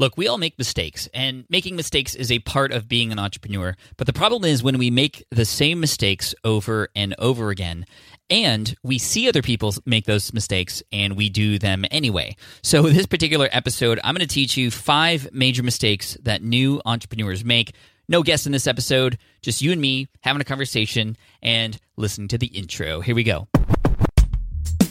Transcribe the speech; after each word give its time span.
Look, 0.00 0.16
we 0.16 0.28
all 0.28 0.38
make 0.38 0.56
mistakes, 0.58 1.08
and 1.12 1.44
making 1.48 1.74
mistakes 1.74 2.14
is 2.14 2.30
a 2.30 2.38
part 2.38 2.70
of 2.70 2.88
being 2.88 3.10
an 3.10 3.18
entrepreneur. 3.18 3.74
But 3.96 4.06
the 4.06 4.12
problem 4.12 4.44
is 4.44 4.62
when 4.62 4.78
we 4.78 4.92
make 4.92 5.24
the 5.32 5.44
same 5.44 5.80
mistakes 5.80 6.36
over 6.44 6.88
and 6.94 7.16
over 7.18 7.50
again, 7.50 7.84
and 8.30 8.76
we 8.84 8.98
see 8.98 9.28
other 9.28 9.42
people 9.42 9.74
make 9.84 10.04
those 10.04 10.32
mistakes 10.32 10.84
and 10.92 11.16
we 11.16 11.28
do 11.28 11.58
them 11.58 11.84
anyway. 11.90 12.36
So, 12.62 12.82
this 12.88 13.06
particular 13.06 13.48
episode, 13.50 13.98
I'm 14.04 14.14
going 14.14 14.26
to 14.26 14.32
teach 14.32 14.56
you 14.56 14.70
five 14.70 15.28
major 15.32 15.64
mistakes 15.64 16.16
that 16.22 16.44
new 16.44 16.80
entrepreneurs 16.84 17.44
make. 17.44 17.74
No 18.08 18.22
guests 18.22 18.46
in 18.46 18.52
this 18.52 18.68
episode, 18.68 19.18
just 19.42 19.62
you 19.62 19.72
and 19.72 19.80
me 19.80 20.06
having 20.20 20.40
a 20.40 20.44
conversation 20.44 21.16
and 21.42 21.76
listening 21.96 22.28
to 22.28 22.38
the 22.38 22.46
intro. 22.46 23.00
Here 23.00 23.16
we 23.16 23.24
go. 23.24 23.48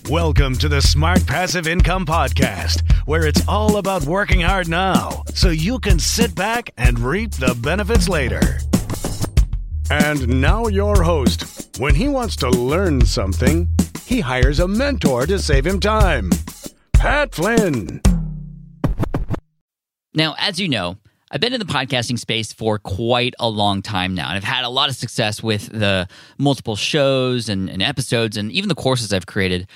Welcome 0.09 0.55
to 0.59 0.69
the 0.69 0.81
Smart 0.81 1.27
Passive 1.27 1.67
Income 1.67 2.05
Podcast, 2.05 2.89
where 3.05 3.25
it's 3.25 3.45
all 3.45 3.75
about 3.75 4.05
working 4.05 4.39
hard 4.39 4.69
now 4.69 5.23
so 5.33 5.49
you 5.49 5.79
can 5.79 5.99
sit 5.99 6.33
back 6.33 6.69
and 6.77 6.97
reap 6.97 7.31
the 7.31 7.53
benefits 7.61 8.07
later. 8.07 8.59
And 9.89 10.39
now, 10.39 10.67
your 10.67 11.03
host. 11.03 11.77
When 11.77 11.93
he 11.93 12.07
wants 12.07 12.37
to 12.37 12.49
learn 12.49 13.05
something, 13.05 13.67
he 14.05 14.21
hires 14.21 14.61
a 14.61 14.67
mentor 14.69 15.25
to 15.25 15.39
save 15.39 15.67
him 15.67 15.81
time. 15.81 16.29
Pat 16.93 17.35
Flynn. 17.35 17.99
Now, 20.13 20.35
as 20.39 20.57
you 20.57 20.69
know, 20.69 20.95
I've 21.29 21.41
been 21.41 21.51
in 21.51 21.59
the 21.59 21.65
podcasting 21.65 22.17
space 22.17 22.53
for 22.53 22.79
quite 22.79 23.33
a 23.37 23.49
long 23.49 23.81
time 23.81 24.15
now, 24.15 24.29
and 24.29 24.37
I've 24.37 24.45
had 24.45 24.63
a 24.63 24.69
lot 24.69 24.89
of 24.89 24.95
success 24.95 25.43
with 25.43 25.67
the 25.67 26.07
multiple 26.37 26.77
shows 26.77 27.49
and, 27.49 27.69
and 27.69 27.83
episodes 27.83 28.37
and 28.37 28.49
even 28.53 28.69
the 28.69 28.75
courses 28.75 29.11
I've 29.11 29.25
created. 29.25 29.67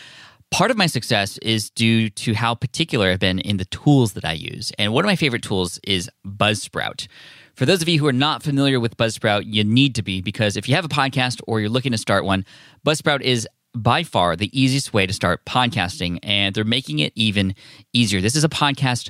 Part 0.52 0.70
of 0.70 0.76
my 0.76 0.86
success 0.86 1.38
is 1.38 1.70
due 1.70 2.10
to 2.10 2.34
how 2.34 2.56
particular 2.56 3.10
I've 3.10 3.20
been 3.20 3.40
in 3.40 3.56
the 3.56 3.66
tools 3.66 4.14
that 4.14 4.26
I 4.26 4.34
use. 4.34 4.74
And 4.78 4.94
one 4.94 5.06
of 5.06 5.08
my 5.08 5.16
favorite 5.16 5.44
tools 5.44 5.80
is 5.84 6.10
Buzzsprout. 6.28 7.08
For 7.56 7.66
those 7.66 7.82
of 7.82 7.88
you 7.88 8.00
who 8.00 8.08
are 8.08 8.14
not 8.14 8.44
familiar 8.44 8.78
with 8.78 8.98
Buzzsprout, 8.98 9.44
you 9.46 9.64
need 9.64 9.96
to 9.96 10.04
be 10.04 10.22
because 10.22 10.58
if 10.58 10.68
you 10.68 10.76
have 10.76 10.84
a 10.84 10.90
podcast 10.90 11.40
or 11.48 11.62
you're 11.62 11.70
looking 11.70 11.94
to 11.94 11.98
start 11.98 12.26
one, 12.26 12.46
Buzzsprout 12.86 13.22
is 13.22 13.48
by 13.74 14.04
far 14.04 14.36
the 14.36 14.52
easiest 14.60 14.94
way 14.94 15.06
to 15.06 15.14
start 15.14 15.46
podcasting, 15.46 16.20
and 16.22 16.54
they're 16.54 16.66
making 16.66 17.00
it 17.00 17.14
even 17.16 17.56
easier. 17.94 18.20
This 18.20 18.36
is 18.36 18.44
a 18.44 18.50
podcast 18.50 19.10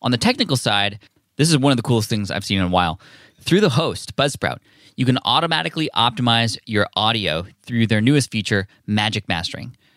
On 0.00 0.10
the 0.10 0.18
technical 0.18 0.56
side, 0.56 1.00
this 1.36 1.50
is 1.50 1.58
one 1.58 1.72
of 1.72 1.76
the 1.76 1.82
coolest 1.82 2.08
things 2.08 2.30
I've 2.30 2.44
seen 2.44 2.58
in 2.58 2.64
a 2.64 2.70
while. 2.70 3.00
Through 3.40 3.60
the 3.60 3.70
host, 3.70 4.14
Buzzsprout, 4.16 4.58
you 4.96 5.04
can 5.04 5.18
automatically 5.24 5.90
optimize 5.94 6.56
your 6.66 6.88
audio 6.96 7.46
through 7.62 7.86
their 7.88 8.00
newest 8.00 8.30
feature, 8.30 8.68
Magic 8.86 9.28
Mastering. 9.28 9.76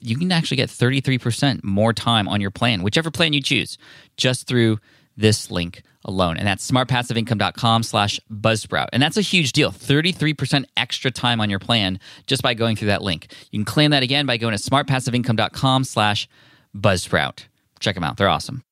you 0.00 0.16
can 0.16 0.30
actually 0.32 0.56
get 0.56 0.68
33% 0.68 1.64
more 1.64 1.92
time 1.92 2.28
on 2.28 2.40
your 2.40 2.50
plan, 2.50 2.82
whichever 2.82 3.10
plan 3.10 3.32
you 3.32 3.42
choose, 3.42 3.78
just 4.16 4.46
through 4.46 4.78
this 5.16 5.50
link 5.50 5.82
alone. 6.04 6.36
And 6.36 6.46
that's 6.46 6.68
smartpassiveincome.com 6.70 7.82
slash 7.82 8.20
buzzsprout. 8.32 8.88
And 8.92 9.02
that's 9.02 9.16
a 9.16 9.22
huge 9.22 9.52
deal. 9.52 9.70
33% 9.72 10.64
extra 10.76 11.10
time 11.10 11.40
on 11.40 11.50
your 11.50 11.58
plan 11.58 11.98
just 12.26 12.42
by 12.42 12.54
going 12.54 12.76
through 12.76 12.88
that 12.88 13.02
link. 13.02 13.32
You 13.50 13.58
can 13.58 13.64
claim 13.64 13.90
that 13.90 14.02
again 14.02 14.26
by 14.26 14.36
going 14.36 14.56
to 14.56 14.62
smartpassiveincome.com 14.62 15.84
slash 15.84 16.28
buzzsprout. 16.76 17.46
Check 17.80 17.94
them 17.94 18.04
out. 18.04 18.16
They're 18.16 18.28
awesome. 18.28 18.62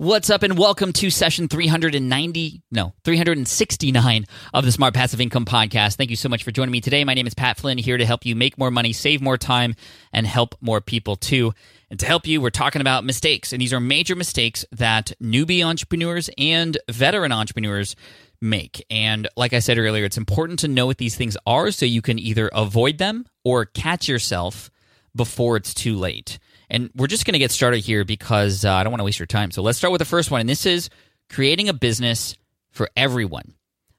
What's 0.00 0.30
up, 0.30 0.44
and 0.44 0.56
welcome 0.56 0.92
to 0.92 1.10
session 1.10 1.48
390, 1.48 2.62
no, 2.70 2.94
369 3.02 4.26
of 4.54 4.64
the 4.64 4.70
Smart 4.70 4.94
Passive 4.94 5.20
Income 5.20 5.44
Podcast. 5.44 5.96
Thank 5.96 6.10
you 6.10 6.14
so 6.14 6.28
much 6.28 6.44
for 6.44 6.52
joining 6.52 6.70
me 6.70 6.80
today. 6.80 7.02
My 7.02 7.14
name 7.14 7.26
is 7.26 7.34
Pat 7.34 7.56
Flynn, 7.56 7.78
here 7.78 7.96
to 7.96 8.06
help 8.06 8.24
you 8.24 8.36
make 8.36 8.56
more 8.56 8.70
money, 8.70 8.92
save 8.92 9.20
more 9.20 9.36
time, 9.36 9.74
and 10.12 10.24
help 10.24 10.54
more 10.60 10.80
people 10.80 11.16
too. 11.16 11.52
And 11.90 11.98
to 11.98 12.06
help 12.06 12.28
you, 12.28 12.40
we're 12.40 12.50
talking 12.50 12.80
about 12.80 13.02
mistakes. 13.02 13.52
And 13.52 13.60
these 13.60 13.72
are 13.72 13.80
major 13.80 14.14
mistakes 14.14 14.64
that 14.70 15.10
newbie 15.20 15.66
entrepreneurs 15.66 16.30
and 16.38 16.78
veteran 16.88 17.32
entrepreneurs 17.32 17.96
make. 18.40 18.86
And 18.88 19.26
like 19.36 19.52
I 19.52 19.58
said 19.58 19.78
earlier, 19.78 20.04
it's 20.04 20.16
important 20.16 20.60
to 20.60 20.68
know 20.68 20.86
what 20.86 20.98
these 20.98 21.16
things 21.16 21.36
are 21.44 21.72
so 21.72 21.86
you 21.86 22.02
can 22.02 22.20
either 22.20 22.48
avoid 22.52 22.98
them 22.98 23.26
or 23.42 23.64
catch 23.64 24.06
yourself 24.06 24.70
before 25.16 25.56
it's 25.56 25.74
too 25.74 25.96
late. 25.96 26.38
And 26.70 26.90
we're 26.94 27.06
just 27.06 27.24
going 27.24 27.32
to 27.32 27.38
get 27.38 27.50
started 27.50 27.80
here 27.80 28.04
because 28.04 28.64
uh, 28.64 28.72
I 28.72 28.82
don't 28.82 28.92
want 28.92 29.00
to 29.00 29.04
waste 29.04 29.18
your 29.18 29.26
time. 29.26 29.50
So 29.50 29.62
let's 29.62 29.78
start 29.78 29.92
with 29.92 30.00
the 30.00 30.04
first 30.04 30.30
one. 30.30 30.40
And 30.40 30.48
this 30.48 30.66
is 30.66 30.90
creating 31.30 31.68
a 31.68 31.72
business 31.72 32.36
for 32.70 32.88
everyone. 32.96 33.54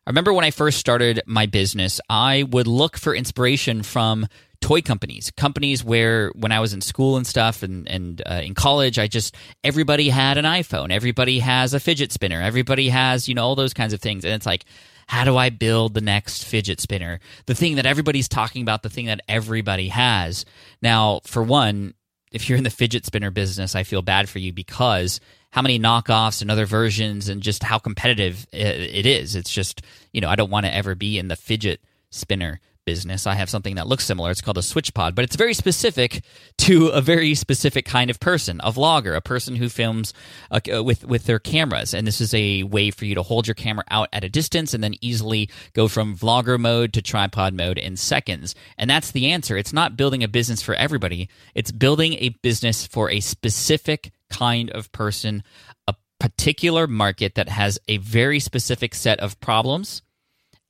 I 0.05 0.09
remember 0.09 0.33
when 0.33 0.45
I 0.45 0.51
first 0.51 0.79
started 0.79 1.21
my 1.27 1.45
business, 1.45 2.01
I 2.09 2.43
would 2.43 2.67
look 2.67 2.97
for 2.97 3.13
inspiration 3.13 3.83
from 3.83 4.27
toy 4.61 4.81
companies, 4.81 5.31
companies 5.37 5.83
where 5.83 6.29
when 6.29 6.51
I 6.51 6.59
was 6.59 6.73
in 6.73 6.81
school 6.81 7.17
and 7.17 7.25
stuff 7.25 7.63
and, 7.63 7.87
and 7.87 8.21
uh, 8.25 8.41
in 8.43 8.55
college, 8.55 8.97
I 8.97 9.07
just, 9.07 9.35
everybody 9.63 10.09
had 10.09 10.37
an 10.37 10.45
iPhone, 10.45 10.91
everybody 10.91 11.39
has 11.39 11.73
a 11.73 11.79
fidget 11.79 12.11
spinner, 12.11 12.41
everybody 12.41 12.89
has, 12.89 13.29
you 13.29 13.35
know, 13.35 13.43
all 13.43 13.55
those 13.55 13.73
kinds 13.73 13.93
of 13.93 14.01
things. 14.01 14.25
And 14.25 14.33
it's 14.33 14.45
like, 14.45 14.65
how 15.07 15.23
do 15.23 15.37
I 15.37 15.49
build 15.49 15.93
the 15.93 16.01
next 16.01 16.43
fidget 16.43 16.79
spinner? 16.79 17.19
The 17.45 17.55
thing 17.55 17.75
that 17.75 17.85
everybody's 17.85 18.27
talking 18.27 18.61
about, 18.61 18.83
the 18.83 18.89
thing 18.89 19.05
that 19.05 19.21
everybody 19.27 19.87
has. 19.89 20.45
Now, 20.81 21.21
for 21.23 21.41
one, 21.41 21.93
if 22.31 22.47
you're 22.47 22.57
in 22.57 22.63
the 22.63 22.69
fidget 22.69 23.05
spinner 23.05 23.31
business, 23.31 23.75
I 23.75 23.83
feel 23.83 24.01
bad 24.01 24.29
for 24.29 24.39
you 24.39 24.53
because 24.53 25.19
how 25.51 25.61
many 25.61 25.79
knockoffs 25.79 26.41
and 26.41 26.51
other 26.51 26.65
versions 26.65 27.27
and 27.27 27.41
just 27.41 27.63
how 27.63 27.79
competitive 27.79 28.45
it 28.51 29.05
is. 29.05 29.35
It's 29.35 29.49
just, 29.49 29.81
you 30.13 30.21
know, 30.21 30.29
I 30.29 30.35
don't 30.35 30.51
want 30.51 30.65
to 30.65 30.73
ever 30.73 30.93
be 30.93 31.17
in 31.17 31.27
the 31.27 31.35
fidget 31.35 31.81
spinner 32.11 32.59
business. 32.89 33.27
I 33.27 33.35
have 33.35 33.51
something 33.51 33.75
that 33.75 33.85
looks 33.85 34.03
similar. 34.03 34.31
It's 34.31 34.41
called 34.41 34.57
a 34.57 34.63
switch 34.63 34.95
pod, 34.95 35.13
but 35.13 35.23
it's 35.23 35.35
very 35.35 35.53
specific 35.53 36.23
to 36.69 36.87
a 36.87 37.01
very 37.01 37.35
specific 37.35 37.85
kind 37.85 38.09
of 38.09 38.19
person, 38.19 38.59
a 38.63 38.71
vlogger, 38.71 39.15
a 39.15 39.21
person 39.21 39.55
who 39.55 39.69
films 39.69 40.11
uh, 40.49 40.59
uh, 40.73 40.83
with 40.83 41.05
with 41.05 41.25
their 41.25 41.37
cameras. 41.37 41.93
And 41.93 42.07
this 42.07 42.19
is 42.19 42.33
a 42.33 42.63
way 42.63 42.89
for 42.89 43.05
you 43.05 43.13
to 43.13 43.21
hold 43.21 43.45
your 43.45 43.53
camera 43.53 43.83
out 43.91 44.09
at 44.11 44.23
a 44.23 44.29
distance 44.29 44.73
and 44.73 44.83
then 44.83 44.95
easily 45.01 45.51
go 45.73 45.87
from 45.87 46.17
vlogger 46.17 46.59
mode 46.59 46.93
to 46.93 47.01
tripod 47.03 47.53
mode 47.53 47.77
in 47.77 47.95
seconds. 47.95 48.55
And 48.75 48.89
that's 48.89 49.11
the 49.11 49.31
answer. 49.31 49.55
It's 49.55 49.71
not 49.73 49.95
building 49.95 50.23
a 50.23 50.27
business 50.27 50.63
for 50.63 50.73
everybody. 50.73 51.29
It's 51.53 51.71
building 51.71 52.13
a 52.13 52.29
business 52.41 52.87
for 52.87 53.11
a 53.11 53.19
specific 53.19 54.11
kind 54.31 54.71
of 54.71 54.91
person, 54.91 55.43
a 55.87 55.93
particular 56.19 56.87
market 56.87 57.35
that 57.35 57.49
has 57.49 57.77
a 57.87 57.97
very 57.97 58.39
specific 58.39 58.95
set 58.95 59.19
of 59.19 59.39
problems 59.39 60.01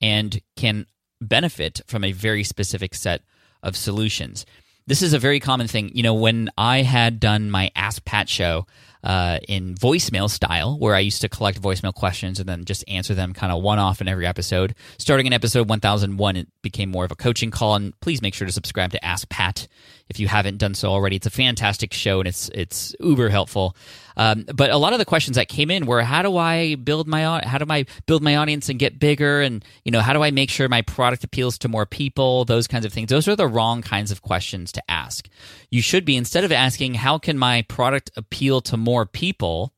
and 0.02 0.42
can 0.58 0.86
benefit 1.22 1.82
from 1.88 2.04
a 2.04 2.12
very 2.12 2.44
specific 2.44 2.96
set 2.96 3.22
of 3.64 3.76
solutions. 3.76 4.46
This 4.88 5.02
is 5.02 5.14
a 5.14 5.20
very 5.20 5.40
common 5.40 5.68
thing. 5.68 5.92
You 5.94 6.04
know, 6.04 6.16
when 6.16 6.50
I 6.58 6.82
had 6.82 7.20
done 7.20 7.52
my 7.52 7.72
Ask 7.76 8.04
Pat 8.06 8.28
show 8.28 8.66
uh, 9.04 9.38
in 9.48 9.76
voicemail 9.76 10.30
style, 10.30 10.80
where 10.80 10.96
I 10.96 11.00
used 11.00 11.22
to 11.22 11.30
collect 11.30 11.62
voicemail 11.62 11.94
questions 11.94 12.40
and 12.40 12.50
then 12.50 12.66
just 12.66 12.84
answer 12.88 13.14
them 13.14 13.34
kind 13.34 13.52
of 13.54 13.62
one 13.62 13.78
off 13.80 14.02
in 14.02 14.08
every 14.08 14.26
episode, 14.26 14.74
starting 14.98 15.28
in 15.28 15.34
episode 15.34 15.70
1001, 15.70 16.36
it 16.36 16.48
became 16.64 16.90
more 16.90 17.06
of 17.06 17.12
a 17.12 17.16
coaching 17.16 17.52
call. 17.52 17.76
And 17.76 17.98
please 18.00 18.22
make 18.22 18.34
sure 18.34 18.48
to 18.48 18.52
subscribe 18.52 18.92
to 18.92 19.06
Ask 19.06 19.30
Pat 19.30 19.68
if 20.10 20.20
you 20.20 20.28
haven't 20.28 20.58
done 20.58 20.74
so 20.74 20.90
already. 20.90 21.16
It's 21.16 21.28
a 21.28 21.32
fantastic 21.32 21.94
show 21.94 22.20
and 22.20 22.28
it's 22.28 22.50
it's 22.54 22.96
uber 23.00 23.30
helpful. 23.30 23.76
Um, 24.18 24.46
but 24.54 24.70
a 24.70 24.78
lot 24.78 24.92
of 24.92 25.00
the 25.00 25.06
questions 25.06 25.36
that 25.36 25.48
came 25.48 25.72
in 25.72 25.86
were, 25.86 26.02
how 26.02 26.22
do 26.24 26.36
I 26.36 26.76
build 26.76 27.08
my 27.08 27.42
how 27.46 27.58
do 27.58 27.66
I 27.70 27.86
build 28.06 28.22
my 28.22 28.36
audience 28.36 28.68
and 28.68 28.78
get 28.78 29.00
bigger, 29.00 29.42
and 29.42 29.64
you 29.86 29.92
know 29.92 30.02
how 30.02 30.14
do 30.14 30.24
I 30.24 30.32
make 30.32 30.50
sure 30.50 30.68
my 30.68 30.82
product 30.82 31.24
appeals 31.24 31.58
to 31.60 31.70
more 31.70 31.86
people? 31.86 32.44
Those 32.44 32.68
kinds 32.68 32.86
of 32.86 32.92
things. 32.92 33.10
Those 33.10 33.28
are 33.28 33.36
the 33.36 33.48
wrong 33.48 33.82
kinds 33.82 34.12
of 34.12 34.22
questions 34.22 34.72
to 34.74 34.92
ask. 34.92 35.30
You 35.70 35.82
should 35.82 36.04
be 36.04 36.18
instead 36.18 36.44
of 36.44 36.52
asking, 36.52 36.96
how 36.96 37.18
can 37.18 37.38
my 37.38 37.62
product 37.64 38.12
appeal 38.18 38.62
to 38.62 38.78
more 38.78 39.06
people, 39.06 39.74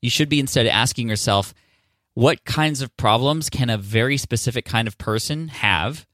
you 0.00 0.10
should 0.10 0.28
be 0.28 0.38
instead 0.40 0.66
asking 0.66 1.08
yourself, 1.08 1.54
what 2.14 2.44
kinds 2.44 2.82
of 2.82 2.96
problems 2.96 3.48
can 3.48 3.70
a 3.70 3.78
very 3.78 4.16
specific 4.16 4.64
kind 4.64 4.86
of 4.86 4.98
person 4.98 5.48
have 5.48 6.06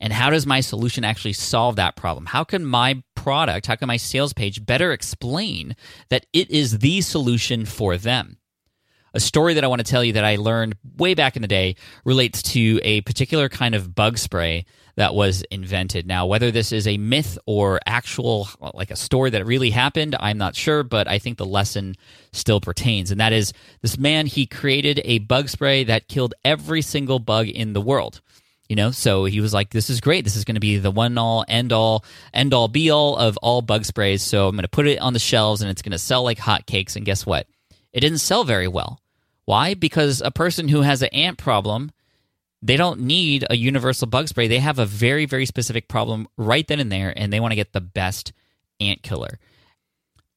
and 0.00 0.12
how 0.12 0.30
does 0.30 0.46
my 0.46 0.60
solution 0.60 1.04
actually 1.04 1.32
solve 1.32 1.76
that 1.76 1.96
problem 1.96 2.26
how 2.26 2.44
can 2.44 2.64
my 2.64 3.02
product 3.14 3.66
how 3.66 3.76
can 3.76 3.88
my 3.88 3.96
sales 3.96 4.32
page 4.32 4.64
better 4.64 4.92
explain 4.92 5.74
that 6.08 6.26
it 6.32 6.50
is 6.50 6.78
the 6.78 7.00
solution 7.00 7.64
for 7.64 7.96
them 7.96 8.38
a 9.14 9.20
story 9.20 9.54
that 9.54 9.64
i 9.64 9.66
want 9.66 9.80
to 9.80 9.90
tell 9.90 10.04
you 10.04 10.12
that 10.12 10.24
i 10.24 10.36
learned 10.36 10.74
way 10.96 11.14
back 11.14 11.36
in 11.36 11.42
the 11.42 11.48
day 11.48 11.74
relates 12.04 12.42
to 12.42 12.80
a 12.82 13.00
particular 13.02 13.48
kind 13.48 13.74
of 13.74 13.94
bug 13.94 14.18
spray 14.18 14.64
that 15.00 15.14
was 15.14 15.42
invented. 15.50 16.06
Now, 16.06 16.26
whether 16.26 16.50
this 16.50 16.72
is 16.72 16.86
a 16.86 16.98
myth 16.98 17.38
or 17.46 17.80
actual, 17.86 18.48
like 18.74 18.90
a 18.90 18.96
story 18.96 19.30
that 19.30 19.46
really 19.46 19.70
happened, 19.70 20.14
I'm 20.20 20.36
not 20.36 20.54
sure, 20.54 20.82
but 20.82 21.08
I 21.08 21.18
think 21.18 21.38
the 21.38 21.46
lesson 21.46 21.94
still 22.32 22.60
pertains. 22.60 23.10
And 23.10 23.18
that 23.18 23.32
is 23.32 23.54
this 23.80 23.96
man, 23.96 24.26
he 24.26 24.44
created 24.44 25.00
a 25.06 25.20
bug 25.20 25.48
spray 25.48 25.84
that 25.84 26.08
killed 26.08 26.34
every 26.44 26.82
single 26.82 27.18
bug 27.18 27.48
in 27.48 27.72
the 27.72 27.80
world. 27.80 28.20
You 28.70 28.76
know, 28.76 28.92
so 28.92 29.24
he 29.24 29.40
was 29.40 29.52
like, 29.52 29.70
this 29.70 29.90
is 29.90 30.00
great. 30.00 30.22
This 30.22 30.36
is 30.36 30.44
going 30.44 30.54
to 30.54 30.60
be 30.60 30.78
the 30.78 30.92
one 30.92 31.18
all, 31.18 31.44
end 31.48 31.72
all, 31.72 32.04
end 32.32 32.54
all, 32.54 32.68
be 32.68 32.90
all 32.90 33.16
of 33.16 33.36
all 33.38 33.62
bug 33.62 33.84
sprays. 33.84 34.22
So 34.22 34.46
I'm 34.46 34.54
going 34.54 34.62
to 34.62 34.68
put 34.68 34.86
it 34.86 35.00
on 35.00 35.12
the 35.12 35.18
shelves 35.18 35.60
and 35.60 35.68
it's 35.68 35.82
going 35.82 35.90
to 35.90 35.98
sell 35.98 36.22
like 36.22 36.38
hotcakes. 36.38 36.94
And 36.94 37.04
guess 37.04 37.26
what? 37.26 37.48
It 37.92 37.98
didn't 37.98 38.18
sell 38.18 38.44
very 38.44 38.68
well. 38.68 39.00
Why? 39.44 39.74
Because 39.74 40.22
a 40.22 40.30
person 40.30 40.68
who 40.68 40.82
has 40.82 41.02
an 41.02 41.08
ant 41.08 41.36
problem 41.36 41.90
they 42.62 42.76
don't 42.76 43.00
need 43.00 43.46
a 43.48 43.56
universal 43.56 44.06
bug 44.06 44.28
spray. 44.28 44.46
They 44.46 44.58
have 44.58 44.78
a 44.78 44.86
very, 44.86 45.24
very 45.26 45.46
specific 45.46 45.88
problem 45.88 46.28
right 46.36 46.66
then 46.66 46.78
and 46.78 46.92
there, 46.92 47.12
and 47.16 47.32
they 47.32 47.40
want 47.40 47.52
to 47.52 47.56
get 47.56 47.72
the 47.72 47.80
best 47.80 48.32
ant 48.80 49.02
killer. 49.02 49.38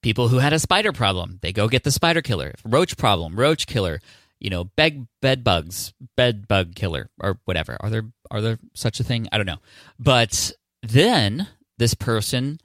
People 0.02 0.30
who 0.30 0.40
had 0.40 0.54
a 0.54 0.60
spider 0.60 0.92
problem, 0.92 1.40
they 1.42 1.54
go 1.54 1.68
get 1.68 1.84
the 1.84 1.92
spider 1.92 2.22
killer. 2.22 2.54
Roach 2.66 2.98
problem, 2.98 3.36
roach 3.36 3.68
killer. 3.68 4.00
You 4.44 4.52
know, 4.52 4.66
bed 4.66 5.08
bed 5.22 5.44
bugs, 5.44 5.94
bed 6.16 6.48
bug 6.48 6.76
killer, 6.76 7.10
or 7.20 7.40
whatever. 7.46 7.78
Are 7.80 7.90
there 7.90 8.06
are 8.30 8.42
there 8.42 8.60
such 8.76 9.00
a 9.00 9.04
thing? 9.04 9.28
I 9.32 9.38
don't 9.38 9.48
know. 9.48 9.62
But 9.98 10.52
then 10.84 11.48
this 11.78 11.96
person 11.96 12.60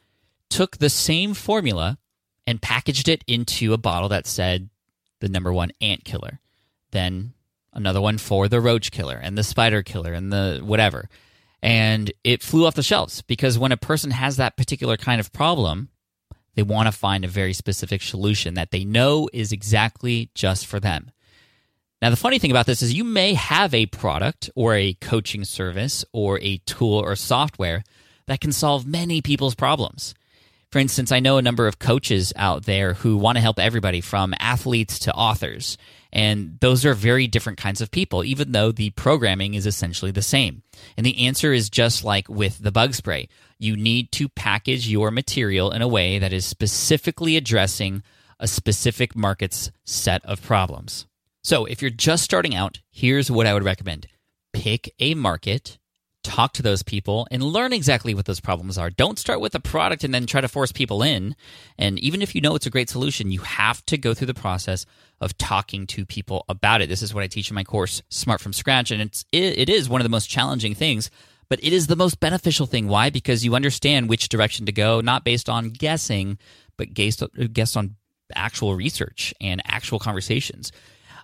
took 0.51 0.79
the 0.79 0.91
same 0.91 1.33
formula 1.33 1.99
and 2.47 2.61
packaged 2.61 3.09
it 3.09 3.23
into 3.27 3.73
a 3.73 3.79
bottle 3.79 4.09
that 4.11 4.27
said 4.27 4.69
the 5.21 5.29
number 5.29 5.53
one 5.53 5.71
ant 5.81 6.05
killer. 6.05 6.41
Then 6.91 7.33
another 7.73 8.01
one 8.01 8.19
for 8.19 8.49
the 8.49 8.61
roach 8.61 8.91
killer 8.91 9.17
and 9.23 9.39
the 9.39 9.45
spider 9.45 9.83
killer 9.83 10.13
and 10.13 10.33
the 10.33 10.61
whatever. 10.65 11.09
And 11.63 12.13
it 12.25 12.43
flew 12.43 12.67
off 12.67 12.75
the 12.75 12.83
shelves 12.83 13.23
because 13.23 13.59
when 13.59 13.73
a 13.73 13.77
person 13.77 14.11
has 14.11 14.37
that 14.37 14.57
particular 14.57 14.97
kind 14.97 15.21
of 15.21 15.33
problem, 15.33 15.89
they 16.55 16.63
want 16.63 16.87
to 16.87 16.93
find 16.93 17.25
a 17.25 17.29
very 17.29 17.53
specific 17.53 18.03
solution 18.03 18.55
that 18.55 18.71
they 18.71 18.85
know 18.85 19.29
is 19.33 19.53
exactly 19.53 20.31
just 20.35 20.67
for 20.67 20.81
them. 20.81 21.11
Now, 22.01 22.11
the 22.11 22.17
funny 22.17 22.39
thing 22.39 22.53
about 22.53 22.67
this 22.67 22.81
is 22.81 22.95
you 22.95 23.03
may 23.03 23.35
have 23.35 23.75
a 23.75 23.87
product 23.87 24.51
or 24.55 24.75
a 24.75 24.95
coaching 24.95 25.45
service 25.45 26.05
or 26.13 26.39
a 26.41 26.59
tool 26.59 26.99
or 26.99 27.17
software 27.17 27.83
that 28.27 28.41
can 28.41 28.53
solve 28.53 28.87
many 28.87 29.21
people's 29.21 29.57
problems. 29.57 30.15
For 30.71 30.79
instance, 30.79 31.11
I 31.11 31.21
know 31.21 31.39
a 31.39 31.43
number 31.43 31.67
of 31.67 31.79
coaches 31.79 32.33
out 32.37 32.67
there 32.67 32.93
who 32.93 33.17
want 33.17 33.37
to 33.37 33.43
help 33.43 33.59
everybody 33.59 34.01
from 34.01 34.35
athletes 34.39 34.99
to 35.01 35.15
authors. 35.15 35.79
And 36.13 36.59
those 36.61 36.85
are 36.85 36.95
very 36.95 37.27
different 37.27 37.59
kinds 37.59 37.81
of 37.81 37.91
people, 37.91 38.23
even 38.23 38.53
though 38.53 38.71
the 38.71 38.91
programming 38.91 39.55
is 39.55 39.67
essentially 39.67 40.11
the 40.11 40.23
same. 40.23 40.63
And 40.97 41.07
the 41.07 41.27
answer 41.27 41.53
is 41.53 41.71
just 41.71 42.05
like 42.05 42.29
with 42.29 42.59
the 42.59 42.71
bug 42.71 42.95
spray. 42.95 43.29
You 43.59 43.77
need 43.77 44.13
to 44.13 44.29
package 44.29 44.89
your 44.89 45.11
material 45.11 45.73
in 45.73 45.83
a 45.83 45.89
way 45.89 46.19
that 46.19 46.35
is 46.35 46.45
specifically 46.45 47.37
addressing 47.37 48.03
a 48.39 48.47
specific 48.47 49.17
market's 49.17 49.73
set 49.85 50.25
of 50.25 50.43
problems. 50.43 51.07
So 51.49 51.65
if 51.65 51.81
you're 51.81 51.91
just 51.91 52.25
starting 52.25 52.55
out, 52.55 52.83
here's 52.91 53.31
what 53.31 53.47
I 53.47 53.55
would 53.55 53.65
recommend 53.65 54.07
pick 54.53 54.93
a 54.99 55.15
market 55.15 55.79
talk 56.23 56.53
to 56.53 56.63
those 56.63 56.83
people 56.83 57.27
and 57.31 57.43
learn 57.43 57.73
exactly 57.73 58.13
what 58.13 58.27
those 58.27 58.39
problems 58.39 58.77
are. 58.77 58.91
Don't 58.91 59.19
start 59.19 59.41
with 59.41 59.55
a 59.55 59.61
product 59.61 60.05
and 60.05 60.13
then 60.13 60.27
try 60.27 60.43
to 60.43 60.49
force 60.49 60.73
people 60.73 61.03
in. 61.03 61.35
And 61.79 61.99
even 62.01 62.21
if 62.21 62.35
you 62.35 62.43
know 62.43 62.55
it's 62.55 62.67
a 62.67 62.71
great 62.71 62.91
solution, 62.91 63.31
you 63.31 63.41
have 63.41 63.83
to 63.87 63.97
go 63.97 64.13
through 64.13 64.27
the 64.27 64.35
process 64.35 64.85
of 65.23 65.39
talking 65.39 65.87
to 65.87 66.05
people 66.05 66.45
about 66.51 66.83
it. 66.83 66.91
This 66.91 67.01
is 67.01 67.15
what 67.15 67.25
I 67.25 67.29
teach 67.29 67.49
in 67.49 67.55
my 67.55 67.65
course, 67.65 68.03
Smart 68.11 68.43
from 68.43 68.53
Scratch, 68.53 68.91
and 68.91 69.01
it's 69.01 69.25
it, 69.33 69.71
is 69.71 69.89
one 69.89 70.03
of 70.03 70.05
the 70.05 70.11
most 70.11 70.29
challenging 70.29 70.75
things, 70.75 71.11
but 71.49 71.65
it 71.65 71.73
is 71.73 71.87
the 71.87 71.97
most 71.97 72.21
beneficial 72.21 72.67
thing. 72.67 72.89
Why? 72.89 73.09
Because 73.09 73.43
you 73.43 73.55
understand 73.55 74.11
which 74.11 74.29
direction 74.29 74.67
to 74.67 74.73
go, 74.73 75.01
not 75.01 75.25
based 75.25 75.49
on 75.49 75.71
guessing, 75.71 76.37
but 76.77 76.93
based 76.93 77.23
based 77.55 77.75
on 77.75 77.97
actual 78.35 78.75
research 78.75 79.33
and 79.41 79.63
actual 79.65 79.99
conversations 79.99 80.73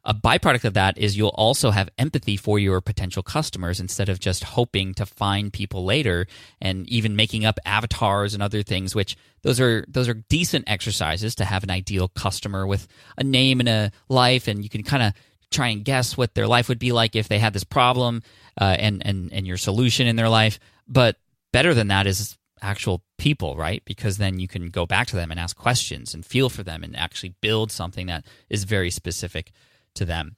a 0.04 0.14
byproduct 0.14 0.64
of 0.64 0.74
that 0.74 0.98
is 0.98 1.16
you'll 1.16 1.28
also 1.28 1.70
have 1.70 1.88
empathy 1.98 2.36
for 2.36 2.58
your 2.58 2.80
potential 2.80 3.22
customers 3.22 3.80
instead 3.80 4.08
of 4.08 4.20
just 4.20 4.44
hoping 4.44 4.94
to 4.94 5.06
find 5.06 5.52
people 5.52 5.84
later 5.84 6.26
and 6.60 6.88
even 6.88 7.16
making 7.16 7.44
up 7.44 7.58
avatars 7.64 8.34
and 8.34 8.42
other 8.42 8.62
things 8.62 8.94
which 8.94 9.16
those 9.42 9.60
are 9.60 9.84
those 9.88 10.08
are 10.08 10.14
decent 10.14 10.64
exercises 10.68 11.34
to 11.34 11.44
have 11.44 11.64
an 11.64 11.70
ideal 11.70 12.08
customer 12.08 12.66
with 12.66 12.86
a 13.16 13.24
name 13.24 13.60
and 13.60 13.68
a 13.68 13.90
life 14.08 14.46
and 14.48 14.62
you 14.62 14.68
can 14.68 14.82
kind 14.82 15.02
of 15.02 15.12
try 15.50 15.68
and 15.68 15.84
guess 15.84 16.16
what 16.16 16.34
their 16.34 16.46
life 16.46 16.68
would 16.68 16.78
be 16.78 16.92
like 16.92 17.16
if 17.16 17.28
they 17.28 17.38
had 17.38 17.52
this 17.52 17.64
problem 17.64 18.22
uh, 18.60 18.76
and 18.78 19.04
and 19.06 19.32
and 19.32 19.46
your 19.46 19.56
solution 19.56 20.06
in 20.06 20.16
their 20.16 20.28
life 20.28 20.58
but 20.86 21.16
better 21.52 21.72
than 21.72 21.88
that 21.88 22.06
is 22.06 22.36
actual 22.60 23.02
people, 23.18 23.56
right? 23.56 23.82
Because 23.84 24.16
then 24.16 24.38
you 24.40 24.48
can 24.48 24.70
go 24.70 24.86
back 24.86 25.06
to 25.08 25.16
them 25.16 25.30
and 25.30 25.38
ask 25.38 25.56
questions 25.56 26.14
and 26.14 26.24
feel 26.24 26.48
for 26.48 26.62
them 26.62 26.82
and 26.82 26.96
actually 26.96 27.34
build 27.40 27.70
something 27.70 28.06
that 28.06 28.24
is 28.48 28.64
very 28.64 28.90
specific 28.90 29.52
to 29.94 30.04
them. 30.04 30.36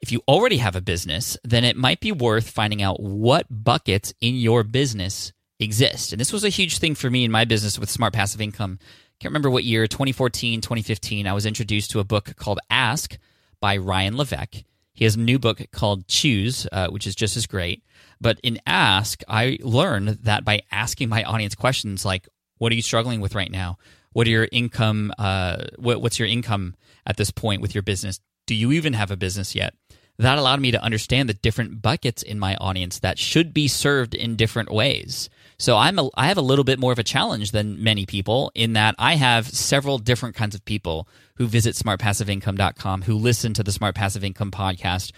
If 0.00 0.12
you 0.12 0.22
already 0.28 0.58
have 0.58 0.76
a 0.76 0.80
business, 0.80 1.38
then 1.42 1.64
it 1.64 1.76
might 1.76 2.00
be 2.00 2.12
worth 2.12 2.50
finding 2.50 2.82
out 2.82 3.00
what 3.00 3.46
buckets 3.50 4.12
in 4.20 4.34
your 4.36 4.62
business 4.62 5.32
exist. 5.58 6.12
And 6.12 6.20
this 6.20 6.32
was 6.32 6.44
a 6.44 6.50
huge 6.50 6.78
thing 6.78 6.94
for 6.94 7.10
me 7.10 7.24
in 7.24 7.30
my 7.30 7.44
business 7.44 7.78
with 7.78 7.90
Smart 7.90 8.12
Passive 8.12 8.40
Income. 8.40 8.78
Can't 9.18 9.30
remember 9.30 9.50
what 9.50 9.64
year, 9.64 9.86
2014, 9.86 10.60
2015, 10.60 11.26
I 11.26 11.32
was 11.32 11.46
introduced 11.46 11.90
to 11.92 12.00
a 12.00 12.04
book 12.04 12.36
called 12.36 12.60
Ask 12.68 13.16
by 13.60 13.78
Ryan 13.78 14.16
Levesque. 14.16 14.64
He 14.92 15.04
has 15.04 15.16
a 15.16 15.20
new 15.20 15.38
book 15.38 15.62
called 15.72 16.08
Choose, 16.08 16.66
uh, 16.72 16.88
which 16.88 17.06
is 17.06 17.14
just 17.14 17.36
as 17.36 17.46
great. 17.46 17.82
But 18.20 18.38
in 18.42 18.58
Ask, 18.66 19.22
I 19.28 19.58
learned 19.62 20.08
that 20.22 20.44
by 20.44 20.60
asking 20.70 21.08
my 21.08 21.22
audience 21.24 21.54
questions 21.54 22.04
like, 22.04 22.28
"What 22.58 22.72
are 22.72 22.74
you 22.74 22.82
struggling 22.82 23.20
with 23.20 23.34
right 23.34 23.50
now? 23.50 23.78
What 24.12 24.26
are 24.26 24.30
your 24.30 24.48
income? 24.50 25.12
Uh, 25.18 25.64
what, 25.76 26.00
what's 26.00 26.18
your 26.18 26.28
income 26.28 26.74
at 27.06 27.18
this 27.18 27.30
point 27.30 27.60
with 27.60 27.74
your 27.74 27.82
business? 27.82 28.20
Do 28.46 28.54
you 28.54 28.72
even 28.72 28.92
have 28.94 29.10
a 29.10 29.16
business 29.16 29.54
yet? 29.54 29.74
That 30.18 30.38
allowed 30.38 30.60
me 30.60 30.70
to 30.70 30.82
understand 30.82 31.28
the 31.28 31.34
different 31.34 31.82
buckets 31.82 32.22
in 32.22 32.38
my 32.38 32.56
audience 32.56 33.00
that 33.00 33.18
should 33.18 33.52
be 33.52 33.68
served 33.68 34.14
in 34.14 34.36
different 34.36 34.70
ways. 34.70 35.28
So 35.58 35.76
I'm 35.76 35.98
a, 35.98 36.08
I 36.14 36.28
have 36.28 36.36
a 36.36 36.42
little 36.42 36.64
bit 36.64 36.78
more 36.78 36.92
of 36.92 36.98
a 36.98 37.04
challenge 37.04 37.50
than 37.50 37.82
many 37.82 38.06
people 38.06 38.50
in 38.54 38.74
that 38.74 38.94
I 38.98 39.16
have 39.16 39.48
several 39.48 39.98
different 39.98 40.34
kinds 40.34 40.54
of 40.54 40.64
people 40.64 41.08
who 41.36 41.46
visit 41.46 41.74
smartpassiveincome.com, 41.74 43.02
who 43.02 43.14
listen 43.14 43.52
to 43.54 43.62
the 43.62 43.72
Smart 43.72 43.94
Passive 43.94 44.24
Income 44.24 44.50
podcast, 44.50 45.12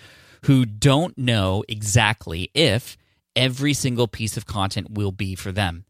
who 0.44 0.64
don't 0.64 1.16
know 1.18 1.64
exactly 1.68 2.50
if 2.54 2.96
every 3.34 3.74
single 3.74 4.08
piece 4.08 4.36
of 4.36 4.46
content 4.46 4.90
will 4.90 5.12
be 5.12 5.34
for 5.34 5.52
them. 5.52 5.84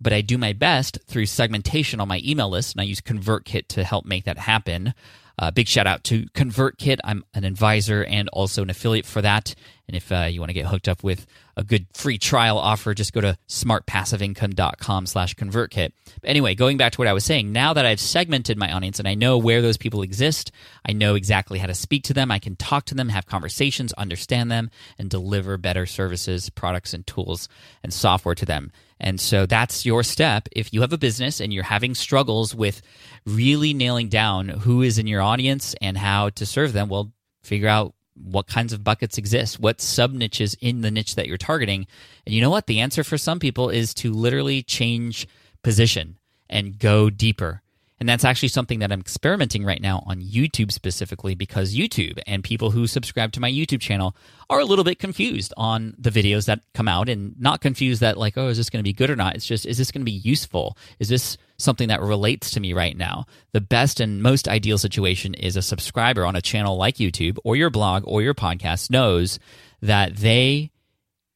But 0.00 0.12
I 0.12 0.20
do 0.20 0.38
my 0.38 0.52
best 0.52 0.98
through 1.06 1.26
segmentation 1.26 2.00
on 2.00 2.08
my 2.08 2.20
email 2.24 2.48
list, 2.48 2.74
and 2.74 2.80
I 2.80 2.84
use 2.84 3.00
ConvertKit 3.00 3.68
to 3.68 3.84
help 3.84 4.04
make 4.04 4.24
that 4.24 4.38
happen. 4.38 4.94
Uh, 5.38 5.50
big 5.50 5.68
shout 5.68 5.86
out 5.86 6.04
to 6.04 6.24
ConvertKit. 6.30 6.98
I'm 7.04 7.24
an 7.34 7.44
advisor 7.44 8.04
and 8.04 8.28
also 8.30 8.62
an 8.62 8.70
affiliate 8.70 9.06
for 9.06 9.22
that. 9.22 9.54
And 9.86 9.96
if 9.96 10.10
uh, 10.12 10.28
you 10.30 10.40
want 10.40 10.50
to 10.50 10.54
get 10.54 10.66
hooked 10.66 10.88
up 10.88 11.02
with 11.02 11.26
a 11.56 11.64
good 11.64 11.86
free 11.94 12.18
trial 12.18 12.58
offer, 12.58 12.92
just 12.92 13.12
go 13.12 13.20
to 13.20 13.38
smartpassiveincome.com 13.48 15.06
slash 15.06 15.34
ConvertKit. 15.34 15.92
But 16.20 16.28
anyway, 16.28 16.54
going 16.54 16.76
back 16.76 16.92
to 16.92 16.98
what 16.98 17.08
I 17.08 17.12
was 17.12 17.24
saying, 17.24 17.52
now 17.52 17.72
that 17.72 17.86
I've 17.86 18.00
segmented 18.00 18.58
my 18.58 18.72
audience 18.72 18.98
and 18.98 19.08
I 19.08 19.14
know 19.14 19.38
where 19.38 19.62
those 19.62 19.76
people 19.76 20.02
exist, 20.02 20.52
I 20.86 20.92
know 20.92 21.14
exactly 21.14 21.58
how 21.58 21.66
to 21.68 21.74
speak 21.74 22.04
to 22.04 22.14
them. 22.14 22.30
I 22.30 22.38
can 22.38 22.56
talk 22.56 22.84
to 22.86 22.94
them, 22.94 23.08
have 23.08 23.26
conversations, 23.26 23.92
understand 23.94 24.50
them, 24.50 24.70
and 24.98 25.08
deliver 25.08 25.56
better 25.56 25.86
services, 25.86 26.50
products, 26.50 26.92
and 26.92 27.06
tools 27.06 27.48
and 27.82 27.92
software 27.92 28.34
to 28.34 28.44
them. 28.44 28.72
And 29.00 29.20
so 29.20 29.46
that's 29.46 29.86
your 29.86 30.02
step. 30.02 30.48
If 30.52 30.72
you 30.72 30.80
have 30.80 30.92
a 30.92 30.98
business 30.98 31.40
and 31.40 31.52
you're 31.52 31.62
having 31.64 31.94
struggles 31.94 32.54
with 32.54 32.82
really 33.24 33.72
nailing 33.72 34.08
down 34.08 34.48
who 34.48 34.82
is 34.82 34.98
in 34.98 35.06
your 35.06 35.22
audience 35.22 35.74
and 35.80 35.96
how 35.96 36.30
to 36.30 36.44
serve 36.44 36.72
them, 36.72 36.88
well, 36.88 37.12
figure 37.42 37.68
out 37.68 37.94
what 38.14 38.48
kinds 38.48 38.72
of 38.72 38.82
buckets 38.82 39.16
exist, 39.16 39.60
what 39.60 39.80
sub 39.80 40.12
niches 40.12 40.56
in 40.60 40.80
the 40.80 40.90
niche 40.90 41.14
that 41.14 41.28
you're 41.28 41.38
targeting. 41.38 41.86
And 42.26 42.34
you 42.34 42.40
know 42.40 42.50
what? 42.50 42.66
The 42.66 42.80
answer 42.80 43.04
for 43.04 43.16
some 43.16 43.38
people 43.38 43.70
is 43.70 43.94
to 43.94 44.12
literally 44.12 44.62
change 44.62 45.28
position 45.62 46.18
and 46.50 46.78
go 46.78 47.10
deeper 47.10 47.62
And 48.00 48.08
that's 48.08 48.24
actually 48.24 48.48
something 48.48 48.78
that 48.78 48.92
I'm 48.92 49.00
experimenting 49.00 49.64
right 49.64 49.80
now 49.80 50.04
on 50.06 50.20
YouTube 50.20 50.70
specifically 50.70 51.34
because 51.34 51.74
YouTube 51.74 52.20
and 52.26 52.44
people 52.44 52.70
who 52.70 52.86
subscribe 52.86 53.32
to 53.32 53.40
my 53.40 53.50
YouTube 53.50 53.80
channel 53.80 54.14
are 54.48 54.60
a 54.60 54.64
little 54.64 54.84
bit 54.84 54.98
confused 54.98 55.52
on 55.56 55.94
the 55.98 56.10
videos 56.10 56.46
that 56.46 56.60
come 56.74 56.86
out 56.86 57.08
and 57.08 57.38
not 57.40 57.60
confused 57.60 58.00
that, 58.00 58.16
like, 58.16 58.38
oh, 58.38 58.48
is 58.48 58.56
this 58.56 58.70
going 58.70 58.78
to 58.78 58.88
be 58.88 58.92
good 58.92 59.10
or 59.10 59.16
not? 59.16 59.34
It's 59.34 59.46
just, 59.46 59.66
is 59.66 59.78
this 59.78 59.90
going 59.90 60.02
to 60.02 60.10
be 60.10 60.12
useful? 60.12 60.76
Is 61.00 61.08
this 61.08 61.36
something 61.56 61.88
that 61.88 62.00
relates 62.00 62.52
to 62.52 62.60
me 62.60 62.72
right 62.72 62.96
now? 62.96 63.26
The 63.52 63.60
best 63.60 63.98
and 63.98 64.22
most 64.22 64.46
ideal 64.46 64.78
situation 64.78 65.34
is 65.34 65.56
a 65.56 65.62
subscriber 65.62 66.24
on 66.24 66.36
a 66.36 66.42
channel 66.42 66.76
like 66.76 66.96
YouTube 66.96 67.38
or 67.44 67.56
your 67.56 67.70
blog 67.70 68.04
or 68.06 68.22
your 68.22 68.34
podcast 68.34 68.90
knows 68.90 69.40
that 69.82 70.16
they 70.16 70.70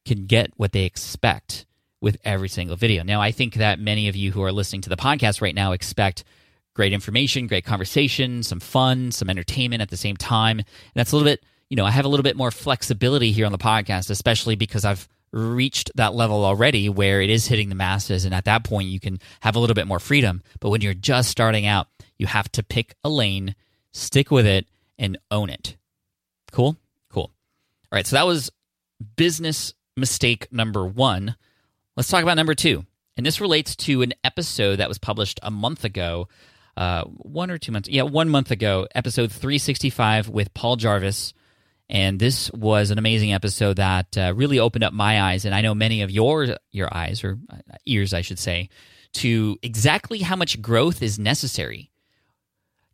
can 0.05 0.25
get 0.25 0.51
what 0.55 0.71
they 0.71 0.85
expect 0.85 1.65
with 2.01 2.17
every 2.25 2.49
single 2.49 2.75
video. 2.75 3.03
Now, 3.03 3.21
I 3.21 3.31
think 3.31 3.55
that 3.55 3.79
many 3.79 4.09
of 4.09 4.15
you 4.15 4.31
who 4.31 4.43
are 4.43 4.51
listening 4.51 4.81
to 4.81 4.89
the 4.89 4.97
podcast 4.97 5.41
right 5.41 5.55
now 5.55 5.71
expect 5.71 6.25
great 6.73 6.93
information, 6.93 7.47
great 7.47 7.65
conversation, 7.65 8.43
some 8.43 8.59
fun, 8.59 9.11
some 9.11 9.29
entertainment 9.29 9.81
at 9.81 9.89
the 9.89 9.97
same 9.97 10.17
time. 10.17 10.59
And 10.59 10.67
that's 10.95 11.11
a 11.11 11.15
little 11.15 11.29
bit, 11.29 11.43
you 11.69 11.77
know, 11.77 11.85
I 11.85 11.91
have 11.91 12.05
a 12.05 12.07
little 12.07 12.23
bit 12.23 12.35
more 12.35 12.51
flexibility 12.51 13.31
here 13.31 13.45
on 13.45 13.51
the 13.51 13.57
podcast, 13.57 14.09
especially 14.09 14.55
because 14.55 14.85
I've 14.85 15.07
reached 15.31 15.91
that 15.95 16.13
level 16.13 16.45
already 16.45 16.89
where 16.89 17.21
it 17.21 17.29
is 17.29 17.47
hitting 17.47 17.69
the 17.69 17.75
masses. 17.75 18.25
And 18.25 18.33
at 18.33 18.45
that 18.45 18.63
point, 18.63 18.89
you 18.89 18.99
can 18.99 19.19
have 19.41 19.55
a 19.55 19.59
little 19.59 19.73
bit 19.73 19.87
more 19.87 19.99
freedom. 19.99 20.41
But 20.59 20.69
when 20.69 20.81
you're 20.81 20.93
just 20.93 21.29
starting 21.29 21.65
out, 21.65 21.87
you 22.17 22.27
have 22.27 22.51
to 22.53 22.63
pick 22.63 22.95
a 23.03 23.09
lane, 23.09 23.55
stick 23.91 24.31
with 24.31 24.45
it, 24.45 24.67
and 24.97 25.17
own 25.31 25.49
it. 25.49 25.75
Cool? 26.51 26.77
Cool. 27.09 27.23
All 27.23 27.31
right. 27.91 28.05
So 28.05 28.15
that 28.15 28.27
was 28.27 28.51
business 29.15 29.73
mistake 29.97 30.47
number 30.51 30.85
one. 30.85 31.35
Let's 31.95 32.09
talk 32.09 32.23
about 32.23 32.35
number 32.35 32.55
two. 32.55 32.85
And 33.17 33.25
this 33.25 33.41
relates 33.41 33.75
to 33.77 34.01
an 34.01 34.13
episode 34.23 34.77
that 34.77 34.89
was 34.89 34.97
published 34.97 35.39
a 35.43 35.51
month 35.51 35.83
ago 35.83 36.27
uh, 36.75 37.03
one 37.05 37.51
or 37.51 37.57
two 37.57 37.71
months, 37.71 37.89
yeah, 37.89 38.03
one 38.03 38.29
month 38.29 38.51
ago, 38.51 38.87
episode 38.95 39.31
365 39.31 40.29
with 40.29 40.53
Paul 40.53 40.75
Jarvis. 40.75 41.33
And 41.89 42.19
this 42.19 42.49
was 42.51 42.91
an 42.91 42.97
amazing 42.97 43.33
episode 43.33 43.75
that 43.75 44.17
uh, 44.17 44.33
really 44.35 44.57
opened 44.57 44.83
up 44.83 44.93
my 44.93 45.21
eyes, 45.21 45.45
and 45.45 45.53
I 45.53 45.61
know 45.61 45.75
many 45.75 46.01
of 46.01 46.09
your 46.09 46.57
your 46.71 46.95
eyes 46.95 47.23
or 47.23 47.37
uh, 47.49 47.57
ears, 47.85 48.13
I 48.13 48.21
should 48.21 48.39
say, 48.39 48.69
to 49.15 49.57
exactly 49.61 50.19
how 50.19 50.35
much 50.35 50.61
growth 50.61 51.03
is 51.03 51.19
necessary 51.19 51.91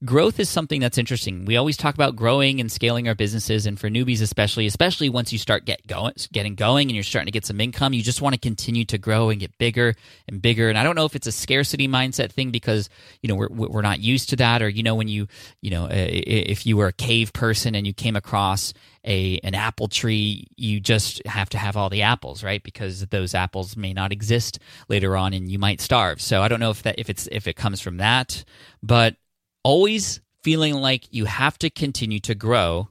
growth 0.05 0.39
is 0.39 0.49
something 0.49 0.79
that's 0.79 0.97
interesting. 0.97 1.45
We 1.45 1.57
always 1.57 1.75
talk 1.75 1.93
about 1.93 2.15
growing 2.15 2.59
and 2.59 2.71
scaling 2.71 3.07
our 3.07 3.15
businesses, 3.15 3.65
and 3.65 3.79
for 3.79 3.89
newbies 3.89 4.21
especially, 4.21 4.65
especially 4.65 5.09
once 5.09 5.33
you 5.33 5.37
start 5.37 5.65
get 5.65 5.85
going, 5.87 6.13
getting 6.31 6.55
going, 6.55 6.89
and 6.89 6.95
you're 6.95 7.03
starting 7.03 7.27
to 7.27 7.31
get 7.31 7.45
some 7.45 7.59
income, 7.59 7.93
you 7.93 8.01
just 8.01 8.21
want 8.21 8.33
to 8.33 8.39
continue 8.39 8.85
to 8.85 8.97
grow 8.97 9.29
and 9.29 9.39
get 9.39 9.57
bigger 9.57 9.95
and 10.27 10.41
bigger. 10.41 10.69
And 10.69 10.77
I 10.77 10.83
don't 10.83 10.95
know 10.95 11.05
if 11.05 11.15
it's 11.15 11.27
a 11.27 11.31
scarcity 11.31 11.87
mindset 11.87 12.31
thing 12.31 12.51
because 12.51 12.89
you 13.21 13.27
know 13.27 13.35
we're 13.35 13.49
we're 13.49 13.81
not 13.81 13.99
used 13.99 14.29
to 14.29 14.35
that, 14.37 14.61
or 14.61 14.69
you 14.69 14.83
know 14.83 14.95
when 14.95 15.07
you 15.07 15.27
you 15.61 15.69
know 15.69 15.85
uh, 15.85 15.89
if 15.91 16.65
you 16.65 16.77
were 16.77 16.87
a 16.87 16.93
cave 16.93 17.33
person 17.33 17.75
and 17.75 17.85
you 17.85 17.93
came 17.93 18.15
across 18.15 18.73
a 19.05 19.39
an 19.43 19.55
apple 19.55 19.87
tree, 19.87 20.47
you 20.55 20.79
just 20.79 21.25
have 21.25 21.49
to 21.49 21.57
have 21.57 21.75
all 21.75 21.89
the 21.89 22.03
apples, 22.03 22.43
right? 22.43 22.63
Because 22.63 23.05
those 23.07 23.33
apples 23.35 23.75
may 23.75 23.93
not 23.93 24.11
exist 24.11 24.59
later 24.87 25.17
on, 25.17 25.33
and 25.33 25.51
you 25.51 25.59
might 25.59 25.81
starve. 25.81 26.21
So 26.21 26.41
I 26.41 26.47
don't 26.47 26.59
know 26.59 26.71
if 26.71 26.83
that 26.83 26.95
if 26.97 27.09
it's 27.09 27.27
if 27.31 27.47
it 27.47 27.55
comes 27.55 27.81
from 27.81 27.97
that, 27.97 28.45
but 28.81 29.15
always 29.63 30.21
feeling 30.43 30.75
like 30.75 31.11
you 31.13 31.25
have 31.25 31.57
to 31.59 31.69
continue 31.69 32.19
to 32.21 32.35
grow 32.35 32.89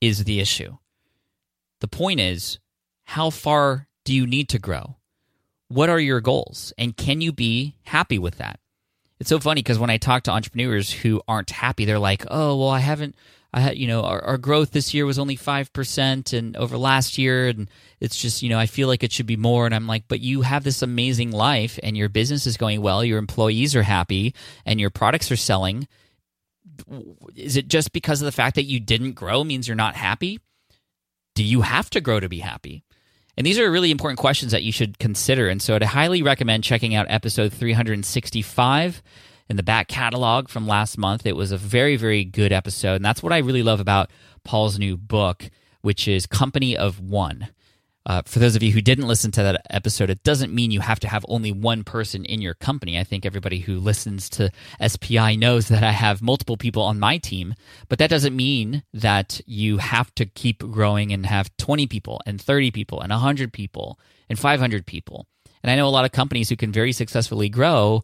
is 0.00 0.24
the 0.24 0.40
issue. 0.40 0.76
The 1.80 1.88
point 1.88 2.20
is, 2.20 2.58
how 3.04 3.30
far 3.30 3.88
do 4.04 4.14
you 4.14 4.26
need 4.26 4.48
to 4.50 4.58
grow? 4.58 4.96
What 5.68 5.90
are 5.90 6.00
your 6.00 6.20
goals? 6.20 6.72
And 6.78 6.96
can 6.96 7.20
you 7.20 7.32
be 7.32 7.76
happy 7.82 8.18
with 8.18 8.38
that? 8.38 8.60
It's 9.18 9.30
so 9.30 9.38
funny 9.38 9.60
because 9.62 9.78
when 9.78 9.90
I 9.90 9.96
talk 9.96 10.24
to 10.24 10.30
entrepreneurs 10.30 10.92
who 10.92 11.22
aren't 11.26 11.50
happy, 11.50 11.84
they're 11.84 11.98
like, 11.98 12.24
oh, 12.30 12.56
well, 12.56 12.68
I 12.68 12.80
haven't, 12.80 13.14
I 13.54 13.60
had, 13.60 13.78
you 13.78 13.86
know, 13.86 14.02
our, 14.02 14.20
our 14.24 14.36
growth 14.36 14.72
this 14.72 14.92
year 14.92 15.06
was 15.06 15.16
only 15.16 15.36
5% 15.36 16.32
and 16.36 16.56
over 16.56 16.76
last 16.76 17.18
year. 17.18 17.46
And 17.46 17.70
it's 18.00 18.16
just, 18.20 18.42
you 18.42 18.48
know, 18.48 18.58
I 18.58 18.66
feel 18.66 18.88
like 18.88 19.04
it 19.04 19.12
should 19.12 19.26
be 19.26 19.36
more. 19.36 19.64
And 19.64 19.72
I'm 19.72 19.86
like, 19.86 20.08
but 20.08 20.18
you 20.18 20.42
have 20.42 20.64
this 20.64 20.82
amazing 20.82 21.30
life 21.30 21.78
and 21.80 21.96
your 21.96 22.08
business 22.08 22.48
is 22.48 22.56
going 22.56 22.82
well. 22.82 23.04
Your 23.04 23.18
employees 23.18 23.76
are 23.76 23.84
happy 23.84 24.34
and 24.66 24.80
your 24.80 24.90
products 24.90 25.30
are 25.30 25.36
selling. 25.36 25.86
Is 27.36 27.56
it 27.56 27.68
just 27.68 27.92
because 27.92 28.20
of 28.20 28.26
the 28.26 28.32
fact 28.32 28.56
that 28.56 28.64
you 28.64 28.80
didn't 28.80 29.12
grow 29.12 29.44
means 29.44 29.68
you're 29.68 29.76
not 29.76 29.94
happy? 29.94 30.40
Do 31.36 31.44
you 31.44 31.60
have 31.60 31.88
to 31.90 32.00
grow 32.00 32.18
to 32.18 32.28
be 32.28 32.40
happy? 32.40 32.82
And 33.36 33.46
these 33.46 33.60
are 33.60 33.70
really 33.70 33.92
important 33.92 34.18
questions 34.18 34.50
that 34.50 34.64
you 34.64 34.72
should 34.72 34.98
consider. 34.98 35.48
And 35.48 35.62
so 35.62 35.76
I'd 35.76 35.82
highly 35.84 36.22
recommend 36.22 36.64
checking 36.64 36.96
out 36.96 37.06
episode 37.08 37.52
365 37.52 39.00
in 39.48 39.56
the 39.56 39.62
back 39.62 39.88
catalog 39.88 40.48
from 40.48 40.66
last 40.66 40.98
month. 40.98 41.26
It 41.26 41.36
was 41.36 41.52
a 41.52 41.58
very, 41.58 41.96
very 41.96 42.24
good 42.24 42.52
episode. 42.52 42.96
And 42.96 43.04
that's 43.04 43.22
what 43.22 43.32
I 43.32 43.38
really 43.38 43.62
love 43.62 43.80
about 43.80 44.10
Paul's 44.44 44.78
new 44.78 44.96
book, 44.96 45.50
which 45.82 46.08
is 46.08 46.26
Company 46.26 46.76
of 46.76 47.00
One. 47.00 47.48
Uh, 48.06 48.20
for 48.26 48.38
those 48.38 48.54
of 48.54 48.62
you 48.62 48.70
who 48.70 48.82
didn't 48.82 49.08
listen 49.08 49.30
to 49.30 49.42
that 49.42 49.66
episode, 49.70 50.10
it 50.10 50.22
doesn't 50.22 50.54
mean 50.54 50.70
you 50.70 50.80
have 50.80 51.00
to 51.00 51.08
have 51.08 51.24
only 51.26 51.50
one 51.50 51.84
person 51.84 52.24
in 52.26 52.42
your 52.42 52.52
company. 52.52 52.98
I 52.98 53.04
think 53.04 53.24
everybody 53.24 53.60
who 53.60 53.78
listens 53.78 54.28
to 54.30 54.50
SPI 54.86 55.36
knows 55.36 55.68
that 55.68 55.82
I 55.82 55.92
have 55.92 56.20
multiple 56.20 56.58
people 56.58 56.82
on 56.82 57.00
my 57.00 57.16
team, 57.16 57.54
but 57.88 57.98
that 57.98 58.10
doesn't 58.10 58.36
mean 58.36 58.82
that 58.92 59.40
you 59.46 59.78
have 59.78 60.14
to 60.16 60.26
keep 60.26 60.58
growing 60.58 61.12
and 61.12 61.24
have 61.24 61.56
20 61.56 61.86
people 61.86 62.20
and 62.26 62.38
30 62.38 62.70
people 62.72 63.00
and 63.00 63.10
100 63.10 63.54
people 63.54 63.98
and 64.28 64.38
500 64.38 64.84
people. 64.84 65.26
And 65.62 65.70
I 65.70 65.76
know 65.76 65.86
a 65.86 65.88
lot 65.88 66.04
of 66.04 66.12
companies 66.12 66.50
who 66.50 66.56
can 66.56 66.72
very 66.72 66.92
successfully 66.92 67.48
grow 67.48 68.02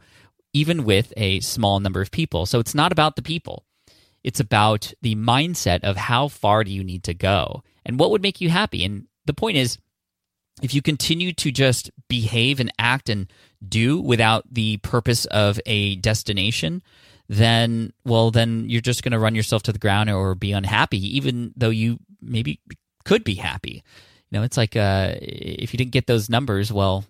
even 0.53 0.85
with 0.85 1.13
a 1.17 1.41
small 1.41 1.81
number 1.81 2.01
of 2.01 2.11
people. 2.11 2.47
So 2.47 2.59
it's 2.59 2.75
not 2.75 2.93
about 2.93 3.17
the 3.17 3.23
people. 3.23 3.65
It's 4.23 4.41
about 4.41 4.93
the 5.01 5.15
mindset 5.15 5.83
of 5.83 5.97
how 5.97 6.29
far 6.29 6.65
do 6.65 6.71
you 6.71 6.85
need 6.85 7.05
to 7.05 7.15
go 7.15 7.63
and 7.85 7.99
what 7.99 8.11
would 8.11 8.23
make 8.23 8.41
you 8.41 8.51
happy. 8.51 8.85
And 8.85 9.07
the 9.25 9.35
point 9.35 9.57
is, 9.57 9.79
if 10.63 10.75
you 10.75 10.83
continue 10.83 11.33
to 11.35 11.51
just 11.51 11.91
behave 12.09 12.61
and 12.61 12.73
act 12.79 13.09
and 13.09 13.33
do 13.67 14.01
without 14.01 14.45
the 14.53 14.77
purpose 14.79 15.25
of 15.27 15.59
a 15.65 15.97
destination, 15.97 16.83
then, 17.29 17.93
well, 18.05 18.31
then 18.31 18.69
you're 18.69 18.81
just 18.81 19.03
going 19.03 19.13
to 19.13 19.19
run 19.19 19.35
yourself 19.35 19.63
to 19.63 19.73
the 19.73 19.79
ground 19.79 20.11
or 20.11 20.35
be 20.35 20.53
unhappy, 20.53 21.17
even 21.17 21.53
though 21.57 21.71
you 21.71 21.99
maybe 22.21 22.61
could 23.05 23.25
be 23.25 23.37
happy. 23.37 23.83
You 24.31 24.39
know, 24.39 24.43
it's 24.43 24.57
like 24.57 24.77
uh, 24.77 25.15
if 25.21 25.73
you 25.73 25.79
didn't 25.79 25.93
get 25.93 26.07
those 26.07 26.29
numbers, 26.29 26.73
well, 26.73 27.05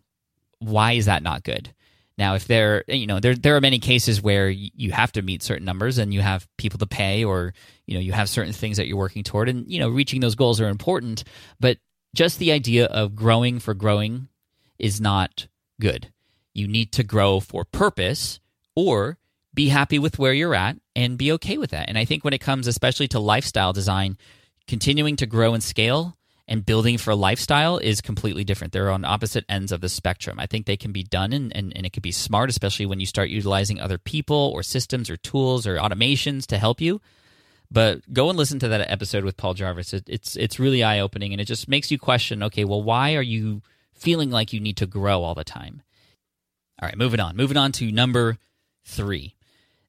why 0.59 0.93
is 0.93 1.07
that 1.07 1.23
not 1.23 1.43
good? 1.43 1.73
Now, 2.21 2.35
if 2.35 2.47
there, 2.47 2.85
you 2.87 3.07
know, 3.07 3.19
there 3.19 3.35
there 3.35 3.57
are 3.57 3.63
many 3.63 3.79
cases 3.79 4.21
where 4.21 4.51
you 4.51 4.93
have 4.93 5.11
to 5.13 5.23
meet 5.23 5.43
certain 5.43 5.65
numbers 5.65 5.97
and 5.97 6.13
you 6.13 6.21
have 6.21 6.47
people 6.59 6.79
to 6.81 6.87
pay, 6.87 7.25
or 7.25 7.55
you 7.87 7.95
know, 7.95 8.01
you 8.01 8.13
have 8.13 8.29
certain 8.29 8.53
things 8.53 8.77
that 8.77 8.87
you're 8.87 8.99
working 8.99 9.25
toward, 9.25 9.49
and 9.49 9.67
you 9.67 9.81
know, 9.81 9.89
reaching 9.89 10.21
those 10.21 10.35
goals 10.35 10.61
are 10.61 10.69
important. 10.69 11.25
But 11.61 11.79
just 12.15 12.39
the 12.39 12.53
idea 12.53 12.85
of 12.85 13.17
growing 13.17 13.59
for 13.59 13.73
growing 13.73 14.29
is 14.79 15.01
not 15.01 15.49
good. 15.81 16.13
You 16.53 16.69
need 16.69 16.93
to 16.93 17.03
grow 17.03 17.41
for 17.41 17.65
purpose, 17.65 18.39
or 18.77 19.17
be 19.55 19.71
happy 19.71 19.99
with 19.99 20.19
where 20.19 20.35
you're 20.35 20.55
at 20.55 20.77
and 20.95 21.17
be 21.17 21.33
okay 21.33 21.57
with 21.57 21.71
that. 21.71 21.89
And 21.89 21.97
I 21.97 22.05
think 22.05 22.23
when 22.23 22.35
it 22.35 22.43
comes, 22.43 22.67
especially 22.67 23.09
to 23.09 23.19
lifestyle 23.19 23.73
design, 23.73 24.19
continuing 24.69 25.17
to 25.17 25.27
grow 25.27 25.55
and 25.55 25.63
scale 25.63 26.19
and 26.51 26.67
building 26.67 26.99
for 26.99 27.15
lifestyle 27.15 27.79
is 27.79 28.01
completely 28.01 28.43
different. 28.43 28.73
They're 28.73 28.91
on 28.91 29.05
opposite 29.05 29.45
ends 29.49 29.71
of 29.71 29.81
the 29.81 29.89
spectrum. 29.89 30.41
I 30.41 30.47
think 30.47 30.67
they 30.67 30.77
can 30.77 30.91
be 30.91 31.05
done 31.05 31.33
and, 31.33 31.55
and, 31.57 31.73
and 31.77 31.87
it 31.87 31.93
can 31.93 32.01
be 32.01 32.11
smart, 32.11 32.51
especially 32.51 32.87
when 32.87 32.99
you 32.99 33.07
start 33.07 33.31
utilizing 33.31 33.81
other 33.81 33.99
people 33.99 34.51
or 34.53 34.65
systems 34.65 35.09
or 35.09 35.17
tools 35.17 35.65
or 35.65 35.77
automations 35.77 36.47
to 36.49 36.59
help 36.59 36.81
you. 36.81 37.01
But 37.71 38.13
go 38.13 38.29
and 38.29 38.37
listen 38.37 38.59
to 38.59 38.69
that 38.69 38.91
episode 38.91 39.25
with 39.25 39.37
Paul 39.37 39.55
Jarvis. 39.55 39.95
It, 39.95 40.09
it's 40.09 40.35
it's 40.35 40.59
really 40.59 40.83
eye 40.83 40.99
opening 40.99 41.33
and 41.33 41.41
it 41.41 41.45
just 41.45 41.69
makes 41.69 41.93
you 41.93 42.01
question. 42.01 42.43
Okay, 42.43 42.65
well, 42.65 42.83
why 42.83 43.15
are 43.15 43.23
you 43.23 43.63
feeling 43.95 44.33
like 44.33 44.53
you 44.53 44.59
need 44.59 44.77
to 44.79 44.87
grow 44.87 45.23
all 45.23 45.37
the 45.37 45.45
time? 45.45 45.83
All 46.83 46.89
right, 46.89 46.99
moving 46.99 47.21
on. 47.21 47.37
Moving 47.37 47.57
on 47.57 47.71
to 47.73 47.93
number 47.93 48.39
three. 48.85 49.37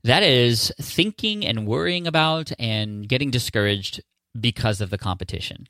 That 0.03 0.22
is 0.22 0.72
thinking 0.80 1.44
and 1.44 1.65
worrying 1.65 2.06
about 2.06 2.51
and 2.60 3.10
getting 3.10 3.32
discouraged 3.32 4.01
because 4.39 4.80
of 4.80 4.91
the 4.91 4.98
competition 5.00 5.68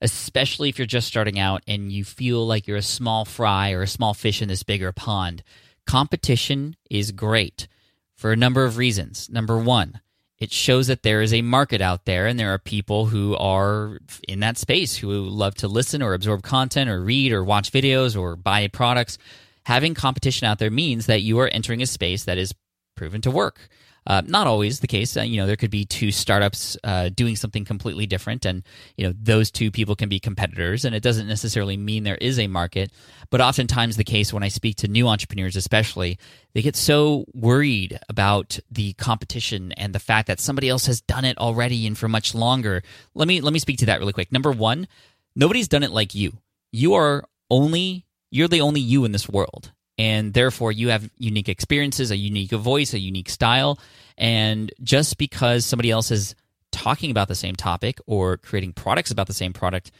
especially 0.00 0.68
if 0.68 0.78
you're 0.78 0.86
just 0.86 1.08
starting 1.08 1.38
out 1.38 1.62
and 1.66 1.92
you 1.92 2.04
feel 2.04 2.46
like 2.46 2.66
you're 2.66 2.76
a 2.76 2.82
small 2.82 3.24
fry 3.24 3.72
or 3.72 3.82
a 3.82 3.86
small 3.86 4.14
fish 4.14 4.40
in 4.40 4.48
this 4.48 4.62
bigger 4.62 4.92
pond. 4.92 5.42
Competition 5.86 6.76
is 6.90 7.12
great 7.12 7.68
for 8.16 8.32
a 8.32 8.36
number 8.36 8.64
of 8.64 8.76
reasons. 8.76 9.28
Number 9.30 9.58
one, 9.58 10.00
it 10.38 10.52
shows 10.52 10.86
that 10.86 11.02
there 11.02 11.20
is 11.20 11.34
a 11.34 11.42
market 11.42 11.82
out 11.82 12.06
there 12.06 12.26
and 12.26 12.38
there 12.38 12.52
are 12.52 12.58
people 12.58 13.06
who 13.06 13.36
are 13.36 13.98
in 14.26 14.40
that 14.40 14.56
space 14.56 14.96
who 14.96 15.10
love 15.10 15.54
to 15.56 15.68
listen 15.68 16.02
or 16.02 16.14
absorb 16.14 16.42
content 16.42 16.88
or 16.88 17.02
read 17.02 17.32
or 17.32 17.44
watch 17.44 17.70
videos 17.70 18.18
or 18.18 18.36
buy 18.36 18.66
products. 18.68 19.18
Having 19.64 19.94
competition 19.94 20.46
out 20.46 20.58
there 20.58 20.70
means 20.70 21.06
that 21.06 21.20
you 21.20 21.38
are 21.40 21.48
entering 21.48 21.82
a 21.82 21.86
space 21.86 22.24
that 22.24 22.38
is 22.38 22.54
proven 22.96 23.20
to 23.20 23.30
work. 23.30 23.68
Uh, 24.06 24.22
not 24.26 24.46
always 24.46 24.80
the 24.80 24.86
case. 24.86 25.16
Uh, 25.16 25.22
you 25.22 25.36
know, 25.36 25.46
there 25.46 25.56
could 25.56 25.70
be 25.70 25.84
two 25.84 26.10
startups 26.10 26.76
uh, 26.84 27.10
doing 27.10 27.36
something 27.36 27.64
completely 27.64 28.06
different, 28.06 28.44
and 28.44 28.62
you 28.96 29.06
know 29.06 29.14
those 29.20 29.50
two 29.50 29.70
people 29.70 29.94
can 29.94 30.08
be 30.08 30.18
competitors, 30.18 30.84
and 30.84 30.94
it 30.94 31.02
doesn't 31.02 31.28
necessarily 31.28 31.76
mean 31.76 32.04
there 32.04 32.16
is 32.16 32.38
a 32.38 32.46
market. 32.46 32.90
But 33.30 33.40
oftentimes, 33.40 33.96
the 33.96 34.04
case 34.04 34.32
when 34.32 34.42
I 34.42 34.48
speak 34.48 34.76
to 34.76 34.88
new 34.88 35.06
entrepreneurs, 35.06 35.56
especially, 35.56 36.18
they 36.54 36.62
get 36.62 36.76
so 36.76 37.26
worried 37.34 37.98
about 38.08 38.58
the 38.70 38.94
competition 38.94 39.72
and 39.72 39.94
the 39.94 40.00
fact 40.00 40.28
that 40.28 40.40
somebody 40.40 40.68
else 40.68 40.86
has 40.86 41.00
done 41.00 41.24
it 41.24 41.38
already 41.38 41.86
and 41.86 41.96
for 41.96 42.08
much 42.08 42.34
longer. 42.34 42.82
Let 43.14 43.28
me 43.28 43.40
let 43.40 43.52
me 43.52 43.58
speak 43.58 43.78
to 43.78 43.86
that 43.86 44.00
really 44.00 44.14
quick. 44.14 44.32
Number 44.32 44.50
one, 44.50 44.88
nobody's 45.36 45.68
done 45.68 45.82
it 45.82 45.90
like 45.90 46.14
you. 46.14 46.38
You 46.72 46.94
are 46.94 47.24
only 47.50 48.06
you're 48.30 48.48
the 48.48 48.60
only 48.60 48.80
you 48.80 49.04
in 49.04 49.12
this 49.12 49.28
world 49.28 49.72
and 50.00 50.32
therefore 50.32 50.72
you 50.72 50.88
have 50.88 51.10
unique 51.18 51.50
experiences, 51.50 52.10
a 52.10 52.16
unique 52.16 52.52
voice, 52.52 52.94
a 52.94 52.98
unique 52.98 53.28
style. 53.28 53.78
And 54.16 54.72
just 54.82 55.18
because 55.18 55.66
somebody 55.66 55.90
else 55.90 56.10
is 56.10 56.34
talking 56.72 57.10
about 57.10 57.28
the 57.28 57.34
same 57.34 57.54
topic 57.54 57.98
or 58.06 58.38
creating 58.38 58.72
products 58.72 59.10
about 59.10 59.26
the 59.26 59.34
same 59.34 59.52
product, 59.52 59.90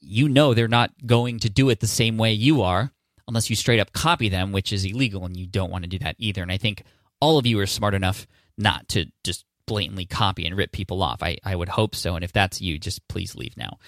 you 0.00 0.28
know 0.28 0.52
they're 0.52 0.66
not 0.66 0.90
going 1.06 1.38
to 1.38 1.48
do 1.48 1.70
it 1.70 1.78
the 1.78 1.86
same 1.86 2.18
way 2.18 2.32
you 2.32 2.62
are 2.62 2.90
unless 3.28 3.48
you 3.48 3.54
straight 3.54 3.78
up 3.78 3.92
copy 3.92 4.28
them, 4.28 4.50
which 4.50 4.72
is 4.72 4.84
illegal 4.84 5.24
and 5.24 5.36
you 5.36 5.46
don't 5.46 5.70
want 5.70 5.84
to 5.84 5.90
do 5.90 6.00
that 6.00 6.16
either. 6.18 6.42
And 6.42 6.50
I 6.50 6.56
think 6.56 6.82
all 7.20 7.38
of 7.38 7.46
you 7.46 7.60
are 7.60 7.66
smart 7.66 7.94
enough 7.94 8.26
not 8.58 8.88
to 8.88 9.06
just 9.22 9.44
blatantly 9.66 10.06
copy 10.06 10.44
and 10.44 10.56
rip 10.56 10.72
people 10.72 11.04
off. 11.04 11.22
I, 11.22 11.36
I 11.44 11.54
would 11.54 11.68
hope 11.68 11.94
so. 11.94 12.16
And 12.16 12.24
if 12.24 12.32
that's 12.32 12.60
you, 12.60 12.80
just 12.80 13.06
please 13.06 13.36
leave 13.36 13.56
now. 13.56 13.78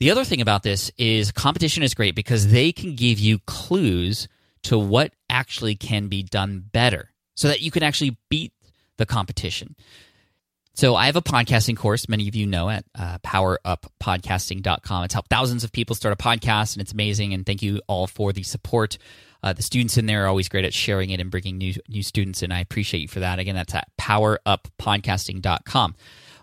The 0.00 0.10
other 0.10 0.24
thing 0.24 0.40
about 0.40 0.64
this 0.64 0.90
is 0.98 1.30
competition 1.30 1.84
is 1.84 1.94
great 1.94 2.16
because 2.16 2.48
they 2.48 2.72
can 2.72 2.96
give 2.96 3.20
you 3.20 3.38
clues 3.46 4.26
to 4.64 4.78
what 4.78 5.12
actually 5.30 5.74
can 5.74 6.08
be 6.08 6.22
done 6.22 6.64
better 6.72 7.10
so 7.34 7.48
that 7.48 7.60
you 7.60 7.70
can 7.70 7.82
actually 7.82 8.16
beat 8.28 8.52
the 8.96 9.06
competition. 9.06 9.76
So 10.76 10.96
I 10.96 11.06
have 11.06 11.14
a 11.14 11.22
podcasting 11.22 11.76
course, 11.76 12.08
many 12.08 12.26
of 12.26 12.34
you 12.34 12.46
know 12.46 12.68
at 12.68 12.84
uh, 12.98 13.18
poweruppodcasting.com. 13.18 15.04
It's 15.04 15.14
helped 15.14 15.30
thousands 15.30 15.62
of 15.62 15.70
people 15.70 15.94
start 15.94 16.12
a 16.12 16.16
podcast, 16.16 16.74
and 16.74 16.82
it's 16.82 16.92
amazing. 16.92 17.32
And 17.32 17.46
thank 17.46 17.62
you 17.62 17.80
all 17.86 18.08
for 18.08 18.32
the 18.32 18.42
support. 18.42 18.98
Uh, 19.40 19.52
the 19.52 19.62
students 19.62 19.96
in 19.96 20.06
there 20.06 20.24
are 20.24 20.26
always 20.26 20.48
great 20.48 20.64
at 20.64 20.74
sharing 20.74 21.10
it 21.10 21.20
and 21.20 21.30
bringing 21.30 21.58
new 21.58 21.74
new 21.88 22.02
students 22.02 22.42
in. 22.42 22.50
I 22.50 22.60
appreciate 22.60 23.00
you 23.00 23.08
for 23.08 23.20
that. 23.20 23.38
Again, 23.38 23.54
that's 23.54 23.74
at 23.74 23.86
poweruppodcasting.com. 24.00 25.94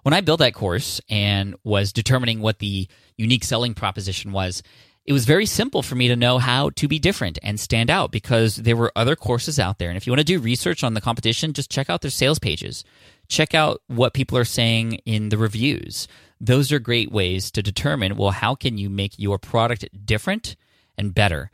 When 0.04 0.14
I 0.14 0.22
built 0.22 0.40
that 0.40 0.54
course 0.54 1.02
and 1.10 1.56
was 1.64 1.92
determining 1.92 2.40
what 2.42 2.60
the 2.60 2.88
unique 3.18 3.44
selling 3.44 3.74
proposition 3.74 4.32
was, 4.32 4.64
it 5.06 5.14
was 5.14 5.26
very 5.26 5.46
simple 5.46 5.82
for 5.82 5.96
me 5.96 6.08
to 6.10 6.16
know 6.16 6.38
how 6.38 6.70
to 6.72 6.88
be 6.88 7.00
different 7.00 7.40
and 7.42 7.60
stand 7.60 7.90
out 7.90 8.12
because 8.12 8.58
there 8.58 8.76
were 8.76 8.92
other 8.96 9.16
courses 9.16 9.60
out 9.60 9.80
there. 9.80 9.90
And 9.90 9.98
if 9.98 10.06
you 10.06 10.12
want 10.12 10.20
to 10.20 10.26
do 10.26 10.40
research 10.40 10.84
on 10.84 10.94
the 10.94 11.02
competition, 11.02 11.54
just 11.54 11.72
check 11.72 11.90
out 11.90 12.02
their 12.02 12.12
sales 12.12 12.38
pages. 12.38 12.84
Check 13.28 13.56
out 13.56 13.82
what 13.88 14.14
people 14.14 14.38
are 14.38 14.46
saying 14.46 14.96
in 15.06 15.30
the 15.30 15.38
reviews. 15.38 16.08
Those 16.40 16.72
are 16.72 16.80
great 16.80 17.12
ways 17.12 17.50
to 17.52 17.64
determine 17.64 18.16
well, 18.16 18.32
how 18.32 18.56
can 18.56 18.78
you 18.78 18.90
make 18.90 19.18
your 19.18 19.40
product 19.40 19.86
different 20.06 20.56
and 20.98 21.16
better? 21.16 21.50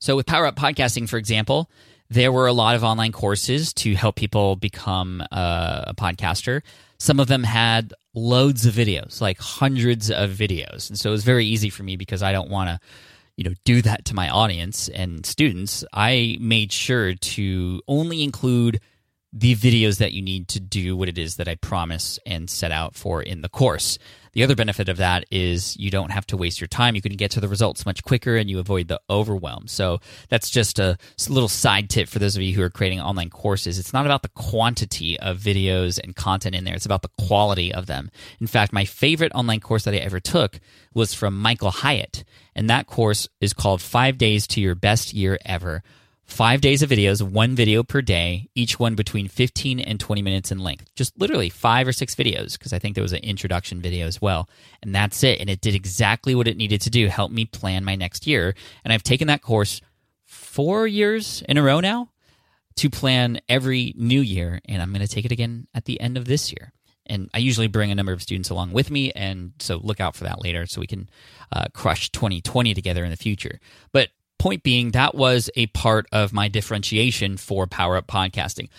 So, 0.00 0.16
with 0.16 0.26
Power 0.26 0.46
Up 0.46 0.56
Podcasting, 0.56 1.08
for 1.08 1.16
example, 1.16 1.70
there 2.10 2.32
were 2.32 2.46
a 2.46 2.52
lot 2.52 2.74
of 2.74 2.84
online 2.84 3.12
courses 3.12 3.72
to 3.74 3.94
help 3.94 4.16
people 4.16 4.56
become 4.56 5.22
uh, 5.32 5.84
a 5.86 5.94
podcaster. 5.94 6.62
Some 6.98 7.20
of 7.20 7.28
them 7.28 7.44
had 7.44 7.94
loads 8.14 8.66
of 8.66 8.74
videos, 8.74 9.20
like 9.20 9.38
hundreds 9.38 10.10
of 10.10 10.30
videos. 10.30 10.88
And 10.88 10.98
so 10.98 11.10
it 11.10 11.12
was 11.12 11.24
very 11.24 11.46
easy 11.46 11.70
for 11.70 11.82
me 11.82 11.96
because 11.96 12.22
I 12.22 12.32
don't 12.32 12.50
want 12.50 12.68
to, 12.68 12.80
you 13.36 13.44
know, 13.44 13.54
do 13.64 13.82
that 13.82 14.04
to 14.06 14.14
my 14.14 14.28
audience 14.28 14.88
and 14.88 15.24
students. 15.24 15.84
I 15.92 16.36
made 16.40 16.72
sure 16.72 17.14
to 17.14 17.80
only 17.88 18.22
include 18.22 18.80
the 19.32 19.54
videos 19.54 19.98
that 19.98 20.12
you 20.12 20.20
need 20.20 20.48
to 20.48 20.60
do 20.60 20.96
what 20.96 21.08
it 21.08 21.16
is 21.16 21.36
that 21.36 21.48
I 21.48 21.54
promise 21.54 22.18
and 22.26 22.50
set 22.50 22.70
out 22.70 22.94
for 22.94 23.22
in 23.22 23.40
the 23.40 23.48
course. 23.48 23.98
The 24.32 24.42
other 24.42 24.56
benefit 24.56 24.88
of 24.88 24.96
that 24.96 25.26
is 25.30 25.76
you 25.76 25.90
don't 25.90 26.10
have 26.10 26.26
to 26.28 26.38
waste 26.38 26.60
your 26.60 26.68
time. 26.68 26.94
You 26.94 27.02
can 27.02 27.16
get 27.16 27.32
to 27.32 27.40
the 27.40 27.48
results 27.48 27.84
much 27.84 28.02
quicker 28.02 28.36
and 28.36 28.48
you 28.48 28.58
avoid 28.58 28.88
the 28.88 29.00
overwhelm. 29.10 29.68
So 29.68 30.00
that's 30.30 30.48
just 30.48 30.78
a 30.78 30.96
little 31.28 31.48
side 31.48 31.90
tip 31.90 32.08
for 32.08 32.18
those 32.18 32.34
of 32.34 32.42
you 32.42 32.54
who 32.54 32.62
are 32.62 32.70
creating 32.70 33.00
online 33.00 33.28
courses. 33.28 33.78
It's 33.78 33.92
not 33.92 34.06
about 34.06 34.22
the 34.22 34.30
quantity 34.30 35.20
of 35.20 35.38
videos 35.38 36.00
and 36.02 36.16
content 36.16 36.54
in 36.54 36.64
there, 36.64 36.74
it's 36.74 36.86
about 36.86 37.02
the 37.02 37.10
quality 37.18 37.74
of 37.74 37.86
them. 37.86 38.10
In 38.40 38.46
fact, 38.46 38.72
my 38.72 38.86
favorite 38.86 39.32
online 39.34 39.60
course 39.60 39.84
that 39.84 39.94
I 39.94 39.98
ever 39.98 40.20
took 40.20 40.60
was 40.94 41.12
from 41.12 41.38
Michael 41.38 41.70
Hyatt. 41.70 42.24
And 42.54 42.70
that 42.70 42.86
course 42.86 43.28
is 43.40 43.52
called 43.52 43.82
Five 43.82 44.18
Days 44.18 44.46
to 44.48 44.60
Your 44.60 44.74
Best 44.74 45.12
Year 45.12 45.38
Ever 45.44 45.82
five 46.32 46.62
days 46.62 46.82
of 46.82 46.88
videos, 46.88 47.20
one 47.20 47.54
video 47.54 47.82
per 47.82 48.00
day, 48.00 48.48
each 48.54 48.80
one 48.80 48.94
between 48.94 49.28
15 49.28 49.78
and 49.78 50.00
20 50.00 50.22
minutes 50.22 50.50
in 50.50 50.58
length. 50.58 50.90
Just 50.96 51.16
literally 51.20 51.50
five 51.50 51.86
or 51.86 51.92
six 51.92 52.14
videos, 52.14 52.54
because 52.54 52.72
I 52.72 52.78
think 52.78 52.94
there 52.94 53.02
was 53.02 53.12
an 53.12 53.22
introduction 53.22 53.82
video 53.82 54.06
as 54.06 54.20
well. 54.20 54.48
And 54.82 54.94
that's 54.94 55.22
it. 55.22 55.40
And 55.40 55.50
it 55.50 55.60
did 55.60 55.74
exactly 55.74 56.34
what 56.34 56.48
it 56.48 56.56
needed 56.56 56.80
to 56.80 56.90
do 56.90 57.08
help 57.08 57.30
me 57.30 57.44
plan 57.44 57.84
my 57.84 57.96
next 57.96 58.26
year. 58.26 58.54
And 58.82 58.92
I've 58.92 59.02
taken 59.02 59.28
that 59.28 59.42
course 59.42 59.82
four 60.24 60.86
years 60.86 61.42
in 61.48 61.58
a 61.58 61.62
row 61.62 61.80
now 61.80 62.08
to 62.76 62.88
plan 62.88 63.38
every 63.46 63.92
new 63.98 64.20
year. 64.20 64.60
And 64.64 64.80
I'm 64.80 64.90
going 64.90 65.06
to 65.06 65.14
take 65.14 65.26
it 65.26 65.32
again 65.32 65.66
at 65.74 65.84
the 65.84 66.00
end 66.00 66.16
of 66.16 66.24
this 66.24 66.50
year. 66.50 66.72
And 67.04 67.28
I 67.34 67.38
usually 67.38 67.66
bring 67.66 67.90
a 67.90 67.94
number 67.94 68.12
of 68.12 68.22
students 68.22 68.48
along 68.48 68.72
with 68.72 68.90
me. 68.90 69.12
And 69.12 69.52
so 69.58 69.76
look 69.76 70.00
out 70.00 70.16
for 70.16 70.24
that 70.24 70.42
later 70.42 70.64
so 70.64 70.80
we 70.80 70.86
can 70.86 71.10
uh, 71.52 71.66
crush 71.74 72.10
2020 72.10 72.72
together 72.72 73.04
in 73.04 73.10
the 73.10 73.16
future. 73.16 73.60
But 73.92 74.08
Point 74.42 74.64
being, 74.64 74.90
that 74.90 75.14
was 75.14 75.50
a 75.54 75.66
part 75.68 76.08
of 76.10 76.32
my 76.32 76.48
differentiation 76.48 77.36
for 77.36 77.68
Power 77.68 77.96
Up 77.96 78.08
Podcasting. 78.08 78.70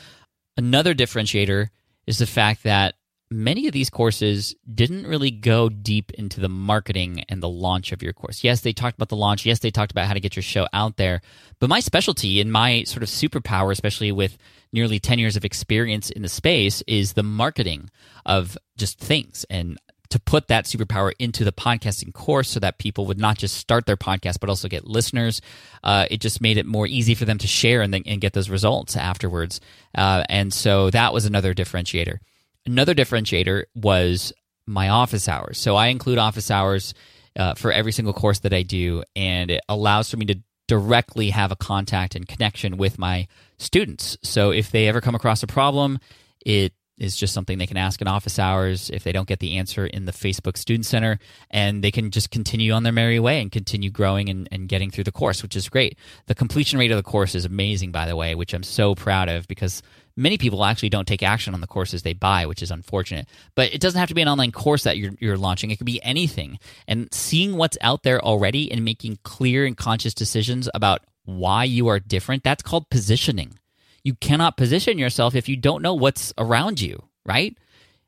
Another 0.58 0.93
differentiator 0.93 1.69
is 2.06 2.17
the 2.17 2.26
fact 2.26 2.63
that 2.63 2.95
many 3.32 3.67
of 3.67 3.71
these 3.71 3.89
courses 3.89 4.56
didn't 4.76 5.08
really 5.08 5.32
go 5.32 5.69
deep 5.69 6.12
into 6.12 6.41
the 6.41 6.49
marketing 6.49 7.23
and 7.30 7.41
the 7.41 7.47
launch 7.47 7.93
of 7.93 8.04
your 8.04 8.12
course. 8.12 8.43
Yes, 8.43 8.60
they 8.60 8.73
talked 8.73 8.97
about 8.97 9.08
the 9.08 9.15
launch. 9.15 9.45
Yes, 9.45 9.60
they 9.60 9.71
talked 9.71 9.93
about 9.93 10.06
how 10.06 10.13
to 10.13 10.19
get 10.19 10.36
your 10.36 10.43
show 10.43 10.67
out 10.73 10.97
there. 10.97 11.21
But 11.62 11.69
my 11.69 11.80
specialty 11.80 12.41
and 12.41 12.52
my 12.52 12.84
sort 12.84 13.02
of 13.02 13.08
superpower, 13.08 13.71
especially 13.71 14.12
with 14.12 14.38
nearly 14.73 14.99
10 14.99 15.17
years 15.17 15.38
of 15.38 15.45
experience 15.45 16.10
in 16.10 16.23
the 16.23 16.28
space, 16.28 16.84
is 16.88 17.13
the 17.13 17.23
marketing 17.23 17.89
of 18.26 18.58
just 18.76 18.99
things. 18.99 19.45
And 19.49 19.80
to 20.13 20.19
put 20.19 20.47
that 20.47 20.65
superpower 20.65 21.12
into 21.17 21.43
the 21.43 21.52
podcasting 21.52 22.13
course 22.13 22.47
so 22.47 22.60
that 22.60 22.78
people 22.78 23.08
would 23.08 23.17
not 23.17 23.36
just 23.36 23.58
start 23.58 23.88
their 23.88 23.97
podcast 23.97 24.39
but 24.39 24.47
also 24.47 24.67
get 24.67 24.86
listeners. 24.86 25.41
Uh, 25.84 26.06
it 26.12 26.21
just 26.21 26.39
made 26.39 26.58
it 26.58 26.67
more 26.67 26.86
easy 26.86 27.15
for 27.15 27.26
them 27.26 27.39
to 27.39 27.47
share 27.47 27.82
and, 27.82 27.91
then, 27.91 28.04
and 28.06 28.21
get 28.21 28.34
those 28.34 28.47
results 28.47 28.95
afterwards. 28.95 29.60
Uh, 29.95 30.23
and 30.30 30.54
so 30.54 30.91
that 30.91 31.13
was 31.13 31.26
another 31.26 31.56
differentiator. 31.56 32.19
Another 32.63 32.93
differentiator 32.93 33.63
was 33.73 34.32
my 34.67 34.89
office 34.89 35.28
hours. 35.28 35.58
So 35.58 35.76
I 35.76 35.88
include 35.88 36.19
office 36.19 36.52
hours 36.52 36.93
uh, 37.36 37.56
for 37.56 37.71
every 37.71 37.91
single 37.91 38.13
course 38.13 38.39
that 38.39 38.54
I 38.54 38.62
do, 38.62 39.04
and 39.15 39.49
it 39.49 39.62
allows 39.67 40.12
for 40.12 40.17
me 40.17 40.28
to 40.28 40.39
directly 40.67 41.32
have 41.32 41.52
a 41.52 41.56
contact 41.56 42.15
and 42.15 42.28
connection 42.28 42.78
with 42.78 42.99
my 42.99 43.28
students. 43.58 44.15
So 44.21 44.52
if 44.52 44.69
they 44.69 44.88
ever 44.88 45.02
come 45.02 45.15
across 45.15 45.41
a 45.41 45.47
problem, 45.47 45.97
it 46.45 46.73
is 46.97 47.15
just 47.15 47.34
something 47.34 47.58
they 47.58 47.67
can 47.67 47.77
ask 47.77 48.01
in 48.01 48.08
office 48.08 48.38
hours 48.38 48.89
if 48.91 49.03
they 49.03 49.12
don't 49.12 49.27
get 49.27 49.39
the 49.39 49.58
answer 49.58 49.86
in 49.86 50.06
the 50.06 50.12
Facebook 50.12 50.58
Student 50.58 50.86
Center, 50.86 51.19
and 51.49 51.84
they 51.84 51.91
can 51.91 52.12
just 52.12 52.32
continue 52.32 52.71
on 52.71 52.84
their 52.84 52.93
merry 52.93 53.19
way 53.19 53.41
and 53.41 53.51
continue 53.51 53.89
growing 53.89 54.29
and, 54.29 54.47
and 54.51 54.69
getting 54.69 54.91
through 54.91 55.03
the 55.03 55.12
course, 55.12 55.41
which 55.41 55.56
is 55.56 55.69
great. 55.69 55.97
The 56.27 56.36
completion 56.36 56.79
rate 56.79 56.91
of 56.91 56.97
the 56.97 57.03
course 57.03 57.36
is 57.36 57.45
amazing, 57.45 57.91
by 57.91 58.06
the 58.06 58.15
way, 58.15 58.36
which 58.36 58.53
I'm 58.53 58.63
so 58.63 58.93
proud 58.95 59.27
of 59.27 59.47
because 59.47 59.82
many 60.15 60.38
people 60.38 60.63
actually 60.63 60.89
don't 60.89 61.08
take 61.08 61.23
action 61.23 61.53
on 61.53 61.62
the 61.62 61.67
courses 61.67 62.03
they 62.03 62.13
buy, 62.13 62.45
which 62.45 62.62
is 62.62 62.71
unfortunate. 62.71 63.27
But 63.56 63.73
it 63.73 63.82
doesn't 63.82 63.99
have 63.99 64.10
to 64.10 64.15
be 64.15 64.21
an 64.21 64.27
online 64.27 64.51
course 64.51 64.84
that 64.84 64.97
you're, 64.97 65.13
you're 65.19 65.38
launching, 65.38 65.71
it 65.71 65.77
could 65.77 65.86
be 65.86 66.03
anything. 66.03 66.60
And 66.88 67.12
seeing 67.12 67.58
what's 67.58 67.77
out 67.82 68.03
there 68.03 68.23
already 68.23 68.71
and 68.71 68.86
making 68.86 69.19
clear 69.23 69.65
and 69.65 69.75
conscious 69.75 70.13
decisions 70.13 70.69
about 70.73 71.01
why 71.25 71.63
you 71.63 71.88
are 71.88 71.99
different, 71.99 72.43
that's 72.43 72.62
called 72.62 72.89
positioning 72.89 73.58
you 74.04 74.16
cannot 74.16 74.58
position 74.58 74.98
yourself 74.98 75.36
if 75.36 75.48
you 75.48 75.56
don't 75.56 75.82
know 75.82 75.94
what's 75.94 76.34
around 76.38 76.82
you, 76.82 77.04
right? 77.26 77.58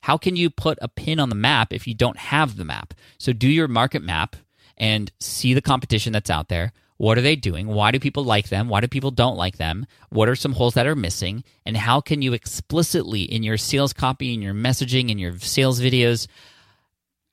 How 0.01 0.17
can 0.17 0.35
you 0.35 0.49
put 0.49 0.77
a 0.81 0.87
pin 0.87 1.19
on 1.19 1.29
the 1.29 1.35
map 1.35 1.73
if 1.73 1.87
you 1.87 1.95
don't 1.95 2.17
have 2.17 2.57
the 2.57 2.65
map? 2.65 2.93
So 3.17 3.33
do 3.33 3.47
your 3.47 3.67
market 3.67 4.03
map 4.03 4.35
and 4.77 5.11
see 5.19 5.53
the 5.53 5.61
competition 5.61 6.13
that's 6.13 6.29
out 6.29 6.49
there. 6.49 6.73
What 6.97 7.17
are 7.17 7.21
they 7.21 7.35
doing? 7.35 7.67
Why 7.67 7.91
do 7.91 7.99
people 7.99 8.23
like 8.23 8.49
them? 8.49 8.69
Why 8.69 8.79
do 8.81 8.87
people 8.87 9.11
don't 9.11 9.35
like 9.35 9.57
them? 9.57 9.85
What 10.09 10.29
are 10.29 10.35
some 10.35 10.53
holes 10.53 10.75
that 10.75 10.87
are 10.87 10.95
missing? 10.95 11.43
And 11.65 11.75
how 11.75 11.99
can 11.99 12.21
you 12.21 12.33
explicitly 12.33 13.23
in 13.23 13.43
your 13.43 13.57
sales 13.57 13.93
copy, 13.93 14.33
in 14.33 14.41
your 14.41 14.53
messaging, 14.53 15.09
in 15.09 15.17
your 15.17 15.37
sales 15.39 15.81
videos, 15.81 16.27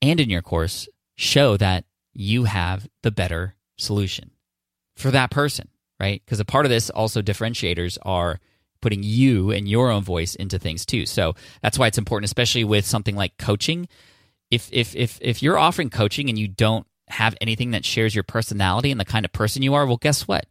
and 0.01 0.19
in 0.19 0.31
your 0.31 0.43
course 0.43 0.89
show 1.15 1.57
that 1.59 1.85
you 2.13 2.45
have 2.45 2.89
the 3.03 3.11
better 3.13 3.55
solution 3.77 4.31
for 4.97 5.11
that 5.13 5.31
person, 5.31 5.69
right? 6.01 6.23
Because 6.25 6.41
a 6.41 6.45
part 6.45 6.67
of 6.67 6.71
this 6.71 6.91
also 6.91 7.23
differentiators 7.23 7.99
are 8.03 8.41
putting 8.83 9.03
you 9.03 9.51
and 9.51 9.67
your 9.67 9.91
own 9.91 10.03
voice 10.03 10.35
into 10.35 10.59
things 10.59 10.85
too. 10.85 11.07
So 11.07 11.35
that's 11.63 11.79
why 11.79 11.87
it's 11.87 11.99
important, 11.99 12.27
especially 12.27 12.65
with 12.65 12.85
something 12.85 13.17
like 13.17 13.39
coaching. 13.39 13.89
If 14.51 14.69
if 14.71 14.95
if 14.95 15.19
if 15.23 15.43
you're 15.43 15.59
offering 15.59 15.89
coaching 15.89 16.29
and 16.29 16.39
you 16.39 16.49
don't 16.49 16.87
have 17.09 17.35
anything 17.41 17.71
that 17.71 17.85
shares 17.85 18.15
your 18.15 18.25
personality 18.25 18.91
and 18.91 19.01
the 19.01 19.07
kind 19.07 19.25
of 19.25 19.33
person 19.33 19.63
you 19.63 19.73
are, 19.73 19.87
well, 19.87 19.97
guess 19.97 20.29
what? 20.29 20.47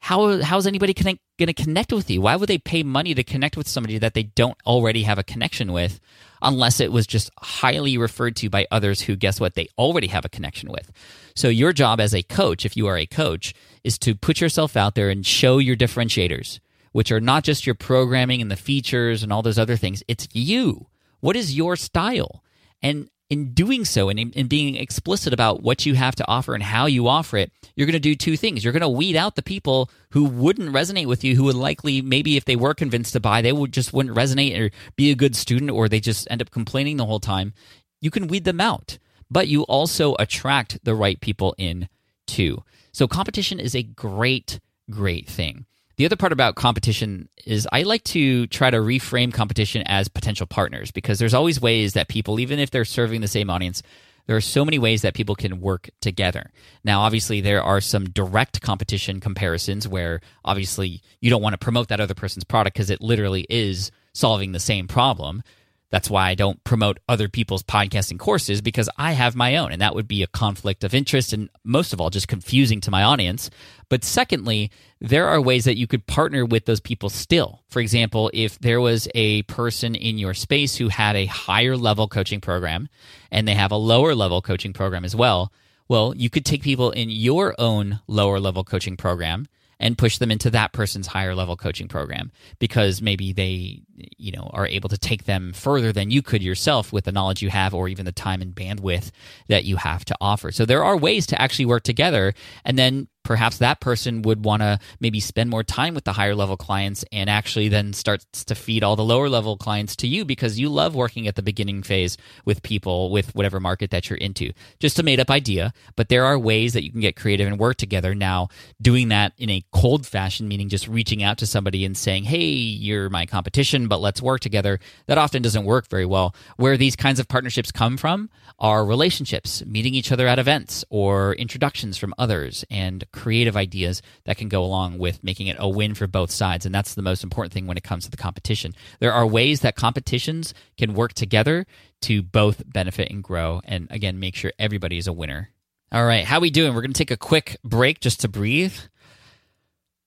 how 0.00 0.40
how's 0.42 0.66
anybody 0.66 0.94
going 0.94 1.18
to 1.38 1.52
connect 1.52 1.92
with 1.92 2.10
you? 2.10 2.20
Why 2.20 2.36
would 2.36 2.48
they 2.48 2.58
pay 2.58 2.82
money 2.82 3.14
to 3.14 3.24
connect 3.24 3.56
with 3.56 3.68
somebody 3.68 3.98
that 3.98 4.14
they 4.14 4.24
don't 4.24 4.56
already 4.66 5.02
have 5.02 5.18
a 5.18 5.24
connection 5.24 5.72
with, 5.72 6.00
unless 6.40 6.80
it 6.80 6.92
was 6.92 7.06
just 7.06 7.30
highly 7.40 7.98
referred 7.98 8.36
to 8.36 8.48
by 8.48 8.66
others 8.70 9.02
who, 9.02 9.16
guess 9.16 9.40
what, 9.40 9.54
they 9.54 9.68
already 9.76 10.06
have 10.08 10.24
a 10.24 10.28
connection 10.28 10.70
with. 10.70 10.92
So 11.34 11.48
your 11.48 11.72
job 11.72 12.00
as 12.00 12.14
a 12.14 12.22
coach, 12.22 12.64
if 12.64 12.76
you 12.76 12.86
are 12.86 12.96
a 12.96 13.06
coach, 13.06 13.54
is 13.82 13.98
to 13.98 14.14
put 14.14 14.40
yourself 14.40 14.76
out 14.76 14.94
there 14.94 15.10
and 15.10 15.26
show 15.26 15.58
your 15.58 15.76
differentiators, 15.76 16.60
which 16.92 17.12
are 17.12 17.20
not 17.20 17.44
just 17.44 17.66
your 17.66 17.74
programming 17.74 18.40
and 18.40 18.50
the 18.50 18.56
features 18.56 19.22
and 19.22 19.32
all 19.32 19.42
those 19.42 19.58
other 19.58 19.76
things. 19.76 20.02
It's 20.08 20.28
you. 20.32 20.86
What 21.20 21.36
is 21.36 21.56
your 21.56 21.76
style? 21.76 22.42
And 22.82 23.08
in 23.30 23.52
doing 23.52 23.84
so 23.84 24.08
and 24.08 24.18
in, 24.18 24.48
being 24.48 24.76
explicit 24.76 25.32
about 25.32 25.62
what 25.62 25.84
you 25.84 25.94
have 25.94 26.16
to 26.16 26.26
offer 26.26 26.54
and 26.54 26.62
how 26.62 26.86
you 26.86 27.08
offer 27.08 27.36
it, 27.36 27.52
you're 27.76 27.86
going 27.86 27.92
to 27.92 27.98
do 27.98 28.14
two 28.14 28.36
things. 28.36 28.64
You're 28.64 28.72
going 28.72 28.80
to 28.80 28.88
weed 28.88 29.16
out 29.16 29.36
the 29.36 29.42
people 29.42 29.90
who 30.10 30.24
wouldn't 30.24 30.72
resonate 30.72 31.06
with 31.06 31.24
you, 31.24 31.36
who 31.36 31.44
would 31.44 31.54
likely, 31.54 32.00
maybe 32.00 32.36
if 32.36 32.46
they 32.46 32.56
were 32.56 32.74
convinced 32.74 33.12
to 33.12 33.20
buy, 33.20 33.42
they 33.42 33.52
would 33.52 33.72
just 33.72 33.92
wouldn't 33.92 34.16
resonate 34.16 34.58
or 34.58 34.70
be 34.96 35.10
a 35.10 35.16
good 35.16 35.36
student, 35.36 35.70
or 35.70 35.88
they 35.88 36.00
just 36.00 36.26
end 36.30 36.40
up 36.40 36.50
complaining 36.50 36.96
the 36.96 37.06
whole 37.06 37.20
time. 37.20 37.52
You 38.00 38.10
can 38.10 38.28
weed 38.28 38.44
them 38.44 38.60
out, 38.60 38.98
but 39.30 39.48
you 39.48 39.62
also 39.64 40.14
attract 40.18 40.82
the 40.84 40.94
right 40.94 41.20
people 41.20 41.54
in 41.58 41.88
too. 42.26 42.62
So 42.92 43.06
competition 43.06 43.60
is 43.60 43.74
a 43.74 43.82
great, 43.82 44.60
great 44.90 45.28
thing. 45.28 45.66
The 45.98 46.06
other 46.06 46.14
part 46.14 46.32
about 46.32 46.54
competition 46.54 47.28
is 47.44 47.66
I 47.72 47.82
like 47.82 48.04
to 48.04 48.46
try 48.46 48.70
to 48.70 48.76
reframe 48.76 49.34
competition 49.34 49.82
as 49.84 50.06
potential 50.06 50.46
partners 50.46 50.92
because 50.92 51.18
there's 51.18 51.34
always 51.34 51.60
ways 51.60 51.94
that 51.94 52.06
people, 52.06 52.38
even 52.38 52.60
if 52.60 52.70
they're 52.70 52.84
serving 52.84 53.20
the 53.20 53.26
same 53.26 53.50
audience, 53.50 53.82
there 54.26 54.36
are 54.36 54.40
so 54.40 54.64
many 54.64 54.78
ways 54.78 55.02
that 55.02 55.14
people 55.14 55.34
can 55.34 55.60
work 55.60 55.90
together. 56.00 56.52
Now, 56.84 57.00
obviously, 57.00 57.40
there 57.40 57.64
are 57.64 57.80
some 57.80 58.10
direct 58.10 58.60
competition 58.60 59.18
comparisons 59.18 59.88
where 59.88 60.20
obviously 60.44 61.02
you 61.20 61.30
don't 61.30 61.42
want 61.42 61.54
to 61.54 61.58
promote 61.58 61.88
that 61.88 62.00
other 62.00 62.14
person's 62.14 62.44
product 62.44 62.74
because 62.74 62.90
it 62.90 63.00
literally 63.00 63.44
is 63.50 63.90
solving 64.12 64.52
the 64.52 64.60
same 64.60 64.86
problem. 64.86 65.42
That's 65.90 66.10
why 66.10 66.28
I 66.28 66.34
don't 66.34 66.62
promote 66.64 66.98
other 67.08 67.28
people's 67.28 67.62
podcasting 67.62 68.18
courses 68.18 68.60
because 68.60 68.90
I 68.98 69.12
have 69.12 69.34
my 69.34 69.56
own, 69.56 69.72
and 69.72 69.80
that 69.80 69.94
would 69.94 70.06
be 70.06 70.22
a 70.22 70.26
conflict 70.26 70.84
of 70.84 70.94
interest 70.94 71.32
and 71.32 71.48
most 71.64 71.92
of 71.92 72.00
all, 72.00 72.10
just 72.10 72.28
confusing 72.28 72.80
to 72.82 72.90
my 72.90 73.02
audience. 73.02 73.48
But 73.88 74.04
secondly, 74.04 74.70
there 75.00 75.28
are 75.28 75.40
ways 75.40 75.64
that 75.64 75.78
you 75.78 75.86
could 75.86 76.06
partner 76.06 76.44
with 76.44 76.66
those 76.66 76.80
people 76.80 77.08
still. 77.08 77.62
For 77.68 77.80
example, 77.80 78.30
if 78.34 78.58
there 78.58 78.80
was 78.80 79.08
a 79.14 79.42
person 79.44 79.94
in 79.94 80.18
your 80.18 80.34
space 80.34 80.76
who 80.76 80.88
had 80.88 81.16
a 81.16 81.26
higher 81.26 81.76
level 81.76 82.06
coaching 82.06 82.40
program 82.40 82.88
and 83.30 83.48
they 83.48 83.54
have 83.54 83.72
a 83.72 83.76
lower 83.76 84.14
level 84.14 84.42
coaching 84.42 84.74
program 84.74 85.04
as 85.06 85.16
well, 85.16 85.52
well, 85.88 86.14
you 86.14 86.28
could 86.28 86.44
take 86.44 86.62
people 86.62 86.90
in 86.90 87.08
your 87.08 87.54
own 87.58 88.00
lower 88.06 88.38
level 88.38 88.62
coaching 88.62 88.96
program 88.96 89.46
and 89.80 89.96
push 89.96 90.18
them 90.18 90.30
into 90.30 90.50
that 90.50 90.72
person's 90.72 91.06
higher 91.06 91.34
level 91.34 91.56
coaching 91.56 91.88
program 91.88 92.30
because 92.58 93.00
maybe 93.00 93.32
they 93.32 93.80
you 94.16 94.32
know 94.32 94.50
are 94.52 94.66
able 94.66 94.88
to 94.88 94.98
take 94.98 95.24
them 95.24 95.52
further 95.52 95.92
than 95.92 96.10
you 96.10 96.22
could 96.22 96.42
yourself 96.42 96.92
with 96.92 97.04
the 97.04 97.12
knowledge 97.12 97.42
you 97.42 97.50
have 97.50 97.74
or 97.74 97.88
even 97.88 98.04
the 98.04 98.12
time 98.12 98.42
and 98.42 98.54
bandwidth 98.54 99.10
that 99.48 99.64
you 99.64 99.76
have 99.76 100.04
to 100.04 100.16
offer 100.20 100.50
so 100.50 100.64
there 100.64 100.84
are 100.84 100.96
ways 100.96 101.26
to 101.26 101.40
actually 101.40 101.66
work 101.66 101.82
together 101.82 102.34
and 102.64 102.78
then 102.78 103.08
perhaps 103.28 103.58
that 103.58 103.78
person 103.78 104.22
would 104.22 104.42
want 104.42 104.62
to 104.62 104.78
maybe 105.00 105.20
spend 105.20 105.50
more 105.50 105.62
time 105.62 105.94
with 105.94 106.04
the 106.04 106.14
higher 106.14 106.34
level 106.34 106.56
clients 106.56 107.04
and 107.12 107.28
actually 107.28 107.68
then 107.68 107.92
starts 107.92 108.42
to 108.42 108.54
feed 108.54 108.82
all 108.82 108.96
the 108.96 109.04
lower 109.04 109.28
level 109.28 109.58
clients 109.58 109.94
to 109.94 110.06
you 110.06 110.24
because 110.24 110.58
you 110.58 110.70
love 110.70 110.94
working 110.94 111.28
at 111.28 111.36
the 111.36 111.42
beginning 111.42 111.82
phase 111.82 112.16
with 112.46 112.62
people 112.62 113.10
with 113.10 113.34
whatever 113.34 113.60
market 113.60 113.90
that 113.90 114.08
you're 114.08 114.16
into. 114.16 114.50
Just 114.80 114.98
a 114.98 115.02
made 115.02 115.20
up 115.20 115.30
idea, 115.30 115.74
but 115.94 116.08
there 116.08 116.24
are 116.24 116.38
ways 116.38 116.72
that 116.72 116.84
you 116.84 116.90
can 116.90 117.02
get 117.02 117.16
creative 117.16 117.46
and 117.46 117.58
work 117.58 117.76
together. 117.76 118.14
Now, 118.14 118.48
doing 118.80 119.08
that 119.08 119.34
in 119.36 119.50
a 119.50 119.62
cold 119.72 120.06
fashion, 120.06 120.48
meaning 120.48 120.70
just 120.70 120.88
reaching 120.88 121.22
out 121.22 121.36
to 121.38 121.46
somebody 121.46 121.84
and 121.84 121.98
saying, 121.98 122.24
hey, 122.24 122.46
you're 122.46 123.10
my 123.10 123.26
competition, 123.26 123.87
but 123.88 124.00
let's 124.00 124.22
work 124.22 124.40
together, 124.40 124.78
that 125.06 125.18
often 125.18 125.42
doesn't 125.42 125.64
work 125.64 125.88
very 125.88 126.06
well. 126.06 126.34
Where 126.56 126.76
these 126.76 126.96
kinds 126.96 127.20
of 127.20 127.28
partnerships 127.28 127.72
come 127.72 127.96
from 127.96 128.30
are 128.58 128.84
relationships, 128.84 129.64
meeting 129.66 129.94
each 129.94 130.12
other 130.12 130.26
at 130.26 130.38
events 130.38 130.84
or 130.90 131.34
introductions 131.34 131.96
from 131.96 132.14
others 132.18 132.64
and 132.70 133.04
creative 133.12 133.56
ideas 133.56 134.02
that 134.24 134.36
can 134.36 134.48
go 134.48 134.64
along 134.64 134.98
with 134.98 135.22
making 135.22 135.46
it 135.46 135.56
a 135.58 135.68
win 135.68 135.94
for 135.94 136.06
both 136.06 136.30
sides. 136.30 136.66
And 136.66 136.74
that's 136.74 136.94
the 136.94 137.02
most 137.02 137.22
important 137.22 137.52
thing 137.52 137.66
when 137.66 137.76
it 137.76 137.84
comes 137.84 138.04
to 138.04 138.10
the 138.10 138.16
competition. 138.16 138.74
There 139.00 139.12
are 139.12 139.26
ways 139.26 139.60
that 139.60 139.76
competitions 139.76 140.54
can 140.76 140.94
work 140.94 141.12
together 141.14 141.66
to 142.02 142.22
both 142.22 142.62
benefit 142.66 143.10
and 143.10 143.22
grow. 143.22 143.60
And 143.64 143.88
again, 143.90 144.18
make 144.20 144.36
sure 144.36 144.52
everybody 144.58 144.98
is 144.98 145.06
a 145.06 145.12
winner. 145.12 145.50
All 145.90 146.04
right, 146.04 146.24
how 146.24 146.40
we 146.40 146.50
doing? 146.50 146.74
We're 146.74 146.82
going 146.82 146.92
to 146.92 146.98
take 146.98 147.10
a 147.10 147.16
quick 147.16 147.56
break 147.64 148.00
just 148.00 148.20
to 148.20 148.28
breathe. 148.28 148.74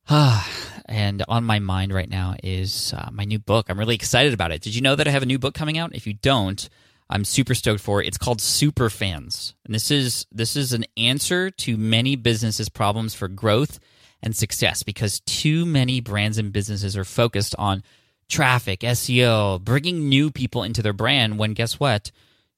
and 0.85 1.23
on 1.27 1.43
my 1.43 1.59
mind 1.59 1.93
right 1.93 2.09
now 2.09 2.35
is 2.43 2.93
uh, 2.95 3.09
my 3.11 3.23
new 3.23 3.39
book. 3.39 3.67
I'm 3.69 3.79
really 3.79 3.95
excited 3.95 4.33
about 4.33 4.51
it. 4.51 4.61
Did 4.61 4.75
you 4.75 4.81
know 4.81 4.95
that 4.95 5.07
I 5.07 5.11
have 5.11 5.23
a 5.23 5.27
new 5.27 5.39
book 5.39 5.53
coming 5.53 5.77
out? 5.77 5.95
If 5.95 6.07
you 6.07 6.13
don't, 6.13 6.69
I'm 7.09 7.25
super 7.25 7.53
stoked 7.55 7.81
for. 7.81 8.01
It. 8.01 8.07
It's 8.07 8.17
called 8.17 8.41
Super 8.41 8.89
Fans. 8.89 9.53
And 9.65 9.75
this 9.75 9.91
is 9.91 10.25
this 10.31 10.55
is 10.55 10.73
an 10.73 10.85
answer 10.97 11.49
to 11.49 11.77
many 11.77 12.15
businesses' 12.15 12.69
problems 12.69 13.13
for 13.13 13.27
growth 13.27 13.79
and 14.23 14.35
success 14.35 14.83
because 14.83 15.19
too 15.21 15.65
many 15.65 15.99
brands 15.99 16.37
and 16.37 16.53
businesses 16.53 16.95
are 16.95 17.03
focused 17.03 17.55
on 17.57 17.83
traffic, 18.29 18.79
SEO, 18.79 19.61
bringing 19.61 20.07
new 20.07 20.31
people 20.31 20.63
into 20.63 20.81
their 20.81 20.93
brand 20.93 21.37
when 21.37 21.53
guess 21.53 21.79
what? 21.79 22.11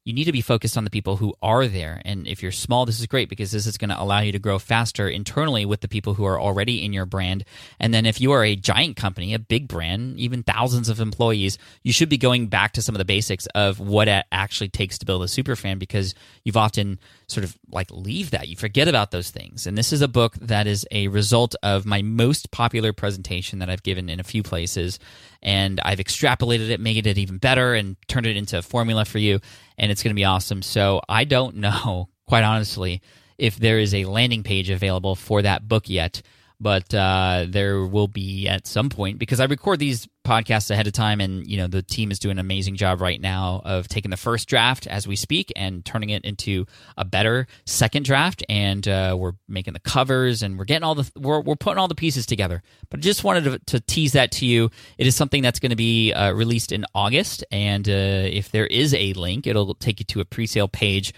You 0.05 0.13
need 0.13 0.25
to 0.25 0.31
be 0.31 0.41
focused 0.41 0.77
on 0.77 0.83
the 0.83 0.89
people 0.89 1.17
who 1.17 1.33
are 1.41 1.67
there. 1.67 2.01
And 2.03 2.27
if 2.27 2.43
you're 2.43 2.51
small, 2.51 2.85
this 2.85 2.99
is 2.99 3.07
great 3.07 3.29
because 3.29 3.51
this 3.51 3.65
is 3.65 3.77
going 3.77 3.89
to 3.89 4.01
allow 4.01 4.19
you 4.19 4.33
to 4.33 4.39
grow 4.39 4.59
faster 4.59 5.07
internally 5.07 5.65
with 5.65 5.81
the 5.81 5.87
people 5.87 6.13
who 6.13 6.25
are 6.25 6.39
already 6.39 6.83
in 6.83 6.91
your 6.91 7.05
brand. 7.05 7.45
And 7.79 7.93
then 7.93 8.05
if 8.05 8.19
you 8.19 8.33
are 8.33 8.43
a 8.43 8.55
giant 8.55 8.97
company, 8.97 9.33
a 9.33 9.39
big 9.39 9.67
brand, 9.67 10.19
even 10.19 10.43
thousands 10.43 10.89
of 10.89 10.99
employees, 10.99 11.57
you 11.83 11.93
should 11.93 12.09
be 12.09 12.17
going 12.17 12.47
back 12.47 12.73
to 12.73 12.81
some 12.81 12.95
of 12.95 12.99
the 12.99 13.05
basics 13.05 13.45
of 13.55 13.79
what 13.79 14.09
it 14.09 14.25
actually 14.31 14.69
takes 14.69 14.97
to 14.97 15.05
build 15.05 15.23
a 15.23 15.27
super 15.27 15.55
fan 15.55 15.77
because 15.77 16.15
you've 16.43 16.57
often 16.57 16.99
sort 17.27 17.45
of 17.45 17.57
like 17.71 17.89
leave 17.89 18.31
that. 18.31 18.49
You 18.49 18.57
forget 18.57 18.89
about 18.89 19.11
those 19.11 19.31
things. 19.31 19.65
And 19.65 19.77
this 19.77 19.93
is 19.93 20.01
a 20.01 20.07
book 20.09 20.35
that 20.41 20.67
is 20.67 20.85
a 20.91 21.07
result 21.07 21.55
of 21.63 21.85
my 21.85 22.01
most 22.01 22.51
popular 22.51 22.91
presentation 22.91 23.59
that 23.59 23.69
I've 23.69 23.83
given 23.83 24.09
in 24.09 24.19
a 24.19 24.23
few 24.23 24.43
places. 24.43 24.99
And 25.43 25.79
I've 25.83 25.99
extrapolated 25.99 26.69
it, 26.69 26.79
made 26.79 27.05
it 27.05 27.17
even 27.17 27.37
better, 27.37 27.75
and 27.75 27.97
turned 28.07 28.25
it 28.25 28.37
into 28.37 28.57
a 28.57 28.61
formula 28.61 29.05
for 29.05 29.19
you 29.19 29.41
and 29.77 29.91
it's 29.91 30.03
going 30.03 30.13
to 30.13 30.19
be 30.19 30.25
awesome. 30.25 30.61
So 30.61 31.01
I 31.07 31.23
don't 31.23 31.55
know, 31.57 32.09
quite 32.27 32.43
honestly, 32.43 33.01
if 33.37 33.57
there 33.57 33.79
is 33.79 33.93
a 33.93 34.05
landing 34.05 34.43
page 34.43 34.69
available 34.69 35.15
for 35.15 35.41
that 35.41 35.67
book 35.67 35.89
yet, 35.89 36.21
but 36.63 36.93
uh, 36.93 37.45
there 37.47 37.85
will 37.85 38.07
be 38.07 38.47
at 38.47 38.65
some 38.65 38.89
point 38.89 39.19
because 39.19 39.41
I 39.41 39.45
record 39.45 39.79
these 39.79 40.07
podcasts 40.25 40.71
ahead 40.71 40.87
of 40.87 40.93
time, 40.93 41.19
and 41.19 41.45
you 41.45 41.57
know 41.57 41.67
the 41.67 41.83
team 41.83 42.09
is 42.09 42.19
doing 42.19 42.33
an 42.33 42.39
amazing 42.39 42.77
job 42.77 43.01
right 43.01 43.19
now 43.19 43.61
of 43.65 43.89
taking 43.89 44.09
the 44.09 44.17
first 44.17 44.47
draft 44.47 44.87
as 44.87 45.05
we 45.05 45.17
speak 45.17 45.51
and 45.57 45.83
turning 45.83 46.09
it 46.09 46.23
into 46.23 46.65
a 46.97 47.03
better 47.03 47.47
second 47.65 48.05
draft. 48.05 48.43
And 48.47 48.87
uh, 48.87 49.17
we're 49.19 49.33
making 49.47 49.73
the 49.73 49.81
covers, 49.81 50.41
and 50.41 50.57
we're 50.57 50.63
getting 50.63 50.83
all 50.83 50.95
the 50.95 51.11
we're, 51.19 51.41
we're 51.41 51.57
putting 51.57 51.77
all 51.77 51.89
the 51.89 51.95
pieces 51.95 52.25
together. 52.25 52.63
But 52.89 52.99
I 52.99 53.01
just 53.01 53.25
wanted 53.25 53.43
to, 53.43 53.59
to 53.59 53.79
tease 53.81 54.13
that 54.13 54.31
to 54.33 54.45
you. 54.45 54.71
It 54.97 55.05
is 55.05 55.17
something 55.17 55.43
that's 55.43 55.59
going 55.59 55.71
to 55.71 55.75
be 55.75 56.13
uh, 56.13 56.31
released 56.31 56.71
in 56.71 56.85
August, 56.95 57.43
and 57.51 57.87
uh, 57.89 57.91
if 57.91 58.51
there 58.51 58.67
is 58.67 58.93
a 58.93 59.11
link, 59.13 59.45
it'll 59.45 59.75
take 59.75 59.99
you 59.99 60.05
to 60.05 60.21
a 60.21 60.25
pre-sale 60.25 60.69
page 60.69 61.13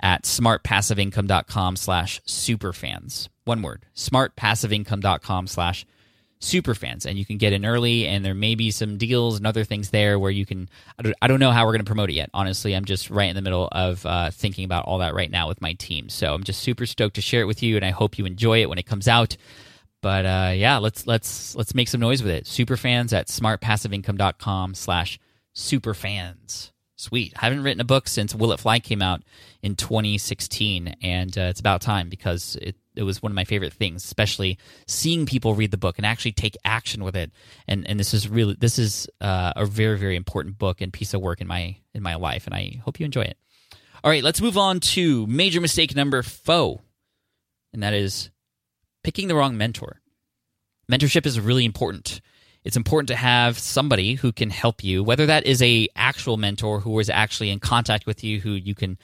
at 0.00 0.22
smartpassiveincome.com 0.22 1.74
slash 1.76 2.20
superfans. 2.22 3.28
One 3.44 3.62
word, 3.62 3.84
smartpassiveincome.com 3.94 5.46
slash 5.46 5.86
superfans. 6.40 7.06
And 7.06 7.18
you 7.18 7.24
can 7.24 7.38
get 7.38 7.52
in 7.52 7.64
early, 7.64 8.06
and 8.06 8.24
there 8.24 8.34
may 8.34 8.54
be 8.54 8.70
some 8.70 8.96
deals 8.96 9.36
and 9.36 9.46
other 9.46 9.64
things 9.64 9.90
there 9.90 10.18
where 10.18 10.30
you 10.30 10.46
can. 10.46 10.68
I 10.98 11.02
don't, 11.02 11.14
I 11.22 11.26
don't 11.26 11.40
know 11.40 11.50
how 11.50 11.64
we're 11.64 11.72
going 11.72 11.84
to 11.84 11.88
promote 11.88 12.10
it 12.10 12.14
yet. 12.14 12.30
Honestly, 12.34 12.74
I'm 12.74 12.84
just 12.84 13.10
right 13.10 13.28
in 13.28 13.36
the 13.36 13.42
middle 13.42 13.68
of 13.72 14.04
uh, 14.06 14.30
thinking 14.30 14.64
about 14.64 14.84
all 14.84 14.98
that 14.98 15.14
right 15.14 15.30
now 15.30 15.48
with 15.48 15.60
my 15.60 15.72
team. 15.74 16.08
So 16.08 16.34
I'm 16.34 16.44
just 16.44 16.60
super 16.60 16.86
stoked 16.86 17.16
to 17.16 17.22
share 17.22 17.40
it 17.40 17.46
with 17.46 17.62
you, 17.62 17.76
and 17.76 17.84
I 17.84 17.90
hope 17.90 18.18
you 18.18 18.26
enjoy 18.26 18.62
it 18.62 18.68
when 18.68 18.78
it 18.78 18.86
comes 18.86 19.08
out. 19.08 19.36
But 20.02 20.26
uh, 20.26 20.52
yeah, 20.54 20.78
let's 20.78 21.06
let's 21.06 21.54
let's 21.56 21.74
make 21.74 21.88
some 21.88 22.00
noise 22.00 22.22
with 22.22 22.32
it. 22.32 22.44
Superfans 22.44 23.12
at 23.12 23.28
smartpassiveincome.com 23.28 24.74
slash 24.74 25.18
superfans. 25.54 26.72
Sweet. 26.96 27.32
I 27.36 27.46
haven't 27.46 27.62
written 27.62 27.80
a 27.80 27.84
book 27.84 28.06
since 28.06 28.34
Will 28.34 28.52
It 28.52 28.60
Fly 28.60 28.78
came 28.78 29.02
out 29.02 29.22
in 29.62 29.76
2016, 29.76 30.94
and 31.02 31.36
uh, 31.36 31.42
it's 31.42 31.60
about 31.60 31.80
time 31.80 32.08
because 32.08 32.56
it, 32.60 32.76
it 32.94 33.02
was 33.02 33.22
one 33.22 33.32
of 33.32 33.36
my 33.36 33.44
favorite 33.44 33.72
things, 33.72 34.04
especially 34.04 34.58
seeing 34.86 35.26
people 35.26 35.54
read 35.54 35.70
the 35.70 35.76
book 35.76 35.98
and 35.98 36.06
actually 36.06 36.32
take 36.32 36.56
action 36.64 37.04
with 37.04 37.16
it. 37.16 37.30
And 37.66 37.88
and 37.88 37.98
this 37.98 38.14
is 38.14 38.28
really 38.28 38.56
this 38.58 38.78
is 38.78 39.08
uh, 39.20 39.52
a 39.56 39.66
very 39.66 39.98
very 39.98 40.16
important 40.16 40.58
book 40.58 40.80
and 40.80 40.92
piece 40.92 41.14
of 41.14 41.20
work 41.20 41.40
in 41.40 41.46
my 41.46 41.76
in 41.94 42.02
my 42.02 42.14
life, 42.16 42.46
and 42.46 42.54
I 42.54 42.80
hope 42.84 43.00
you 43.00 43.04
enjoy 43.04 43.22
it. 43.22 43.38
All 44.02 44.10
right, 44.10 44.22
let's 44.22 44.40
move 44.40 44.58
on 44.58 44.80
to 44.80 45.26
major 45.26 45.60
mistake 45.60 45.96
number 45.96 46.22
four, 46.22 46.80
and 47.72 47.82
that 47.82 47.94
is 47.94 48.30
picking 49.02 49.28
the 49.28 49.34
wrong 49.34 49.56
mentor. 49.56 50.00
Mentorship 50.90 51.24
is 51.24 51.40
really 51.40 51.64
important 51.64 52.20
it's 52.64 52.76
important 52.76 53.08
to 53.08 53.16
have 53.16 53.58
somebody 53.58 54.14
who 54.14 54.32
can 54.32 54.50
help 54.50 54.82
you 54.82 55.04
whether 55.04 55.26
that 55.26 55.46
is 55.46 55.62
a 55.62 55.88
actual 55.94 56.36
mentor 56.36 56.80
who 56.80 56.98
is 56.98 57.10
actually 57.10 57.50
in 57.50 57.60
contact 57.60 58.06
with 58.06 58.24
you 58.24 58.40
who 58.40 58.52
you 58.52 58.74
can 58.74 58.98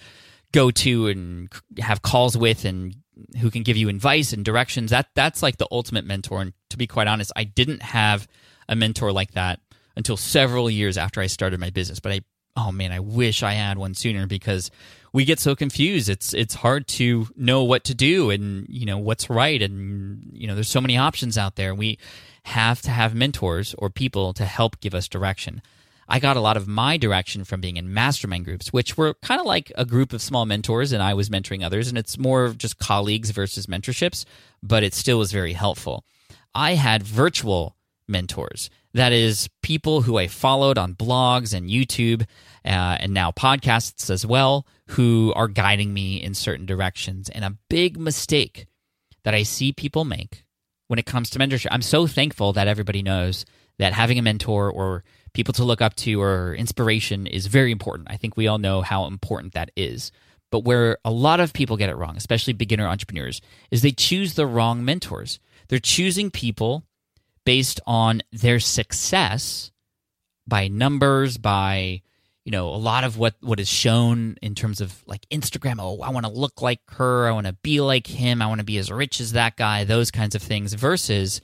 go 0.53 0.71
to 0.71 1.07
and 1.07 1.51
have 1.79 2.03
calls 2.03 2.37
with 2.37 2.65
and 2.65 2.97
who 3.41 3.51
can 3.51 3.63
give 3.63 3.77
you 3.77 3.89
advice 3.89 4.33
and 4.33 4.45
directions. 4.45 4.91
That 4.91 5.09
that's 5.15 5.43
like 5.43 5.59
the 5.59 5.69
ultimate 5.71 6.05
mentor. 6.05 6.41
And 6.41 6.53
to 6.71 6.77
be 6.77 6.87
quite 6.87 7.07
honest, 7.07 7.33
I 7.37 7.45
didn't 7.45 7.83
have 7.83 8.29
a 8.69 8.77
mentor 8.77 9.13
like 9.13 9.33
that 9.33 9.61
until 9.97 10.17
several 10.17 10.71
years 10.71 10.97
after 10.97 11.21
I 11.21 11.27
started 11.27 11.61
my 11.61 11.71
business. 11.71 12.01
But 12.01 12.13
I, 12.13 12.21
oh 12.57 12.73
man, 12.73 12.93
I 12.93 13.01
wish 13.01 13.43
I 13.43 13.53
had 13.53 13.79
one 13.79 13.95
sooner 13.95 14.27
because 14.27 14.71
we 15.13 15.25
get 15.25 15.41
so 15.41 15.57
confused. 15.57 16.09
It's 16.09 16.33
it's 16.35 16.55
hard 16.55 16.87
to 16.89 17.29
know 17.37 17.65
what 17.65 17.85
to 17.85 17.95
do 17.95 18.31
and 18.31 18.67
you 18.69 18.87
know 18.87 18.99
what's 18.99 19.29
right, 19.29 19.61
and 19.61 20.31
you 20.33 20.47
know 20.47 20.55
there's 20.55 20.71
so 20.71 20.81
many 20.81 20.97
options 20.97 21.37
out 21.37 21.57
there. 21.57 21.75
We 21.75 21.99
have 22.45 22.81
to 22.83 22.91
have 22.91 23.15
mentors 23.15 23.75
or 23.79 23.91
people 23.91 24.33
to 24.35 24.45
help 24.45 24.81
give 24.81 24.95
us 24.95 25.09
direction. 25.09 25.63
I 26.11 26.19
got 26.19 26.37
a 26.37 26.41
lot 26.41 26.57
of 26.57 26.67
my 26.67 26.97
direction 26.97 27.45
from 27.45 27.61
being 27.61 27.77
in 27.77 27.95
mastermind 27.95 28.45
groups, 28.45 28.73
which 28.73 28.97
were 28.97 29.15
kind 29.23 29.41
of 29.41 29.47
like 29.47 29.71
a 29.77 29.85
group 29.85 30.13
of 30.13 30.21
small 30.21 30.45
mentors, 30.45 30.91
and 30.93 31.03
I 31.03 31.15
was 31.15 31.31
mentoring 31.31 31.65
others, 31.65 31.89
and 31.89 31.97
it's 31.97 32.19
more 32.19 32.45
of 32.45 32.59
just 32.59 32.79
colleagues 32.79 33.31
versus 33.31 33.67
mentorships, 33.67 34.25
but 34.61 34.83
it 34.83 34.93
still 34.93 35.19
was 35.19 35.31
very 35.31 35.53
helpful. 35.53 36.05
I 36.53 36.75
had 36.75 37.05
virtual 37.05 37.77
mentors. 38.09 38.71
That 38.93 39.13
is, 39.13 39.49
people 39.63 40.03
who 40.03 40.19
I 40.19 40.27
followed 40.27 40.77
on 40.77 40.95
blogs 40.95 41.55
and 41.55 41.71
YouTube 41.71 42.23
uh, 42.65 42.99
and 42.99 43.15
now 43.15 43.31
podcasts 43.31 44.11
as 44.11 44.27
well, 44.27 44.67
who 44.89 45.33
are 45.37 45.47
guiding 45.47 45.95
me 45.95 46.21
in 46.21 46.35
certain 46.35 46.67
directions. 46.67 47.29
And 47.29 47.45
a 47.45 47.57
big 47.69 47.99
mistake 47.99 48.67
that 49.23 49.35
I 49.35 49.45
see 49.45 49.73
people 49.73 50.05
make 50.05 50.45
when 50.89 50.99
it 50.99 51.07
comes 51.07 51.31
to 51.31 51.39
mentorship, 51.39 51.69
I'm 51.71 51.83
so 51.83 52.09
thankful 52.09 52.53
that 52.55 52.67
everybody 52.67 53.01
knows 53.01 53.47
that 53.79 53.93
having 53.93 54.19
a 54.19 54.23
mentor 54.23 54.69
or 54.69 55.05
people 55.33 55.55
to 55.55 55.65
look 55.65 55.81
up 55.81 55.95
to 55.97 56.21
or 56.21 56.55
inspiration 56.55 57.27
is 57.27 57.47
very 57.47 57.73
important. 57.73 58.11
I 58.11 58.17
think 58.17 58.37
we 58.37 58.47
all 58.47 58.59
know 58.59 58.83
how 58.83 59.07
important 59.07 59.55
that 59.55 59.71
is. 59.77 60.13
But 60.51 60.65
where 60.65 60.99
a 61.05 61.11
lot 61.11 61.41
of 61.41 61.53
people 61.53 61.77
get 61.77 61.91
it 61.91 61.97
wrong, 61.97 62.17
especially 62.17 62.53
beginner 62.53 62.87
entrepreneurs, 62.87 63.41
is 63.71 63.83
they 63.83 63.93
choose 63.93 64.35
the 64.35 64.47
wrong 64.47 64.85
mentors. 64.85 65.39
They're 65.69 65.79
choosing 65.79 66.31
people 66.31 66.85
based 67.45 67.81
on 67.87 68.23
their 68.33 68.59
success 68.59 69.71
by 70.47 70.69
numbers, 70.69 71.39
by 71.39 72.03
you 72.45 72.51
know 72.51 72.69
a 72.69 72.77
lot 72.77 73.05
of 73.05 73.17
what 73.17 73.37
what 73.41 73.61
is 73.61 73.69
shown 73.69 74.37
in 74.43 74.57
terms 74.57 74.81
of 74.81 75.03
like 75.07 75.27
Instagram. 75.31 75.77
Oh, 75.79 76.01
I 76.03 76.11
want 76.11 76.27
to 76.27 76.33
look 76.33 76.61
like 76.61 76.81
her. 76.91 77.29
I 77.29 77.33
want 77.33 77.47
to 77.47 77.53
be 77.53 77.81
like 77.81 78.09
him. 78.09 78.43
I 78.43 78.47
want 78.47 78.59
to 78.59 78.65
be 78.65 78.79
as 78.79 78.91
rich 78.91 79.21
as 79.21 79.33
that 79.33 79.57
guy. 79.57 79.85
Those 79.85 80.11
kinds 80.11 80.35
of 80.35 80.43
things 80.43 80.73
versus 80.73 81.41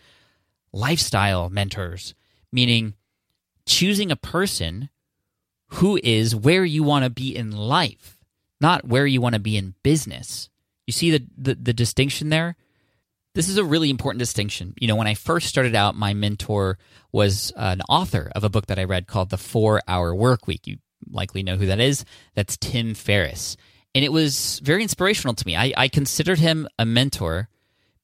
lifestyle 0.72 1.48
mentors, 1.48 2.14
meaning 2.50 2.94
choosing 3.66 4.10
a 4.10 4.16
person 4.16 4.88
who 5.68 5.98
is 6.02 6.34
where 6.34 6.64
you 6.64 6.82
want 6.82 7.04
to 7.04 7.10
be 7.10 7.34
in 7.34 7.50
life, 7.50 8.18
not 8.60 8.86
where 8.86 9.06
you 9.06 9.20
want 9.20 9.34
to 9.34 9.40
be 9.40 9.56
in 9.56 9.74
business. 9.82 10.48
You 10.86 10.92
see 10.92 11.10
the, 11.10 11.26
the, 11.36 11.54
the 11.56 11.72
distinction 11.72 12.28
there? 12.28 12.56
This 13.34 13.48
is 13.48 13.58
a 13.58 13.64
really 13.64 13.90
important 13.90 14.20
distinction. 14.20 14.72
You 14.78 14.88
know, 14.88 14.96
when 14.96 15.08
I 15.08 15.14
first 15.14 15.48
started 15.48 15.74
out, 15.74 15.94
my 15.94 16.14
mentor 16.14 16.78
was 17.12 17.52
an 17.56 17.82
author 17.88 18.30
of 18.34 18.44
a 18.44 18.48
book 18.48 18.66
that 18.66 18.78
I 18.78 18.84
read 18.84 19.06
called 19.06 19.30
The 19.30 19.36
Four 19.36 19.82
Hour 19.86 20.14
Work 20.14 20.46
Week. 20.46 20.66
You 20.66 20.78
likely 21.10 21.42
know 21.42 21.56
who 21.56 21.66
that 21.66 21.80
is. 21.80 22.04
That's 22.34 22.56
Tim 22.56 22.94
Ferriss. 22.94 23.56
And 23.94 24.04
it 24.04 24.12
was 24.12 24.60
very 24.62 24.82
inspirational 24.82 25.34
to 25.34 25.46
me. 25.46 25.56
I, 25.56 25.72
I 25.76 25.88
considered 25.88 26.38
him 26.38 26.68
a 26.78 26.86
mentor 26.86 27.48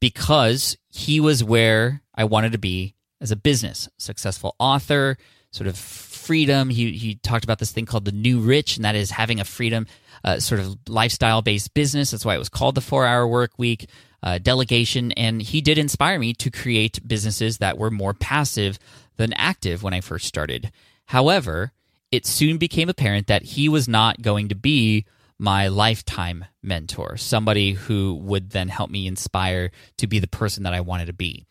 because 0.01 0.77
he 0.91 1.21
was 1.21 1.45
where 1.45 2.03
I 2.15 2.25
wanted 2.25 2.53
to 2.53 2.59
be 2.59 2.95
as 3.21 3.31
a 3.31 3.37
business 3.37 3.89
successful 3.99 4.57
author, 4.59 5.17
sort 5.53 5.69
of 5.69 5.79
freedom. 5.79 6.69
He, 6.71 6.93
he 6.93 7.15
talked 7.17 7.45
about 7.45 7.59
this 7.59 7.71
thing 7.71 7.87
called 7.87 8.05
the 8.05 8.13
new 8.13 8.41
rich, 8.41 8.77
and 8.77 8.85
that 8.85 8.97
is 8.97 9.13
having 9.13 9.39
a 9.39 9.45
freedom, 9.45 9.87
uh, 10.25 10.41
sort 10.41 10.61
of 10.61 10.77
lifestyle 10.89 11.43
based 11.43 11.73
business. 11.75 12.11
That's 12.11 12.25
why 12.25 12.35
it 12.35 12.39
was 12.39 12.49
called 12.49 12.75
the 12.75 12.81
four 12.81 13.07
hour 13.07 13.27
work 13.27 13.53
week 13.59 13.89
uh, 14.23 14.39
delegation, 14.39 15.13
and 15.13 15.43
he 15.43 15.61
did 15.61 15.79
inspire 15.79 16.19
me 16.19 16.33
to 16.35 16.51
create 16.51 17.07
businesses 17.07 17.59
that 17.59 17.79
were 17.79 17.91
more 17.91 18.15
passive 18.15 18.79
than 19.17 19.33
active 19.35 19.83
when 19.83 19.95
I 19.95 20.01
first 20.01 20.27
started. 20.27 20.73
However, 21.07 21.73
it 22.11 22.27
soon 22.27 22.59
became 22.59 22.89
apparent 22.89 23.27
that 23.27 23.43
he 23.43 23.69
was 23.69 23.89
not 23.89 24.23
going 24.23 24.49
to 24.49 24.55
be 24.55 25.05
my 25.39 25.67
lifetime 25.67 26.45
mentor, 26.63 27.17
somebody 27.17 27.73
who 27.73 28.15
would 28.15 28.51
then 28.51 28.69
help 28.69 28.91
me 28.91 29.09
inspire 29.09 29.73
to 29.97 30.07
be 30.07 30.21
the 30.21 30.29
person 30.29 30.63
that 30.63 30.75
I 30.75 30.81
wanted 30.81 31.07
to 31.07 31.13
be. 31.13 31.47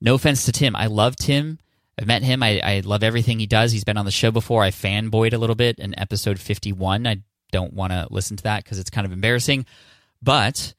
No 0.00 0.14
offense 0.14 0.44
to 0.44 0.52
Tim. 0.52 0.74
I 0.74 0.86
love 0.86 1.14
Tim. 1.14 1.58
I've 1.98 2.06
met 2.06 2.22
him. 2.22 2.42
I, 2.42 2.60
I 2.62 2.80
love 2.80 3.02
everything 3.02 3.40
he 3.40 3.46
does. 3.46 3.72
He's 3.72 3.84
been 3.84 3.96
on 3.96 4.04
the 4.04 4.10
show 4.12 4.30
before. 4.30 4.62
I 4.62 4.70
fanboyed 4.70 5.32
a 5.32 5.38
little 5.38 5.56
bit 5.56 5.78
in 5.78 5.98
episode 5.98 6.38
51. 6.38 7.06
I 7.06 7.22
don't 7.50 7.72
want 7.72 7.92
to 7.92 8.06
listen 8.10 8.36
to 8.36 8.44
that 8.44 8.62
because 8.62 8.78
it's 8.78 8.90
kind 8.90 9.04
of 9.04 9.12
embarrassing. 9.12 9.66
But 10.22 10.74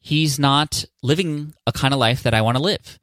he's 0.00 0.38
not 0.38 0.84
living 1.02 1.54
a 1.66 1.72
kind 1.72 1.94
of 1.94 2.00
life 2.00 2.24
that 2.24 2.34
I 2.34 2.42
want 2.42 2.58
to 2.58 2.62
live. 2.62 2.98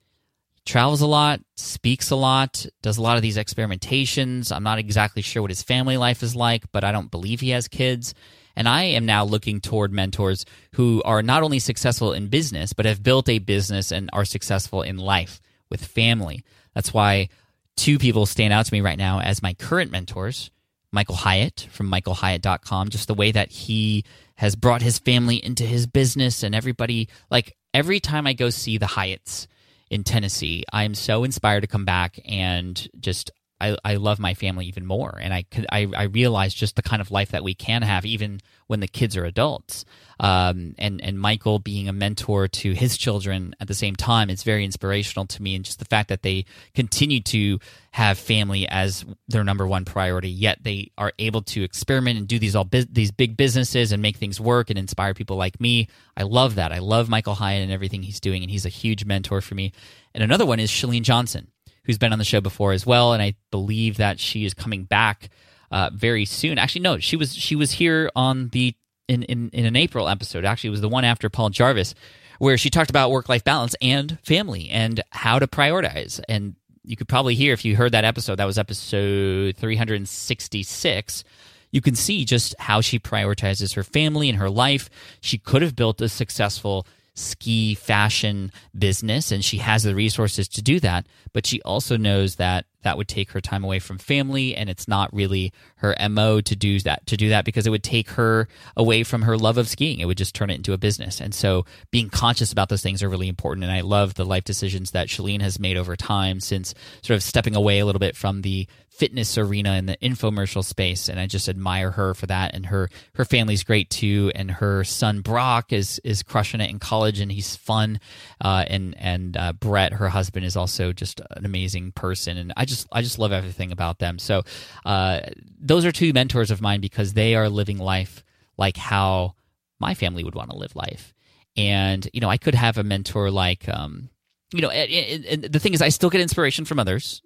Travels 0.65 1.01
a 1.01 1.07
lot, 1.07 1.41
speaks 1.55 2.11
a 2.11 2.15
lot, 2.15 2.67
does 2.83 2.97
a 2.97 3.01
lot 3.01 3.15
of 3.15 3.23
these 3.23 3.37
experimentations. 3.37 4.55
I'm 4.55 4.63
not 4.63 4.77
exactly 4.77 5.23
sure 5.23 5.41
what 5.41 5.49
his 5.49 5.63
family 5.63 5.97
life 5.97 6.21
is 6.21 6.35
like, 6.35 6.71
but 6.71 6.83
I 6.83 6.91
don't 6.91 7.09
believe 7.09 7.39
he 7.39 7.49
has 7.49 7.67
kids. 7.67 8.13
And 8.55 8.69
I 8.69 8.83
am 8.83 9.07
now 9.07 9.23
looking 9.23 9.61
toward 9.61 9.91
mentors 9.91 10.45
who 10.75 11.01
are 11.03 11.23
not 11.23 11.41
only 11.41 11.57
successful 11.57 12.13
in 12.13 12.27
business, 12.27 12.73
but 12.73 12.85
have 12.85 13.01
built 13.01 13.27
a 13.29 13.39
business 13.39 13.91
and 13.91 14.11
are 14.13 14.25
successful 14.25 14.83
in 14.83 14.97
life 14.97 15.41
with 15.71 15.83
family. 15.83 16.43
That's 16.73 16.93
why 16.93 17.29
two 17.75 17.99
people 17.99 18.25
stand 18.25 18.53
out 18.53 18.65
to 18.65 18.73
me 18.73 18.81
right 18.81 18.97
now 18.97 19.19
as 19.19 19.41
my 19.41 19.53
current 19.53 19.91
mentors 19.91 20.51
Michael 20.91 21.15
Hyatt 21.15 21.67
from 21.71 21.89
michaelhyatt.com, 21.89 22.89
just 22.89 23.07
the 23.07 23.13
way 23.13 23.31
that 23.31 23.49
he 23.49 24.03
has 24.35 24.55
brought 24.55 24.81
his 24.81 24.99
family 24.99 25.43
into 25.43 25.63
his 25.63 25.87
business 25.87 26.43
and 26.43 26.53
everybody 26.53 27.07
like 27.29 27.55
every 27.73 27.99
time 27.99 28.27
I 28.27 28.33
go 28.33 28.49
see 28.49 28.77
the 28.77 28.87
Hyatts 28.87 29.47
in 29.89 30.03
Tennessee, 30.03 30.63
I'm 30.71 30.95
so 30.95 31.23
inspired 31.23 31.61
to 31.61 31.67
come 31.67 31.85
back 31.85 32.19
and 32.25 32.87
just 32.99 33.31
I, 33.61 33.77
I 33.85 33.95
love 33.95 34.19
my 34.19 34.33
family 34.33 34.65
even 34.65 34.85
more, 34.85 35.17
and 35.21 35.33
I, 35.33 35.45
I 35.71 35.87
I 35.95 36.03
realize 36.03 36.53
just 36.53 36.75
the 36.75 36.81
kind 36.81 37.01
of 37.01 37.11
life 37.11 37.29
that 37.31 37.43
we 37.43 37.53
can 37.53 37.83
have 37.83 38.05
even 38.05 38.41
when 38.67 38.79
the 38.79 38.87
kids 38.87 39.15
are 39.15 39.25
adults. 39.25 39.85
Um, 40.19 40.75
and 40.77 41.01
and 41.01 41.19
Michael 41.19 41.59
being 41.59 41.87
a 41.87 41.93
mentor 41.93 42.47
to 42.47 42.73
his 42.73 42.97
children 42.97 43.55
at 43.59 43.67
the 43.67 43.73
same 43.73 43.95
time, 43.95 44.29
it's 44.29 44.43
very 44.43 44.65
inspirational 44.65 45.25
to 45.27 45.41
me, 45.41 45.55
and 45.55 45.63
just 45.63 45.79
the 45.79 45.85
fact 45.85 46.09
that 46.09 46.23
they 46.23 46.45
continue 46.73 47.21
to 47.21 47.59
have 47.91 48.17
family 48.17 48.67
as 48.67 49.05
their 49.27 49.43
number 49.43 49.67
one 49.67 49.85
priority, 49.85 50.29
yet 50.29 50.59
they 50.63 50.91
are 50.97 51.11
able 51.19 51.41
to 51.41 51.63
experiment 51.63 52.17
and 52.17 52.27
do 52.27 52.39
these 52.39 52.55
all 52.55 52.63
bu- 52.63 52.85
these 52.91 53.11
big 53.11 53.37
businesses 53.37 53.91
and 53.91 54.01
make 54.01 54.17
things 54.17 54.39
work 54.39 54.69
and 54.69 54.79
inspire 54.79 55.13
people 55.13 55.37
like 55.37 55.59
me. 55.61 55.87
I 56.17 56.23
love 56.23 56.55
that. 56.55 56.71
I 56.71 56.79
love 56.79 57.09
Michael 57.09 57.35
Hyatt 57.35 57.63
and 57.63 57.71
everything 57.71 58.03
he's 58.03 58.19
doing, 58.19 58.41
and 58.41 58.49
he's 58.51 58.65
a 58.65 58.69
huge 58.69 59.05
mentor 59.05 59.41
for 59.41 59.55
me. 59.55 59.71
And 60.13 60.23
another 60.23 60.45
one 60.45 60.59
is 60.59 60.71
Chalene 60.71 61.03
Johnson 61.03 61.47
who's 61.91 61.97
been 61.97 62.13
on 62.13 62.19
the 62.19 62.25
show 62.25 62.39
before 62.39 62.71
as 62.71 62.85
well, 62.85 63.11
and 63.11 63.21
I 63.21 63.35
believe 63.51 63.97
that 63.97 64.17
she 64.17 64.45
is 64.45 64.53
coming 64.53 64.85
back 64.85 65.29
uh, 65.71 65.89
very 65.93 66.23
soon. 66.23 66.57
Actually, 66.57 66.81
no, 66.81 66.99
she 66.99 67.17
was 67.17 67.35
she 67.35 67.55
was 67.55 67.73
here 67.73 68.09
on 68.15 68.47
the 68.49 68.73
in, 69.09 69.23
in 69.23 69.49
in 69.51 69.65
an 69.65 69.75
April 69.75 70.07
episode. 70.07 70.45
Actually, 70.45 70.69
it 70.69 70.71
was 70.71 70.81
the 70.81 70.89
one 70.89 71.03
after 71.03 71.29
Paul 71.29 71.49
Jarvis, 71.49 71.93
where 72.39 72.57
she 72.57 72.69
talked 72.69 72.89
about 72.89 73.11
work 73.11 73.27
life 73.27 73.43
balance 73.43 73.75
and 73.81 74.17
family 74.23 74.69
and 74.69 75.03
how 75.11 75.37
to 75.37 75.47
prioritize. 75.47 76.21
And 76.29 76.55
you 76.83 76.95
could 76.95 77.09
probably 77.09 77.35
hear 77.35 77.53
if 77.53 77.65
you 77.65 77.75
heard 77.75 77.91
that 77.91 78.05
episode. 78.05 78.37
That 78.37 78.45
was 78.45 78.57
episode 78.57 79.57
three 79.57 79.75
hundred 79.75 79.95
and 79.95 80.07
sixty 80.07 80.63
six 80.63 81.25
you 81.71 81.81
can 81.81 81.95
see 81.95 82.25
just 82.25 82.53
how 82.59 82.81
she 82.81 82.99
prioritizes 82.99 83.75
her 83.75 83.83
family 83.83 84.29
and 84.29 84.37
her 84.37 84.49
life. 84.49 84.89
She 85.21 85.37
could 85.37 85.61
have 85.61 85.75
built 85.75 86.01
a 86.01 86.09
successful 86.09 86.85
ski 87.13 87.75
fashion 87.75 88.51
business 88.77 89.31
and 89.31 89.43
she 89.43 89.57
has 89.57 89.83
the 89.83 89.93
resources 89.93 90.47
to 90.47 90.61
do 90.61 90.79
that 90.79 91.05
but 91.33 91.45
she 91.45 91.61
also 91.63 91.97
knows 91.97 92.35
that 92.35 92.65
that 92.83 92.97
would 92.97 93.07
take 93.07 93.31
her 93.31 93.41
time 93.41 93.63
away 93.63 93.79
from 93.79 93.97
family 93.97 94.55
and 94.55 94.69
it's 94.69 94.87
not 94.87 95.13
really 95.13 95.53
her 95.77 95.95
mo 96.09 96.41
to 96.41 96.55
do 96.55 96.79
that 96.79 97.05
to 97.05 97.17
do 97.17 97.29
that 97.29 97.45
because 97.45 97.67
it 97.67 97.69
would 97.69 97.83
take 97.83 98.11
her 98.11 98.47
away 98.75 99.03
from 99.03 99.23
her 99.23 99.37
love 99.37 99.57
of 99.57 99.67
skiing. 99.67 99.99
It 99.99 100.05
would 100.05 100.17
just 100.17 100.35
turn 100.35 100.49
it 100.49 100.55
into 100.55 100.73
a 100.73 100.77
business. 100.77 101.21
And 101.21 101.33
so 101.33 101.65
being 101.91 102.09
conscious 102.09 102.51
about 102.51 102.69
those 102.69 102.81
things 102.81 103.03
are 103.03 103.09
really 103.09 103.27
important 103.27 103.63
and 103.63 103.73
i 103.73 103.81
love 103.81 104.15
the 104.15 104.25
life 104.25 104.43
decisions 104.43 104.91
that 104.91 105.07
chalene 105.07 105.41
has 105.41 105.59
made 105.59 105.77
over 105.77 105.95
time 105.95 106.39
since 106.39 106.73
sort 107.01 107.15
of 107.15 107.23
stepping 107.23 107.55
away 107.55 107.79
a 107.79 107.85
little 107.85 107.99
bit 107.99 108.15
from 108.15 108.41
the 108.41 108.67
fitness 109.01 109.35
arena 109.35 109.73
in 109.77 109.87
the 109.87 109.97
infomercial 109.97 110.63
space 110.63 111.09
and 111.09 111.19
I 111.19 111.25
just 111.25 111.49
admire 111.49 111.89
her 111.89 112.13
for 112.13 112.27
that 112.27 112.53
and 112.53 112.67
her 112.67 112.87
her 113.15 113.25
family's 113.25 113.63
great 113.63 113.89
too 113.89 114.31
and 114.35 114.51
her 114.51 114.83
son 114.83 115.21
Brock 115.21 115.73
is 115.73 115.99
is 116.03 116.21
crushing 116.21 116.61
it 116.61 116.69
in 116.69 116.77
college 116.77 117.19
and 117.19 117.31
he's 117.31 117.55
fun 117.55 117.99
uh, 118.41 118.63
and 118.67 118.95
and 118.99 119.35
uh, 119.35 119.53
Brett 119.53 119.93
her 119.93 120.09
husband 120.09 120.45
is 120.45 120.55
also 120.55 120.93
just 120.93 121.19
an 121.31 121.45
amazing 121.45 121.93
person 121.93 122.37
and 122.37 122.53
I 122.55 122.65
just 122.65 122.87
I 122.91 123.01
just 123.01 123.17
love 123.17 123.31
everything 123.31 123.71
about 123.71 123.97
them. 123.97 124.19
So 124.19 124.43
uh, 124.85 125.21
those 125.59 125.83
are 125.83 125.91
two 125.91 126.13
mentors 126.13 126.51
of 126.51 126.61
mine 126.61 126.79
because 126.79 127.13
they 127.13 127.33
are 127.33 127.49
living 127.49 127.79
life 127.79 128.23
like 128.55 128.77
how 128.77 129.33
my 129.79 129.95
family 129.95 130.23
would 130.23 130.35
want 130.35 130.51
to 130.51 130.57
live 130.57 130.75
life. 130.75 131.11
And 131.57 132.07
you 132.13 132.21
know 132.21 132.29
I 132.29 132.37
could 132.37 132.53
have 132.53 132.77
a 132.77 132.83
mentor 132.83 133.31
like 133.31 133.67
um, 133.67 134.11
you 134.53 134.61
know, 134.61 134.69
and 134.69 135.43
the 135.43 135.59
thing 135.59 135.73
is, 135.73 135.81
I 135.81 135.89
still 135.89 136.09
get 136.09 136.21
inspiration 136.21 136.65
from 136.65 136.79
others. 136.79 137.21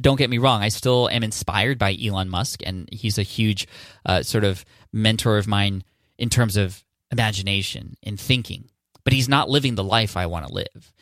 Don't 0.00 0.16
get 0.16 0.30
me 0.30 0.38
wrong; 0.38 0.62
I 0.62 0.68
still 0.68 1.08
am 1.08 1.22
inspired 1.22 1.78
by 1.78 1.96
Elon 2.02 2.28
Musk, 2.28 2.62
and 2.66 2.88
he's 2.92 3.18
a 3.18 3.22
huge 3.22 3.68
uh, 4.06 4.22
sort 4.22 4.44
of 4.44 4.64
mentor 4.92 5.38
of 5.38 5.46
mine 5.46 5.84
in 6.18 6.30
terms 6.30 6.56
of 6.56 6.84
imagination 7.10 7.96
and 8.02 8.18
thinking. 8.18 8.68
but 9.04 9.12
he's 9.12 9.28
not 9.28 9.48
living 9.50 9.74
the 9.74 9.84
life 9.84 10.16
I 10.16 10.26
want 10.26 10.46
to 10.46 10.52
live. 10.52 10.92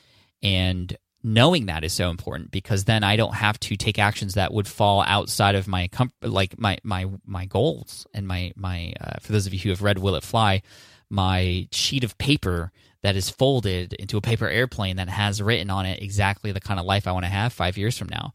And 0.42 0.96
knowing 1.22 1.66
that 1.66 1.84
is 1.84 1.92
so 1.92 2.10
important 2.10 2.50
because 2.50 2.84
then 2.84 3.04
I 3.04 3.14
don't 3.16 3.34
have 3.34 3.58
to 3.60 3.76
take 3.76 3.98
actions 3.98 4.34
that 4.34 4.52
would 4.52 4.66
fall 4.66 5.02
outside 5.06 5.54
of 5.54 5.68
my 5.68 5.86
com- 5.88 6.12
like 6.20 6.58
my 6.58 6.78
my 6.82 7.06
my 7.24 7.46
goals 7.46 8.06
and 8.12 8.26
my 8.26 8.52
my 8.56 8.92
uh, 9.00 9.14
for 9.20 9.32
those 9.32 9.46
of 9.46 9.54
you 9.54 9.60
who 9.60 9.68
have 9.70 9.82
read 9.82 9.98
Will 9.98 10.16
It 10.16 10.24
Fly, 10.24 10.62
my 11.12 11.68
sheet 11.70 12.04
of 12.04 12.16
paper 12.16 12.72
that 13.02 13.16
is 13.16 13.28
folded 13.28 13.92
into 13.94 14.16
a 14.16 14.22
paper 14.22 14.48
airplane 14.48 14.96
that 14.96 15.08
has 15.08 15.42
written 15.42 15.68
on 15.70 15.84
it 15.84 16.02
exactly 16.02 16.52
the 16.52 16.60
kind 16.60 16.80
of 16.80 16.86
life 16.86 17.06
I 17.06 17.12
want 17.12 17.24
to 17.26 17.30
have 17.30 17.52
5 17.52 17.76
years 17.76 17.98
from 17.98 18.08
now. 18.08 18.32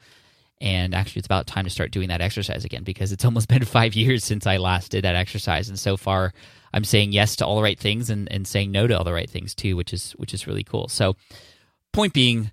And 0.59 0.95
actually, 0.95 1.19
it's 1.19 1.27
about 1.27 1.47
time 1.47 1.65
to 1.65 1.69
start 1.69 1.91
doing 1.91 2.09
that 2.09 2.21
exercise 2.21 2.65
again 2.65 2.83
because 2.83 3.11
it's 3.11 3.25
almost 3.25 3.47
been 3.47 3.65
five 3.65 3.95
years 3.95 4.23
since 4.23 4.47
I 4.47 4.57
last 4.57 4.91
did 4.91 5.03
that 5.03 5.15
exercise. 5.15 5.69
And 5.69 5.77
so 5.77 5.97
far, 5.97 6.33
I'm 6.73 6.83
saying 6.83 7.11
yes 7.11 7.35
to 7.37 7.45
all 7.45 7.55
the 7.55 7.63
right 7.63 7.79
things 7.79 8.09
and, 8.09 8.31
and 8.31 8.47
saying 8.47 8.71
no 8.71 8.87
to 8.87 8.97
all 8.97 9.03
the 9.03 9.13
right 9.13 9.29
things 9.29 9.53
too, 9.55 9.75
which 9.75 9.93
is 9.93 10.11
which 10.13 10.33
is 10.33 10.47
really 10.47 10.63
cool. 10.63 10.87
So, 10.87 11.15
point 11.93 12.13
being, 12.13 12.51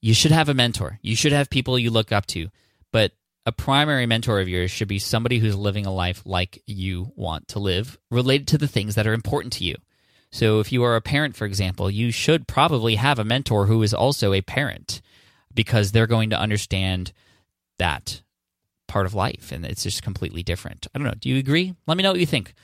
you 0.00 0.14
should 0.14 0.32
have 0.32 0.48
a 0.48 0.54
mentor. 0.54 0.98
You 1.02 1.16
should 1.16 1.32
have 1.32 1.50
people 1.50 1.78
you 1.78 1.90
look 1.90 2.12
up 2.12 2.26
to, 2.28 2.48
but 2.92 3.12
a 3.46 3.52
primary 3.52 4.06
mentor 4.06 4.40
of 4.40 4.48
yours 4.48 4.70
should 4.70 4.88
be 4.88 4.98
somebody 4.98 5.38
who's 5.38 5.56
living 5.56 5.86
a 5.86 5.92
life 5.92 6.22
like 6.24 6.62
you 6.66 7.12
want 7.16 7.48
to 7.48 7.58
live, 7.58 7.98
related 8.10 8.48
to 8.48 8.58
the 8.58 8.68
things 8.68 8.94
that 8.94 9.06
are 9.06 9.12
important 9.12 9.52
to 9.54 9.64
you. 9.64 9.76
So, 10.30 10.58
if 10.60 10.72
you 10.72 10.82
are 10.82 10.96
a 10.96 11.00
parent, 11.00 11.36
for 11.36 11.44
example, 11.44 11.90
you 11.90 12.10
should 12.10 12.48
probably 12.48 12.96
have 12.96 13.18
a 13.18 13.24
mentor 13.24 13.66
who 13.66 13.82
is 13.82 13.94
also 13.94 14.32
a 14.32 14.40
parent 14.40 15.00
because 15.54 15.92
they're 15.92 16.06
going 16.08 16.30
to 16.30 16.38
understand 16.38 17.12
that 17.78 18.22
part 18.88 19.06
of 19.06 19.14
life 19.14 19.52
and 19.52 19.64
it's 19.64 19.82
just 19.82 20.02
completely 20.02 20.42
different. 20.42 20.86
I 20.94 20.98
don't 20.98 21.06
know. 21.06 21.14
Do 21.18 21.28
you 21.28 21.38
agree? 21.38 21.74
Let 21.86 21.96
me 21.96 22.02
know 22.02 22.10
what 22.12 22.20
you 22.20 22.26
think. 22.26 22.54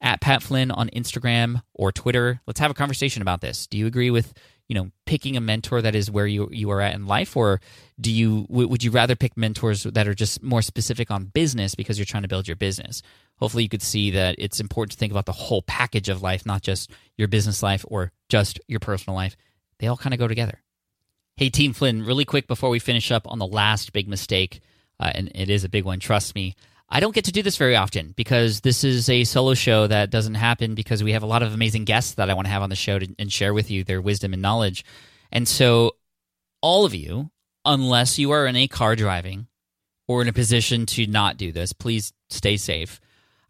At 0.00 0.20
Pat 0.20 0.42
Flynn 0.42 0.70
on 0.70 0.88
Instagram 0.90 1.62
or 1.74 1.92
Twitter. 1.92 2.40
Let's 2.46 2.60
have 2.60 2.70
a 2.70 2.74
conversation 2.74 3.20
about 3.20 3.40
this. 3.40 3.66
Do 3.66 3.76
you 3.76 3.86
agree 3.86 4.10
with, 4.10 4.32
you 4.68 4.74
know, 4.74 4.90
picking 5.06 5.36
a 5.36 5.40
mentor 5.40 5.80
that 5.80 5.94
is 5.94 6.10
where 6.10 6.26
you 6.26 6.48
you 6.52 6.70
are 6.70 6.80
at 6.80 6.94
in 6.94 7.06
life 7.06 7.36
or 7.36 7.60
do 8.00 8.12
you 8.12 8.46
would 8.50 8.84
you 8.84 8.90
rather 8.90 9.16
pick 9.16 9.36
mentors 9.36 9.82
that 9.84 10.06
are 10.06 10.14
just 10.14 10.42
more 10.42 10.62
specific 10.62 11.10
on 11.10 11.24
business 11.24 11.74
because 11.74 11.98
you're 11.98 12.04
trying 12.04 12.22
to 12.22 12.28
build 12.28 12.46
your 12.46 12.56
business? 12.56 13.02
Hopefully 13.36 13.62
you 13.62 13.68
could 13.68 13.82
see 13.82 14.10
that 14.10 14.34
it's 14.38 14.60
important 14.60 14.92
to 14.92 14.98
think 14.98 15.10
about 15.10 15.26
the 15.26 15.32
whole 15.32 15.62
package 15.62 16.08
of 16.08 16.22
life, 16.22 16.44
not 16.44 16.62
just 16.62 16.90
your 17.16 17.28
business 17.28 17.62
life 17.62 17.84
or 17.88 18.12
just 18.28 18.60
your 18.68 18.80
personal 18.80 19.16
life. 19.16 19.36
They 19.78 19.86
all 19.86 19.96
kind 19.96 20.12
of 20.12 20.20
go 20.20 20.28
together. 20.28 20.62
Hey, 21.36 21.50
Team 21.50 21.72
Flynn, 21.72 22.04
really 22.04 22.24
quick 22.24 22.48
before 22.48 22.68
we 22.68 22.80
finish 22.80 23.10
up 23.10 23.26
on 23.26 23.38
the 23.38 23.46
last 23.46 23.92
big 23.92 24.08
mistake, 24.08 24.60
uh, 24.98 25.12
and 25.14 25.30
it 25.34 25.48
is 25.48 25.62
a 25.62 25.68
big 25.68 25.84
one, 25.84 26.00
trust 26.00 26.34
me. 26.34 26.56
I 26.90 27.00
don't 27.00 27.14
get 27.14 27.26
to 27.26 27.32
do 27.32 27.42
this 27.42 27.56
very 27.56 27.76
often 27.76 28.14
because 28.16 28.60
this 28.60 28.82
is 28.82 29.10
a 29.10 29.24
solo 29.24 29.54
show 29.54 29.86
that 29.86 30.10
doesn't 30.10 30.34
happen 30.34 30.74
because 30.74 31.04
we 31.04 31.12
have 31.12 31.22
a 31.22 31.26
lot 31.26 31.42
of 31.42 31.52
amazing 31.52 31.84
guests 31.84 32.14
that 32.14 32.30
I 32.30 32.34
want 32.34 32.46
to 32.46 32.52
have 32.52 32.62
on 32.62 32.70
the 32.70 32.76
show 32.76 32.98
to, 32.98 33.14
and 33.18 33.30
share 33.30 33.52
with 33.52 33.70
you 33.70 33.84
their 33.84 34.00
wisdom 34.00 34.32
and 34.32 34.40
knowledge. 34.40 34.84
And 35.30 35.46
so, 35.46 35.96
all 36.62 36.86
of 36.86 36.94
you, 36.94 37.30
unless 37.64 38.18
you 38.18 38.30
are 38.30 38.46
in 38.46 38.56
a 38.56 38.68
car 38.68 38.96
driving 38.96 39.48
or 40.06 40.22
in 40.22 40.28
a 40.28 40.32
position 40.32 40.86
to 40.86 41.06
not 41.06 41.36
do 41.36 41.52
this, 41.52 41.74
please 41.74 42.12
stay 42.30 42.56
safe. 42.56 43.00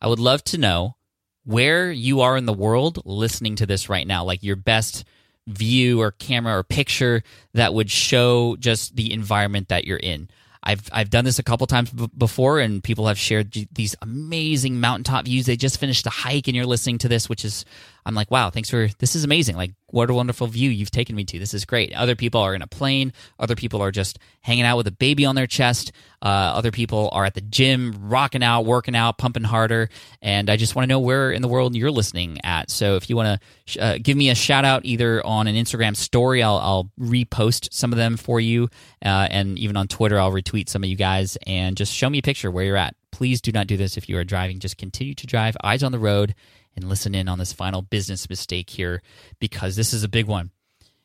I 0.00 0.08
would 0.08 0.18
love 0.18 0.42
to 0.44 0.58
know 0.58 0.96
where 1.44 1.90
you 1.90 2.20
are 2.20 2.36
in 2.36 2.44
the 2.44 2.52
world 2.52 3.00
listening 3.04 3.56
to 3.56 3.66
this 3.66 3.88
right 3.88 4.06
now, 4.06 4.24
like 4.24 4.42
your 4.42 4.56
best 4.56 5.04
view 5.46 6.00
or 6.00 6.10
camera 6.10 6.58
or 6.58 6.62
picture 6.62 7.22
that 7.54 7.72
would 7.72 7.90
show 7.90 8.56
just 8.56 8.96
the 8.96 9.12
environment 9.12 9.68
that 9.68 9.84
you're 9.84 9.96
in. 9.96 10.28
I've 10.68 10.86
I've 10.92 11.08
done 11.08 11.24
this 11.24 11.38
a 11.38 11.42
couple 11.42 11.66
times 11.66 11.90
b- 11.90 12.10
before, 12.16 12.60
and 12.60 12.84
people 12.84 13.06
have 13.06 13.18
shared 13.18 13.56
these 13.72 13.96
amazing 14.02 14.78
mountaintop 14.80 15.24
views. 15.24 15.46
They 15.46 15.56
just 15.56 15.80
finished 15.80 16.06
a 16.06 16.10
hike, 16.10 16.46
and 16.46 16.54
you're 16.54 16.66
listening 16.66 16.98
to 16.98 17.08
this, 17.08 17.26
which 17.26 17.42
is 17.42 17.64
I'm 18.08 18.14
like, 18.14 18.30
wow, 18.30 18.48
thanks 18.48 18.70
for 18.70 18.88
this 19.00 19.14
is 19.14 19.22
amazing. 19.22 19.56
Like, 19.56 19.74
what 19.88 20.08
a 20.08 20.14
wonderful 20.14 20.46
view 20.46 20.70
you've 20.70 20.90
taken 20.90 21.14
me 21.14 21.24
to. 21.24 21.38
This 21.38 21.52
is 21.52 21.66
great. 21.66 21.92
Other 21.94 22.16
people 22.16 22.40
are 22.40 22.54
in 22.54 22.62
a 22.62 22.66
plane. 22.66 23.12
Other 23.38 23.54
people 23.54 23.82
are 23.82 23.90
just 23.90 24.18
hanging 24.40 24.64
out 24.64 24.78
with 24.78 24.86
a 24.86 24.90
baby 24.90 25.26
on 25.26 25.34
their 25.34 25.46
chest. 25.46 25.92
Uh, 26.22 26.28
other 26.56 26.70
people 26.70 27.10
are 27.12 27.26
at 27.26 27.34
the 27.34 27.42
gym, 27.42 27.94
rocking 28.00 28.42
out, 28.42 28.62
working 28.62 28.96
out, 28.96 29.18
pumping 29.18 29.44
harder. 29.44 29.90
And 30.22 30.48
I 30.48 30.56
just 30.56 30.74
want 30.74 30.84
to 30.84 30.88
know 30.88 31.00
where 31.00 31.30
in 31.32 31.42
the 31.42 31.48
world 31.48 31.76
you're 31.76 31.90
listening 31.90 32.38
at. 32.44 32.70
So 32.70 32.96
if 32.96 33.10
you 33.10 33.16
want 33.16 33.42
to 33.66 33.80
uh, 33.80 33.98
give 34.02 34.16
me 34.16 34.30
a 34.30 34.34
shout 34.34 34.64
out 34.64 34.86
either 34.86 35.24
on 35.26 35.46
an 35.46 35.54
Instagram 35.54 35.94
story, 35.94 36.42
I'll, 36.42 36.56
I'll 36.56 36.90
repost 36.98 37.74
some 37.74 37.92
of 37.92 37.98
them 37.98 38.16
for 38.16 38.40
you. 38.40 38.70
Uh, 39.04 39.28
and 39.30 39.58
even 39.58 39.76
on 39.76 39.86
Twitter, 39.86 40.18
I'll 40.18 40.32
retweet 40.32 40.70
some 40.70 40.82
of 40.82 40.88
you 40.88 40.96
guys 40.96 41.36
and 41.46 41.76
just 41.76 41.92
show 41.92 42.08
me 42.08 42.20
a 42.20 42.22
picture 42.22 42.50
where 42.50 42.64
you're 42.64 42.76
at. 42.76 42.94
Please 43.10 43.40
do 43.40 43.52
not 43.52 43.66
do 43.66 43.76
this 43.76 43.96
if 43.96 44.08
you 44.08 44.16
are 44.16 44.24
driving. 44.24 44.60
Just 44.60 44.78
continue 44.78 45.14
to 45.14 45.26
drive, 45.26 45.56
eyes 45.62 45.82
on 45.82 45.92
the 45.92 45.98
road 45.98 46.34
and 46.82 46.88
listen 46.88 47.14
in 47.14 47.28
on 47.28 47.38
this 47.38 47.52
final 47.52 47.82
business 47.82 48.28
mistake 48.28 48.70
here 48.70 49.02
because 49.38 49.76
this 49.76 49.92
is 49.92 50.04
a 50.04 50.08
big 50.08 50.26
one. 50.26 50.50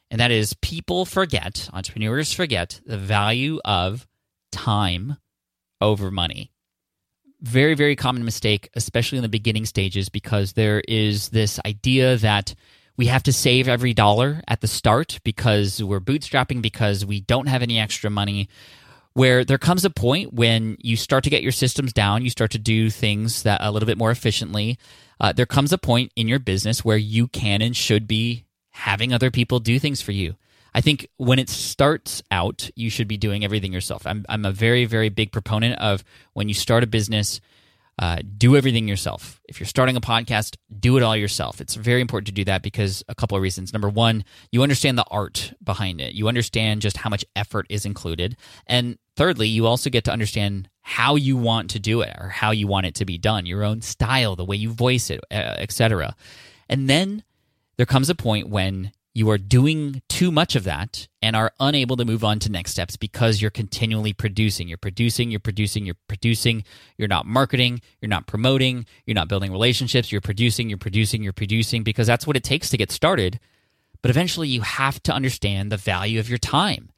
And 0.10 0.20
that 0.20 0.32
is 0.32 0.54
people 0.62 1.06
forget, 1.06 1.70
entrepreneurs 1.74 2.32
forget 2.32 2.80
the 2.86 2.98
value 2.98 3.60
of 3.66 4.08
time 4.52 5.18
over 5.82 6.12
money. 6.12 6.52
Very, 7.42 7.74
very 7.74 7.96
common 7.96 8.24
mistake, 8.24 8.70
especially 8.76 9.18
in 9.18 9.24
the 9.24 9.30
beginning 9.30 9.66
stages, 9.66 10.10
because 10.10 10.54
there 10.54 10.82
is 10.88 11.30
this 11.30 11.60
idea 11.66 12.16
that 12.18 12.56
we 12.96 13.08
have 13.08 13.24
to 13.24 13.34
save 13.34 13.68
every 13.68 13.94
dollar 13.94 14.42
at 14.48 14.62
the 14.62 14.68
start 14.68 15.20
because 15.24 15.84
we're 15.84 16.00
bootstrapping, 16.00 16.62
because 16.62 17.06
we 17.06 17.20
don't 17.20 17.48
have 17.48 17.64
any 17.64 17.80
extra 17.80 18.10
money 18.10 18.48
where 19.14 19.46
there 19.46 19.58
comes 19.58 19.86
a 19.86 19.90
point 19.90 20.34
when 20.34 20.78
you 20.80 20.98
start 20.98 21.24
to 21.24 21.30
get 21.30 21.44
your 21.44 21.52
systems 21.52 21.94
down, 21.94 22.24
you 22.24 22.30
start 22.30 22.52
to 22.52 22.60
do 22.60 22.90
things 22.90 23.44
that 23.44 23.62
a 23.62 23.72
little 23.72 23.88
bit 23.88 23.98
more 23.98 24.12
efficiently. 24.12 24.78
Uh, 25.20 25.32
there 25.32 25.46
comes 25.46 25.72
a 25.72 25.78
point 25.78 26.12
in 26.16 26.28
your 26.28 26.40
business 26.40 26.84
where 26.84 26.98
you 26.98 27.28
can 27.28 27.62
and 27.62 27.76
should 27.76 28.08
be 28.08 28.46
having 28.72 29.14
other 29.14 29.30
people 29.30 29.60
do 29.60 29.80
things 29.80 30.02
for 30.02 30.12
you. 30.12 30.36
I 30.74 30.82
think 30.82 31.08
when 31.18 31.38
it 31.38 31.50
starts 31.50 32.24
out, 32.32 32.70
you 32.76 32.90
should 32.90 33.08
be 33.08 33.18
doing 33.18 33.44
everything 33.44 33.72
yourself. 33.72 34.08
I'm, 34.08 34.26
I'm 34.28 34.46
a 34.46 34.52
very, 34.52 34.86
very 34.86 35.10
big 35.10 35.32
proponent 35.32 35.80
of 35.80 36.04
when 36.34 36.48
you 36.48 36.56
start 36.56 36.84
a 36.84 36.88
business, 36.88 37.40
uh, 38.00 38.18
do 38.38 38.58
everything 38.58 38.88
yourself. 38.88 39.40
If 39.48 39.60
you're 39.60 39.68
starting 39.68 39.96
a 39.96 40.02
podcast, 40.02 40.58
do 40.80 40.98
it 40.98 41.04
all 41.04 41.16
yourself. 41.16 41.62
It's 41.62 41.76
very 41.76 42.02
important 42.02 42.26
to 42.28 42.34
do 42.34 42.44
that 42.46 42.64
because 42.64 43.04
a 43.08 43.14
couple 43.14 43.38
of 43.38 43.44
reasons. 43.44 43.72
Number 43.72 43.90
one, 43.90 44.26
you 44.52 44.64
understand 44.64 44.98
the 44.98 45.06
art 45.12 45.54
behind 45.64 46.02
it. 46.02 46.14
You 46.16 46.28
understand 46.28 46.82
just 46.82 46.98
how 46.98 47.12
much 47.12 47.24
effort 47.36 47.68
is 47.70 47.86
included. 47.86 48.36
And 48.66 48.98
thirdly, 49.16 49.48
you 49.48 49.66
also 49.66 49.90
get 49.90 50.04
to 50.06 50.12
understand 50.12 50.70
how 50.82 51.16
you 51.16 51.38
want 51.38 51.70
to 51.72 51.80
do 51.80 52.02
it 52.02 52.16
or 52.20 52.30
how 52.30 52.52
you 52.52 52.68
want 52.68 52.86
it 52.86 52.96
to 52.96 53.06
be 53.06 53.18
done, 53.18 53.46
your 53.46 53.64
own 53.64 53.82
style, 53.82 54.36
the 54.36 54.46
way 54.46 54.56
you 54.56 54.72
voice 54.72 55.10
it, 55.10 55.22
uh, 55.32 55.36
etc. 55.36 56.16
And 56.70 56.90
then 56.90 57.24
there 57.78 57.86
comes 57.86 58.10
a 58.10 58.16
point 58.16 58.50
when 58.50 58.92
you 59.16 59.30
are 59.30 59.38
doing 59.38 60.02
too 60.10 60.32
much 60.32 60.56
of 60.56 60.64
that 60.64 61.08
and 61.22 61.36
are 61.36 61.54
unable 61.60 61.96
to 61.96 62.06
move 62.06 62.24
on 62.24 62.40
to 62.40 62.52
next 62.52 62.72
steps 62.72 62.98
because 62.98 63.42
you're 63.42 63.52
continually 63.52 64.12
producing. 64.12 64.68
You're 64.68 64.78
producing, 64.78 65.30
you're 65.30 65.40
producing, 65.40 65.86
you're 65.86 65.98
producing. 66.08 66.64
You're 66.98 67.08
not 67.08 67.28
marketing, 67.28 67.82
you're 68.02 68.10
not 68.10 68.26
promoting, 68.26 68.88
you're 69.06 69.14
not 69.14 69.28
building 69.28 69.52
relationships. 69.52 70.12
You're 70.12 70.22
producing, 70.22 70.68
you're 70.68 70.80
producing, 70.80 71.22
you're 71.22 71.32
producing 71.32 71.84
because 71.84 72.08
that's 72.08 72.26
what 72.26 72.36
it 72.36 72.44
takes 72.44 72.70
to 72.70 72.78
get 72.78 72.92
started. 72.92 73.40
But 74.02 74.10
eventually, 74.10 74.48
you 74.48 74.62
have 74.62 75.02
to 75.04 75.14
understand 75.14 75.72
the 75.72 75.78
value 75.78 76.20
of 76.20 76.28
your 76.28 76.40
time. 76.40 76.90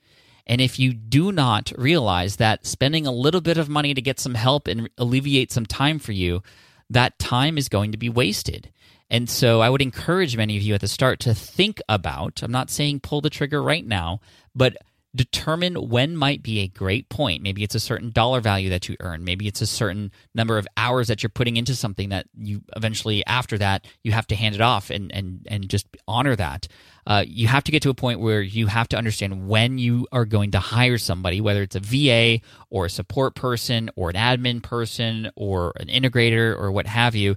And 0.48 0.62
if 0.62 0.80
you 0.80 0.94
do 0.94 1.32
not 1.32 1.72
realize 1.78 2.36
that 2.36 2.66
spending 2.66 3.08
a 3.08 3.12
little 3.12 3.42
bit 3.42 3.58
of 3.58 3.70
money 3.70 3.94
to 3.94 4.02
get 4.02 4.20
some 4.20 4.36
help 4.36 4.68
and 4.68 4.90
alleviate 4.98 5.52
some 5.52 5.66
time 5.66 6.00
for 6.00 6.12
you, 6.12 6.44
that 6.90 7.18
time 7.18 7.58
is 7.58 7.70
going 7.70 7.92
to 7.92 7.98
be 7.98 8.10
wasted. 8.10 8.72
And 9.10 9.30
so 9.30 9.62
I 9.62 9.70
would 9.70 9.82
encourage 9.82 10.38
many 10.38 10.58
of 10.58 10.64
you 10.64 10.74
at 10.74 10.82
the 10.82 10.88
start 10.88 11.20
to 11.22 11.34
think 11.34 11.82
about, 11.90 12.42
I'm 12.44 12.52
not 12.52 12.70
saying 12.70 13.02
pull 13.02 13.22
the 13.22 13.30
trigger 13.30 13.62
right 13.62 13.86
now, 13.86 14.20
but 14.56 14.78
determine 15.16 15.76
when 15.90 16.16
might 16.16 16.44
be 16.44 16.60
a 16.60 16.68
great 16.68 17.10
point. 17.10 17.42
Maybe 17.42 17.64
it's 17.64 17.76
a 17.76 17.80
certain 17.80 18.12
dollar 18.12 18.42
value 18.42 18.70
that 18.70 18.90
you 18.90 18.98
earn. 19.00 19.24
Maybe 19.24 19.48
it's 19.48 19.62
a 19.62 19.68
certain 19.68 20.12
number 20.34 20.58
of 20.58 20.68
hours 20.76 21.08
that 21.08 21.24
you're 21.24 21.30
putting 21.30 21.58
into 21.58 21.76
something 21.76 22.10
that 22.10 22.28
you 22.38 22.62
eventually 22.76 23.26
after 23.26 23.58
that 23.58 23.88
you 24.04 24.12
have 24.12 24.28
to 24.28 24.36
hand 24.36 24.56
it 24.56 24.62
off 24.62 24.90
and 24.90 25.12
and 25.12 25.48
and 25.50 25.70
just 25.70 25.88
honor 26.08 26.36
that. 26.36 26.68
Uh, 27.08 27.24
you 27.26 27.48
have 27.48 27.64
to 27.64 27.72
get 27.72 27.84
to 27.84 27.90
a 27.90 27.94
point 27.94 28.20
where 28.20 28.42
you 28.42 28.68
have 28.68 28.90
to 28.90 28.98
understand 28.98 29.48
when 29.48 29.78
you 29.78 30.08
are 30.12 30.26
going 30.26 30.52
to 30.52 30.60
hire 30.60 30.98
somebody, 30.98 31.40
whether 31.40 31.62
it's 31.62 31.76
a 31.76 31.80
VA 31.80 32.44
or 32.70 32.86
a 32.86 32.90
support 32.90 33.36
person 33.36 33.92
or 33.96 34.10
an 34.10 34.16
admin 34.16 34.62
person 34.62 35.30
or 35.36 35.72
an 35.80 35.88
integrator 35.88 36.58
or 36.58 36.72
what 36.72 36.88
have 36.88 37.16
you 37.16 37.36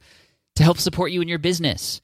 to 0.56 0.62
help 0.62 0.78
support 0.78 1.12
you 1.12 1.20
in 1.20 1.28
your 1.28 1.38
business. 1.38 2.00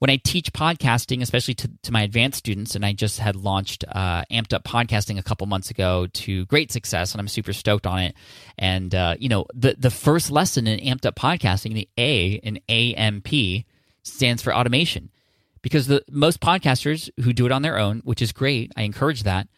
When 0.00 0.10
I 0.10 0.16
teach 0.16 0.52
podcasting, 0.52 1.22
especially 1.22 1.54
to, 1.54 1.70
to 1.82 1.92
my 1.92 2.02
advanced 2.02 2.38
students, 2.38 2.74
and 2.74 2.84
I 2.84 2.92
just 2.92 3.20
had 3.20 3.36
launched 3.36 3.84
uh, 3.88 4.24
Amped 4.30 4.52
Up 4.52 4.64
Podcasting 4.64 5.18
a 5.18 5.22
couple 5.22 5.46
months 5.46 5.70
ago 5.70 6.08
to 6.12 6.44
great 6.46 6.72
success, 6.72 7.12
and 7.12 7.20
I'm 7.20 7.28
super 7.28 7.52
stoked 7.52 7.86
on 7.86 8.00
it. 8.00 8.14
And, 8.58 8.94
uh, 8.94 9.14
you 9.18 9.28
know, 9.28 9.46
the, 9.54 9.76
the 9.78 9.90
first 9.90 10.30
lesson 10.30 10.66
in 10.66 10.80
Amped 10.80 11.06
Up 11.06 11.14
Podcasting, 11.14 11.74
the 11.74 11.88
A 11.96 12.32
in 12.32 12.58
AMP, 12.68 13.64
stands 14.02 14.42
for 14.42 14.54
automation. 14.54 15.10
Because 15.62 15.86
the 15.86 16.04
most 16.10 16.40
podcasters 16.40 17.08
who 17.22 17.32
do 17.32 17.46
it 17.46 17.52
on 17.52 17.62
their 17.62 17.78
own, 17.78 18.00
which 18.00 18.20
is 18.20 18.32
great, 18.32 18.72
I 18.76 18.82
encourage 18.82 19.22
that, 19.22 19.48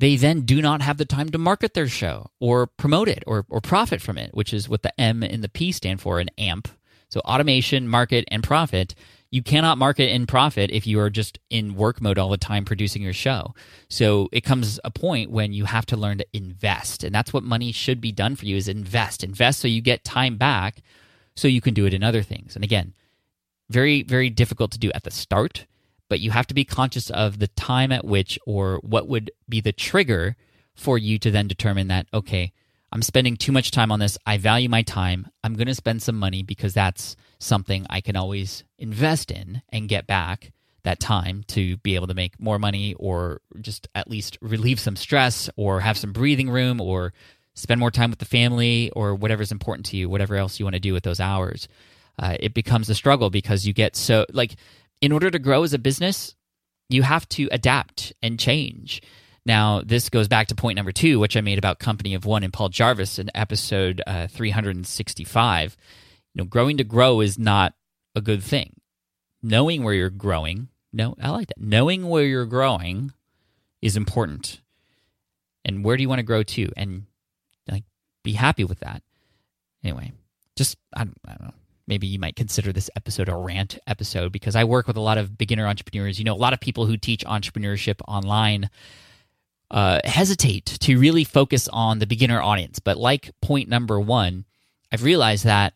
they 0.00 0.16
then 0.16 0.42
do 0.42 0.60
not 0.60 0.82
have 0.82 0.98
the 0.98 1.06
time 1.06 1.30
to 1.30 1.38
market 1.38 1.72
their 1.72 1.88
show 1.88 2.30
or 2.40 2.66
promote 2.66 3.08
it 3.08 3.22
or, 3.26 3.46
or 3.48 3.60
profit 3.60 4.02
from 4.02 4.18
it, 4.18 4.34
which 4.34 4.52
is 4.52 4.68
what 4.68 4.82
the 4.82 5.00
M 5.00 5.22
and 5.22 5.42
the 5.42 5.48
P 5.48 5.72
stand 5.72 6.00
for 6.02 6.20
in 6.20 6.28
AMP 6.36 6.68
so, 7.14 7.20
automation, 7.20 7.86
market, 7.86 8.24
and 8.26 8.42
profit. 8.42 8.96
You 9.34 9.42
cannot 9.42 9.78
market 9.78 10.12
and 10.12 10.28
profit 10.28 10.70
if 10.70 10.86
you 10.86 11.00
are 11.00 11.10
just 11.10 11.40
in 11.50 11.74
work 11.74 12.00
mode 12.00 12.20
all 12.20 12.28
the 12.28 12.36
time 12.36 12.64
producing 12.64 13.02
your 13.02 13.12
show. 13.12 13.52
So 13.88 14.28
it 14.30 14.42
comes 14.42 14.78
a 14.84 14.92
point 14.92 15.28
when 15.28 15.52
you 15.52 15.64
have 15.64 15.84
to 15.86 15.96
learn 15.96 16.18
to 16.18 16.26
invest. 16.32 17.02
And 17.02 17.12
that's 17.12 17.32
what 17.32 17.42
money 17.42 17.72
should 17.72 18.00
be 18.00 18.12
done 18.12 18.36
for 18.36 18.46
you 18.46 18.56
is 18.56 18.68
invest. 18.68 19.24
Invest 19.24 19.58
so 19.58 19.66
you 19.66 19.80
get 19.80 20.04
time 20.04 20.36
back 20.36 20.82
so 21.34 21.48
you 21.48 21.60
can 21.60 21.74
do 21.74 21.84
it 21.84 21.92
in 21.92 22.04
other 22.04 22.22
things. 22.22 22.54
And 22.54 22.62
again, 22.62 22.94
very, 23.68 24.04
very 24.04 24.30
difficult 24.30 24.70
to 24.70 24.78
do 24.78 24.92
at 24.94 25.02
the 25.02 25.10
start, 25.10 25.66
but 26.08 26.20
you 26.20 26.30
have 26.30 26.46
to 26.46 26.54
be 26.54 26.64
conscious 26.64 27.10
of 27.10 27.40
the 27.40 27.48
time 27.48 27.90
at 27.90 28.04
which 28.04 28.38
or 28.46 28.78
what 28.84 29.08
would 29.08 29.32
be 29.48 29.60
the 29.60 29.72
trigger 29.72 30.36
for 30.76 30.96
you 30.96 31.18
to 31.18 31.32
then 31.32 31.48
determine 31.48 31.88
that, 31.88 32.06
okay, 32.14 32.52
I'm 32.92 33.02
spending 33.02 33.36
too 33.36 33.50
much 33.50 33.72
time 33.72 33.90
on 33.90 33.98
this. 33.98 34.16
I 34.24 34.38
value 34.38 34.68
my 34.68 34.82
time. 34.82 35.26
I'm 35.42 35.54
going 35.54 35.66
to 35.66 35.74
spend 35.74 36.04
some 36.04 36.20
money 36.20 36.44
because 36.44 36.74
that's 36.74 37.16
something 37.44 37.86
I 37.90 38.00
can 38.00 38.16
always 38.16 38.64
invest 38.78 39.30
in 39.30 39.62
and 39.70 39.88
get 39.88 40.06
back 40.06 40.52
that 40.84 41.00
time 41.00 41.44
to 41.48 41.76
be 41.78 41.94
able 41.94 42.06
to 42.06 42.14
make 42.14 42.38
more 42.38 42.58
money 42.58 42.94
or 42.94 43.40
just 43.60 43.88
at 43.94 44.08
least 44.08 44.38
relieve 44.40 44.78
some 44.78 44.96
stress 44.96 45.48
or 45.56 45.80
have 45.80 45.96
some 45.96 46.12
breathing 46.12 46.50
room 46.50 46.80
or 46.80 47.12
spend 47.54 47.80
more 47.80 47.90
time 47.90 48.10
with 48.10 48.18
the 48.18 48.24
family 48.24 48.90
or 48.90 49.14
whatever's 49.14 49.52
important 49.52 49.86
to 49.86 49.96
you, 49.96 50.08
whatever 50.08 50.36
else 50.36 50.58
you 50.58 50.66
want 50.66 50.74
to 50.74 50.80
do 50.80 50.92
with 50.92 51.04
those 51.04 51.20
hours. 51.20 51.68
Uh, 52.18 52.36
it 52.38 52.54
becomes 52.54 52.88
a 52.88 52.94
struggle 52.94 53.30
because 53.30 53.66
you 53.66 53.72
get 53.72 53.96
so, 53.96 54.26
like, 54.32 54.56
in 55.00 55.12
order 55.12 55.30
to 55.30 55.38
grow 55.38 55.62
as 55.62 55.74
a 55.74 55.78
business, 55.78 56.34
you 56.88 57.02
have 57.02 57.28
to 57.28 57.48
adapt 57.50 58.12
and 58.22 58.38
change. 58.38 59.02
Now, 59.46 59.82
this 59.84 60.08
goes 60.08 60.28
back 60.28 60.48
to 60.48 60.54
point 60.54 60.76
number 60.76 60.92
two, 60.92 61.18
which 61.18 61.36
I 61.36 61.40
made 61.40 61.58
about 61.58 61.78
Company 61.78 62.14
of 62.14 62.24
One 62.24 62.44
and 62.44 62.52
Paul 62.52 62.68
Jarvis 62.68 63.18
in 63.18 63.30
episode 63.34 64.00
uh, 64.06 64.26
365. 64.28 65.76
You 66.34 66.42
know, 66.42 66.44
growing 66.44 66.76
to 66.78 66.84
grow 66.84 67.20
is 67.20 67.38
not 67.38 67.74
a 68.14 68.20
good 68.20 68.42
thing. 68.42 68.80
Knowing 69.42 69.84
where 69.84 69.94
you're 69.94 70.10
growing, 70.10 70.68
no, 70.92 71.14
I 71.20 71.30
like 71.30 71.48
that. 71.48 71.60
Knowing 71.60 72.08
where 72.08 72.24
you're 72.24 72.46
growing 72.46 73.12
is 73.82 73.96
important. 73.96 74.60
And 75.64 75.84
where 75.84 75.96
do 75.96 76.02
you 76.02 76.08
want 76.08 76.18
to 76.18 76.24
grow 76.24 76.42
to? 76.42 76.70
And 76.76 77.04
like, 77.70 77.84
be 78.22 78.32
happy 78.32 78.64
with 78.64 78.80
that. 78.80 79.02
Anyway, 79.82 80.12
just, 80.56 80.76
I 80.94 81.04
don't, 81.04 81.18
I 81.26 81.34
don't 81.34 81.48
know 81.48 81.54
maybe 81.86 82.06
you 82.06 82.18
might 82.18 82.36
consider 82.36 82.72
this 82.72 82.90
episode 82.96 83.28
a 83.28 83.36
rant 83.36 83.78
episode 83.86 84.32
because 84.32 84.56
I 84.56 84.64
work 84.64 84.86
with 84.86 84.96
a 84.96 85.00
lot 85.00 85.18
of 85.18 85.36
beginner 85.36 85.66
entrepreneurs. 85.66 86.18
You 86.18 86.24
know, 86.24 86.34
a 86.34 86.36
lot 86.36 86.52
of 86.52 86.60
people 86.60 86.86
who 86.86 86.96
teach 86.96 87.24
entrepreneurship 87.24 88.00
online 88.08 88.70
uh, 89.70 90.00
hesitate 90.04 90.66
to 90.80 90.98
really 90.98 91.24
focus 91.24 91.68
on 91.68 91.98
the 91.98 92.06
beginner 92.06 92.40
audience. 92.40 92.78
But 92.78 92.96
like 92.96 93.30
point 93.42 93.68
number 93.68 94.00
one, 94.00 94.44
I've 94.92 95.02
realized 95.02 95.44
that 95.44 95.74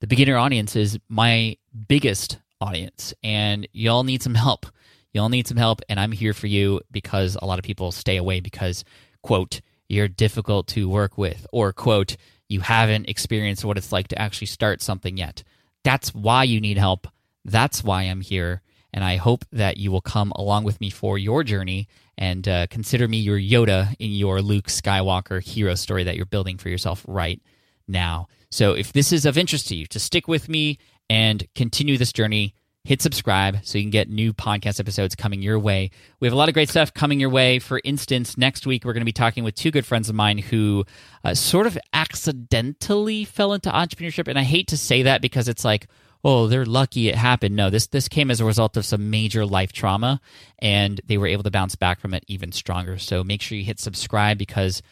the 0.00 0.06
beginner 0.06 0.36
audience 0.36 0.76
is 0.76 0.98
my 1.08 1.56
biggest 1.88 2.38
audience, 2.60 3.14
and 3.22 3.68
y'all 3.72 4.04
need 4.04 4.22
some 4.22 4.34
help. 4.34 4.66
Y'all 5.12 5.28
need 5.28 5.46
some 5.46 5.56
help, 5.56 5.80
and 5.88 6.00
I'm 6.00 6.12
here 6.12 6.32
for 6.32 6.46
you 6.46 6.80
because 6.90 7.36
a 7.40 7.46
lot 7.46 7.58
of 7.58 7.64
people 7.64 7.92
stay 7.92 8.16
away 8.16 8.40
because, 8.40 8.84
quote, 9.22 9.60
you're 9.88 10.08
difficult 10.08 10.68
to 10.68 10.88
work 10.88 11.18
with, 11.18 11.46
or, 11.52 11.72
quote, 11.72 12.16
you 12.48 12.60
haven't 12.60 13.08
experienced 13.08 13.64
what 13.64 13.76
it's 13.76 13.92
like 13.92 14.08
to 14.08 14.20
actually 14.20 14.46
start 14.46 14.82
something 14.82 15.16
yet. 15.16 15.42
That's 15.84 16.14
why 16.14 16.44
you 16.44 16.60
need 16.60 16.78
help. 16.78 17.06
That's 17.44 17.84
why 17.84 18.02
I'm 18.02 18.20
here. 18.20 18.62
And 18.92 19.04
I 19.04 19.16
hope 19.16 19.44
that 19.52 19.76
you 19.76 19.92
will 19.92 20.00
come 20.00 20.32
along 20.32 20.64
with 20.64 20.80
me 20.80 20.90
for 20.90 21.18
your 21.18 21.44
journey 21.44 21.88
and 22.18 22.46
uh, 22.48 22.66
consider 22.68 23.06
me 23.06 23.18
your 23.18 23.38
Yoda 23.38 23.94
in 23.98 24.10
your 24.10 24.42
Luke 24.42 24.66
Skywalker 24.66 25.42
hero 25.42 25.74
story 25.74 26.04
that 26.04 26.16
you're 26.16 26.26
building 26.26 26.58
for 26.58 26.68
yourself 26.68 27.04
right 27.06 27.40
now. 27.86 28.28
So 28.50 28.72
if 28.72 28.92
this 28.92 29.12
is 29.12 29.26
of 29.26 29.38
interest 29.38 29.68
to 29.68 29.76
you, 29.76 29.86
to 29.86 30.00
stick 30.00 30.28
with 30.28 30.48
me 30.48 30.78
and 31.08 31.46
continue 31.54 31.96
this 31.96 32.12
journey, 32.12 32.54
hit 32.84 33.02
subscribe 33.02 33.58
so 33.62 33.78
you 33.78 33.84
can 33.84 33.90
get 33.90 34.08
new 34.08 34.32
podcast 34.32 34.80
episodes 34.80 35.14
coming 35.14 35.42
your 35.42 35.58
way. 35.58 35.90
We 36.18 36.26
have 36.26 36.32
a 36.32 36.36
lot 36.36 36.48
of 36.48 36.54
great 36.54 36.68
stuff 36.68 36.94
coming 36.94 37.20
your 37.20 37.30
way. 37.30 37.58
For 37.58 37.80
instance, 37.84 38.38
next 38.38 38.66
week 38.66 38.84
we're 38.84 38.94
going 38.94 39.02
to 39.02 39.06
be 39.06 39.12
talking 39.12 39.44
with 39.44 39.54
two 39.54 39.70
good 39.70 39.86
friends 39.86 40.08
of 40.08 40.14
mine 40.14 40.38
who 40.38 40.84
uh, 41.22 41.34
sort 41.34 41.66
of 41.66 41.78
accidentally 41.92 43.24
fell 43.24 43.52
into 43.52 43.70
entrepreneurship. 43.70 44.28
And 44.28 44.38
I 44.38 44.42
hate 44.42 44.68
to 44.68 44.76
say 44.76 45.02
that 45.02 45.20
because 45.20 45.46
it's 45.46 45.64
like, 45.64 45.88
oh, 46.24 46.46
they're 46.46 46.66
lucky 46.66 47.08
it 47.08 47.14
happened. 47.14 47.56
No, 47.56 47.70
this 47.70 47.86
this 47.86 48.08
came 48.08 48.30
as 48.30 48.40
a 48.40 48.44
result 48.44 48.76
of 48.76 48.84
some 48.84 49.10
major 49.10 49.46
life 49.46 49.72
trauma, 49.72 50.20
and 50.58 51.00
they 51.06 51.18
were 51.18 51.26
able 51.26 51.42
to 51.42 51.50
bounce 51.50 51.76
back 51.76 52.00
from 52.00 52.14
it 52.14 52.24
even 52.28 52.52
stronger. 52.52 52.98
So 52.98 53.24
make 53.24 53.42
sure 53.42 53.56
you 53.56 53.64
hit 53.64 53.80
subscribe 53.80 54.38
because, 54.38 54.82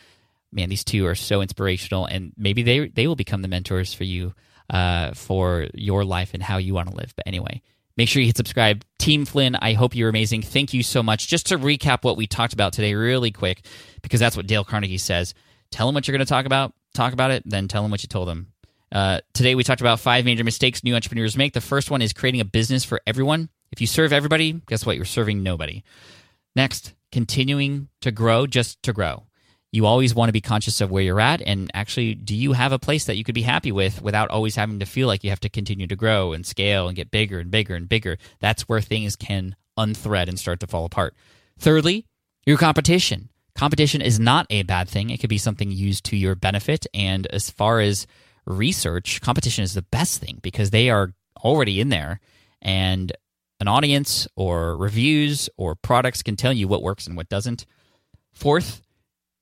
man, 0.52 0.68
these 0.68 0.84
two 0.84 1.06
are 1.06 1.14
so 1.14 1.40
inspirational, 1.42 2.06
and 2.06 2.32
maybe 2.36 2.62
they 2.62 2.88
they 2.88 3.06
will 3.06 3.16
become 3.16 3.42
the 3.42 3.48
mentors 3.48 3.94
for 3.94 4.04
you 4.04 4.34
uh, 4.70 5.12
for 5.12 5.66
your 5.74 6.04
life 6.04 6.34
and 6.34 6.42
how 6.42 6.58
you 6.58 6.74
want 6.74 6.88
to 6.88 6.96
live. 6.96 7.12
But 7.16 7.26
anyway. 7.26 7.62
Make 7.96 8.08
sure 8.08 8.22
you 8.22 8.26
hit 8.26 8.36
subscribe. 8.36 8.84
Team 9.00 9.24
Flynn, 9.24 9.56
I 9.56 9.72
hope 9.72 9.96
you're 9.96 10.08
amazing. 10.08 10.42
Thank 10.42 10.72
you 10.72 10.84
so 10.84 11.02
much. 11.02 11.26
Just 11.26 11.46
to 11.46 11.58
recap 11.58 12.04
what 12.04 12.16
we 12.16 12.28
talked 12.28 12.52
about 12.52 12.72
today, 12.72 12.94
really 12.94 13.32
quick, 13.32 13.66
because 14.02 14.20
that's 14.20 14.36
what 14.36 14.46
Dale 14.46 14.62
Carnegie 14.62 14.98
says. 14.98 15.34
Tell 15.72 15.88
them 15.88 15.94
what 15.94 16.06
you're 16.06 16.16
going 16.16 16.24
to 16.24 16.30
talk 16.30 16.46
about, 16.46 16.72
talk 16.94 17.12
about 17.12 17.32
it, 17.32 17.42
then 17.44 17.66
tell 17.66 17.82
them 17.82 17.90
what 17.90 18.04
you 18.04 18.06
told 18.06 18.28
them. 18.28 18.52
Uh, 18.92 19.20
today, 19.34 19.56
we 19.56 19.64
talked 19.64 19.80
about 19.80 19.98
five 19.98 20.24
major 20.24 20.44
mistakes 20.44 20.84
new 20.84 20.94
entrepreneurs 20.94 21.36
make. 21.36 21.52
The 21.52 21.60
first 21.60 21.90
one 21.90 22.00
is 22.00 22.12
creating 22.12 22.40
a 22.40 22.44
business 22.44 22.84
for 22.84 23.00
everyone. 23.04 23.48
If 23.72 23.80
you 23.80 23.88
serve 23.88 24.12
everybody, 24.12 24.62
guess 24.68 24.86
what? 24.86 24.94
You're 24.94 25.04
serving 25.04 25.42
nobody. 25.42 25.82
Next, 26.54 26.94
continuing 27.12 27.88
to 28.00 28.10
grow 28.10 28.46
just 28.46 28.82
to 28.84 28.92
grow. 28.92 29.27
You 29.70 29.84
always 29.84 30.14
want 30.14 30.28
to 30.28 30.32
be 30.32 30.40
conscious 30.40 30.80
of 30.80 30.90
where 30.90 31.02
you're 31.02 31.20
at 31.20 31.42
and 31.42 31.70
actually, 31.74 32.14
do 32.14 32.34
you 32.34 32.52
have 32.52 32.72
a 32.72 32.78
place 32.78 33.04
that 33.04 33.16
you 33.16 33.24
could 33.24 33.34
be 33.34 33.42
happy 33.42 33.70
with 33.70 34.00
without 34.00 34.30
always 34.30 34.56
having 34.56 34.78
to 34.78 34.86
feel 34.86 35.06
like 35.06 35.22
you 35.22 35.30
have 35.30 35.40
to 35.40 35.48
continue 35.48 35.86
to 35.86 35.96
grow 35.96 36.32
and 36.32 36.46
scale 36.46 36.88
and 36.88 36.96
get 36.96 37.10
bigger 37.10 37.38
and 37.38 37.50
bigger 37.50 37.74
and 37.74 37.88
bigger? 37.88 38.16
That's 38.40 38.62
where 38.62 38.80
things 38.80 39.14
can 39.14 39.56
unthread 39.76 40.28
and 40.28 40.38
start 40.38 40.60
to 40.60 40.66
fall 40.66 40.84
apart. 40.84 41.14
Thirdly, 41.58 42.06
your 42.46 42.56
competition. 42.56 43.28
Competition 43.54 44.00
is 44.00 44.18
not 44.18 44.46
a 44.50 44.62
bad 44.62 44.88
thing. 44.88 45.10
It 45.10 45.18
could 45.20 45.28
be 45.28 45.38
something 45.38 45.70
used 45.70 46.04
to 46.04 46.16
your 46.16 46.34
benefit. 46.34 46.86
And 46.94 47.26
as 47.26 47.50
far 47.50 47.80
as 47.80 48.06
research, 48.46 49.20
competition 49.20 49.64
is 49.64 49.74
the 49.74 49.82
best 49.82 50.20
thing 50.20 50.38
because 50.42 50.70
they 50.70 50.88
are 50.88 51.12
already 51.44 51.80
in 51.80 51.88
there 51.88 52.20
and 52.62 53.12
an 53.60 53.68
audience 53.68 54.28
or 54.36 54.76
reviews 54.76 55.50
or 55.56 55.74
products 55.74 56.22
can 56.22 56.36
tell 56.36 56.52
you 56.52 56.68
what 56.68 56.82
works 56.82 57.06
and 57.06 57.16
what 57.16 57.28
doesn't. 57.28 57.66
Fourth, 58.32 58.82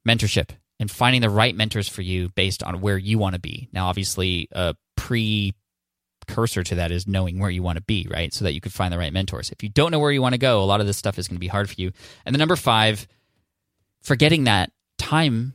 mentorship 0.07 0.51
and 0.79 0.91
finding 0.91 1.23
the 1.23 1.31
right 1.31 1.55
mentors 1.55 1.89
for 1.89 2.03
you 2.03 2.29
based 2.31 2.63
on 2.63 2.81
where 2.81 2.99
you 2.99 3.19
want 3.19 3.35
to 3.35 3.41
be. 3.41 3.69
Now, 3.73 3.89
obviously, 3.89 4.49
a 4.53 4.75
precursor 4.97 6.63
to 6.63 6.75
that 6.77 6.91
is 6.91 7.07
knowing 7.07 7.39
where 7.39 7.51
you 7.51 7.63
want 7.63 7.77
to 7.77 7.83
be, 7.83 8.07
right? 8.11 8.33
So 8.33 8.45
that 8.45 8.53
you 8.53 8.61
can 8.61 8.73
find 8.73 8.93
the 8.93 8.99
right 8.99 9.13
mentors. 9.13 9.51
If 9.51 9.63
you 9.63 9.69
don't 9.69 9.91
know 9.91 9.99
where 9.99 10.13
you 10.13 10.23
want 10.23 10.35
to 10.35 10.39
go, 10.39 10.63
a 10.63 10.65
lot 10.65 10.81
of 10.81 10.87
this 10.87 10.97
stuff 10.97 11.19
is 11.19 11.29
going 11.29 11.37
to 11.37 11.41
be 11.41 11.49
hard 11.49 11.69
for 11.69 11.77
you. 11.79 11.93
And 12.25 12.35
the 12.35 12.39
number 12.39 12.57
five, 12.57 13.07
forgetting 14.03 14.45
that 14.45 14.73
time 14.99 15.55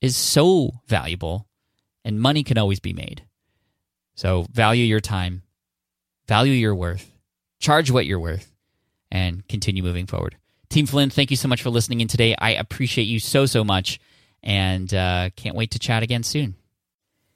is 0.00 0.16
so 0.16 0.70
valuable 0.86 1.46
and 2.04 2.20
money 2.20 2.44
can 2.44 2.58
always 2.58 2.80
be 2.80 2.92
made. 2.92 3.24
So 4.14 4.46
value 4.52 4.84
your 4.84 5.00
time, 5.00 5.42
value 6.28 6.52
your 6.52 6.74
worth, 6.74 7.10
charge 7.58 7.90
what 7.90 8.06
you're 8.06 8.20
worth, 8.20 8.52
and 9.10 9.46
continue 9.48 9.82
moving 9.82 10.06
forward. 10.06 10.36
Team 10.74 10.86
Flynn, 10.86 11.08
thank 11.08 11.30
you 11.30 11.36
so 11.36 11.46
much 11.46 11.62
for 11.62 11.70
listening 11.70 12.00
in 12.00 12.08
today. 12.08 12.34
I 12.36 12.50
appreciate 12.50 13.04
you 13.04 13.20
so, 13.20 13.46
so 13.46 13.62
much 13.62 14.00
and 14.42 14.92
uh, 14.92 15.30
can't 15.36 15.54
wait 15.54 15.70
to 15.70 15.78
chat 15.78 16.02
again 16.02 16.24
soon. 16.24 16.56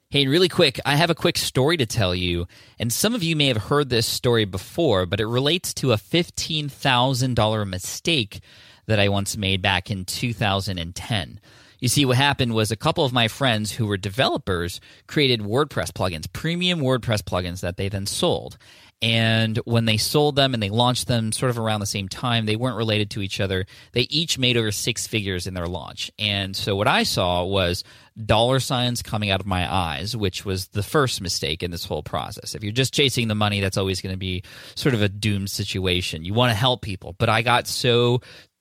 Hey, 0.09 0.27
really 0.27 0.49
quick, 0.49 0.77
I 0.85 0.97
have 0.97 1.09
a 1.09 1.15
quick 1.15 1.37
story 1.37 1.77
to 1.77 1.85
tell 1.85 2.13
you. 2.13 2.47
And 2.79 2.91
some 2.91 3.15
of 3.15 3.23
you 3.23 3.37
may 3.37 3.47
have 3.47 3.55
heard 3.55 3.87
this 3.87 4.05
story 4.05 4.43
before, 4.43 5.05
but 5.05 5.21
it 5.21 5.25
relates 5.25 5.73
to 5.75 5.93
a 5.93 5.95
$15,000 5.95 7.69
mistake 7.69 8.41
that 8.87 8.99
I 8.99 9.07
once 9.07 9.37
made 9.37 9.61
back 9.61 9.89
in 9.89 10.03
2010. 10.03 11.39
You 11.79 11.87
see, 11.87 12.03
what 12.03 12.17
happened 12.17 12.53
was 12.53 12.71
a 12.71 12.75
couple 12.75 13.05
of 13.05 13.13
my 13.13 13.29
friends 13.29 13.71
who 13.71 13.85
were 13.85 13.95
developers 13.95 14.81
created 15.07 15.39
WordPress 15.39 15.93
plugins, 15.93 16.25
premium 16.33 16.81
WordPress 16.81 17.21
plugins 17.21 17.61
that 17.61 17.77
they 17.77 17.87
then 17.87 18.05
sold. 18.05 18.57
And 19.01 19.57
when 19.63 19.85
they 19.85 19.95
sold 19.95 20.35
them 20.35 20.53
and 20.53 20.61
they 20.61 20.69
launched 20.69 21.07
them 21.07 21.31
sort 21.31 21.49
of 21.49 21.57
around 21.57 21.79
the 21.79 21.85
same 21.85 22.09
time, 22.09 22.45
they 22.45 22.57
weren't 22.57 22.75
related 22.75 23.09
to 23.11 23.21
each 23.21 23.39
other. 23.39 23.65
They 23.93 24.01
each 24.01 24.37
made 24.37 24.57
over 24.57 24.71
six 24.71 25.07
figures 25.07 25.47
in 25.47 25.53
their 25.53 25.67
launch. 25.67 26.11
And 26.19 26.53
so 26.53 26.75
what 26.75 26.87
I 26.87 27.03
saw 27.03 27.45
was 27.45 27.85
dollar 28.25 28.59
signs 28.59 29.01
coming 29.01 29.29
out 29.29 29.39
of 29.39 29.45
my 29.45 29.73
eyes, 29.73 30.17
which 30.17 30.43
was 30.43 30.67
the 30.67 30.83
first 30.83 31.21
mistake 31.21 31.63
in 31.63 31.71
this 31.71 31.85
whole 31.85 32.03
process. 32.03 32.55
If 32.55 32.63
you're 32.63 32.73
just 32.73 32.93
chasing 32.93 33.29
the 33.29 33.35
money, 33.35 33.61
that's 33.61 33.77
always 33.77 34.01
going 34.01 34.13
to 34.13 34.19
be 34.19 34.43
sort 34.75 34.93
of 34.93 35.01
a 35.01 35.07
doomed 35.07 35.49
situation. 35.49 36.25
You 36.25 36.33
want 36.33 36.51
to 36.51 36.55
help 36.55 36.81
people. 36.81 37.15
But 37.17 37.29
I 37.29 37.41
got 37.41 37.67
so 37.67 38.19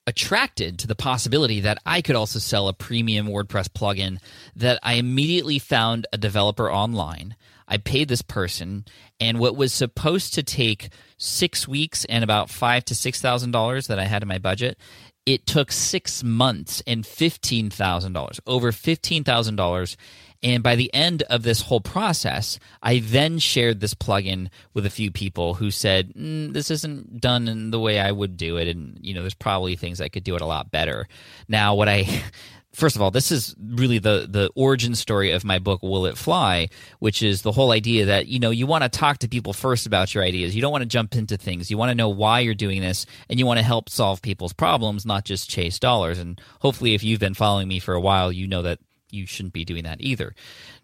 attracted 0.09 0.79
to 0.79 0.87
the 0.87 0.95
possibility 0.95 1.61
that 1.61 1.77
I 1.85 2.01
could 2.01 2.17
also 2.17 2.39
sell 2.39 2.67
a 2.67 2.73
premium 2.73 3.29
WordPress 3.29 3.69
plugin 3.69 4.19
that 4.57 4.79
I 4.83 4.95
immediately 4.95 5.59
found 5.59 6.07
a 6.15 6.17
developer 6.17 6.73
online. 6.73 7.37
I 7.69 7.77
paid 7.77 8.09
this 8.09 8.23
person, 8.23 8.87
and 9.21 9.39
what 9.39 9.55
was 9.55 9.75
supposed 9.75 10.33
to 10.33 10.43
take 10.43 10.89
six 11.19 11.69
weeks 11.69 12.07
and 12.07 12.25
about 12.25 12.49
five 12.49 12.87
to 12.87 12.95
six 12.95 13.21
thousand 13.21 13.51
dollars 13.51 13.89
that 13.89 13.99
I 13.99 14.05
had 14.05 14.23
in 14.23 14.29
my 14.29 14.39
budget, 14.39 14.79
it 15.27 15.45
took 15.45 15.71
six 15.71 16.25
months 16.25 16.83
and 16.87 17.07
fifteen 17.07 17.69
thousand 17.69 18.15
dollars, 18.15 18.41
over 18.47 18.73
fifteen 18.73 19.25
thousand 19.25 19.57
dollars, 19.57 19.99
And 20.43 20.63
by 20.63 20.77
the 20.77 20.93
end 20.95 21.23
of 21.25 21.43
this 21.43 21.63
whole 21.63 21.81
process, 21.81 22.59
I 22.83 23.01
then 23.01 23.39
shared 23.39 23.81
this 23.81 23.95
plugin 23.95 24.49
with 24.73 24.87
a 24.87 24.91
few 24.91 25.11
people 25.11 25.55
who 25.55 25.71
said, 25.71 26.15
mm, 26.15 26.53
"This 26.53 26.71
isn't 26.71 27.21
done 27.21 27.49
in 27.49 27.71
the 27.73 27.81
way 27.81 27.99
I 27.99 28.13
would 28.13 28.37
do 28.37 28.57
it, 28.57 28.69
and 28.69 28.99
you 29.03 29.15
know, 29.15 29.23
there's 29.23 29.35
probably 29.35 29.75
things 29.75 30.01
I 30.01 30.09
could 30.09 30.25
do 30.25 30.37
it 30.37 30.41
a 30.41 30.47
lot 30.47 30.71
better." 30.71 31.09
Now, 31.49 31.75
what 31.75 31.89
I 31.89 32.23
first 32.73 32.95
of 32.95 33.03
all, 33.03 33.11
this 33.11 33.33
is 33.33 33.55
really 33.61 33.99
the 33.99 34.27
the 34.31 34.51
origin 34.55 34.95
story 34.95 35.33
of 35.33 35.45
my 35.45 35.59
book 35.59 35.83
Will 35.83 36.07
It 36.07 36.17
Fly, 36.17 36.69
which 37.01 37.23
is 37.23 37.43
the 37.43 37.53
whole 37.53 37.73
idea 37.73 38.07
that 38.07 38.29
you 38.29 38.39
know 38.39 38.51
you 38.51 38.67
want 38.67 38.85
to 38.85 38.89
talk 38.89 39.19
to 39.19 39.29
people 39.29 39.53
first 39.53 39.87
about 39.87 40.15
your 40.15 40.23
ideas. 40.23 40.55
You 40.55 40.63
don't 40.63 40.73
want 40.73 40.83
to 40.83 40.89
jump 40.89 41.17
into 41.17 41.37
things. 41.37 41.71
You 41.71 41.79
want 41.79 41.91
to 41.91 41.97
know 41.97 42.09
why 42.09 42.41
you're 42.41 42.55
doing 42.55 42.81
this, 42.81 43.07
and 43.29 43.39
you 43.39 43.47
want 43.47 43.59
to 43.59 43.65
help 43.65 43.89
solve 43.89 44.23
people's 44.23 44.53
problems, 44.53 45.05
not 45.05 45.25
just 45.25 45.51
chase 45.51 45.79
dollars. 45.79 46.19
And 46.19 46.41
hopefully, 46.61 46.95
if 46.95 47.03
you've 47.03 47.21
been 47.21 47.35
following 47.35 47.69
me 47.69 47.81
for 47.81 47.95
a 47.95 48.01
while, 48.01 48.31
you 48.31 48.47
know 48.47 48.63
that 48.63 48.79
you 49.11 49.27
shouldn't 49.27 49.55
be 49.55 49.65
doing 49.65 49.85
that 49.85 50.01
either. 50.01 50.35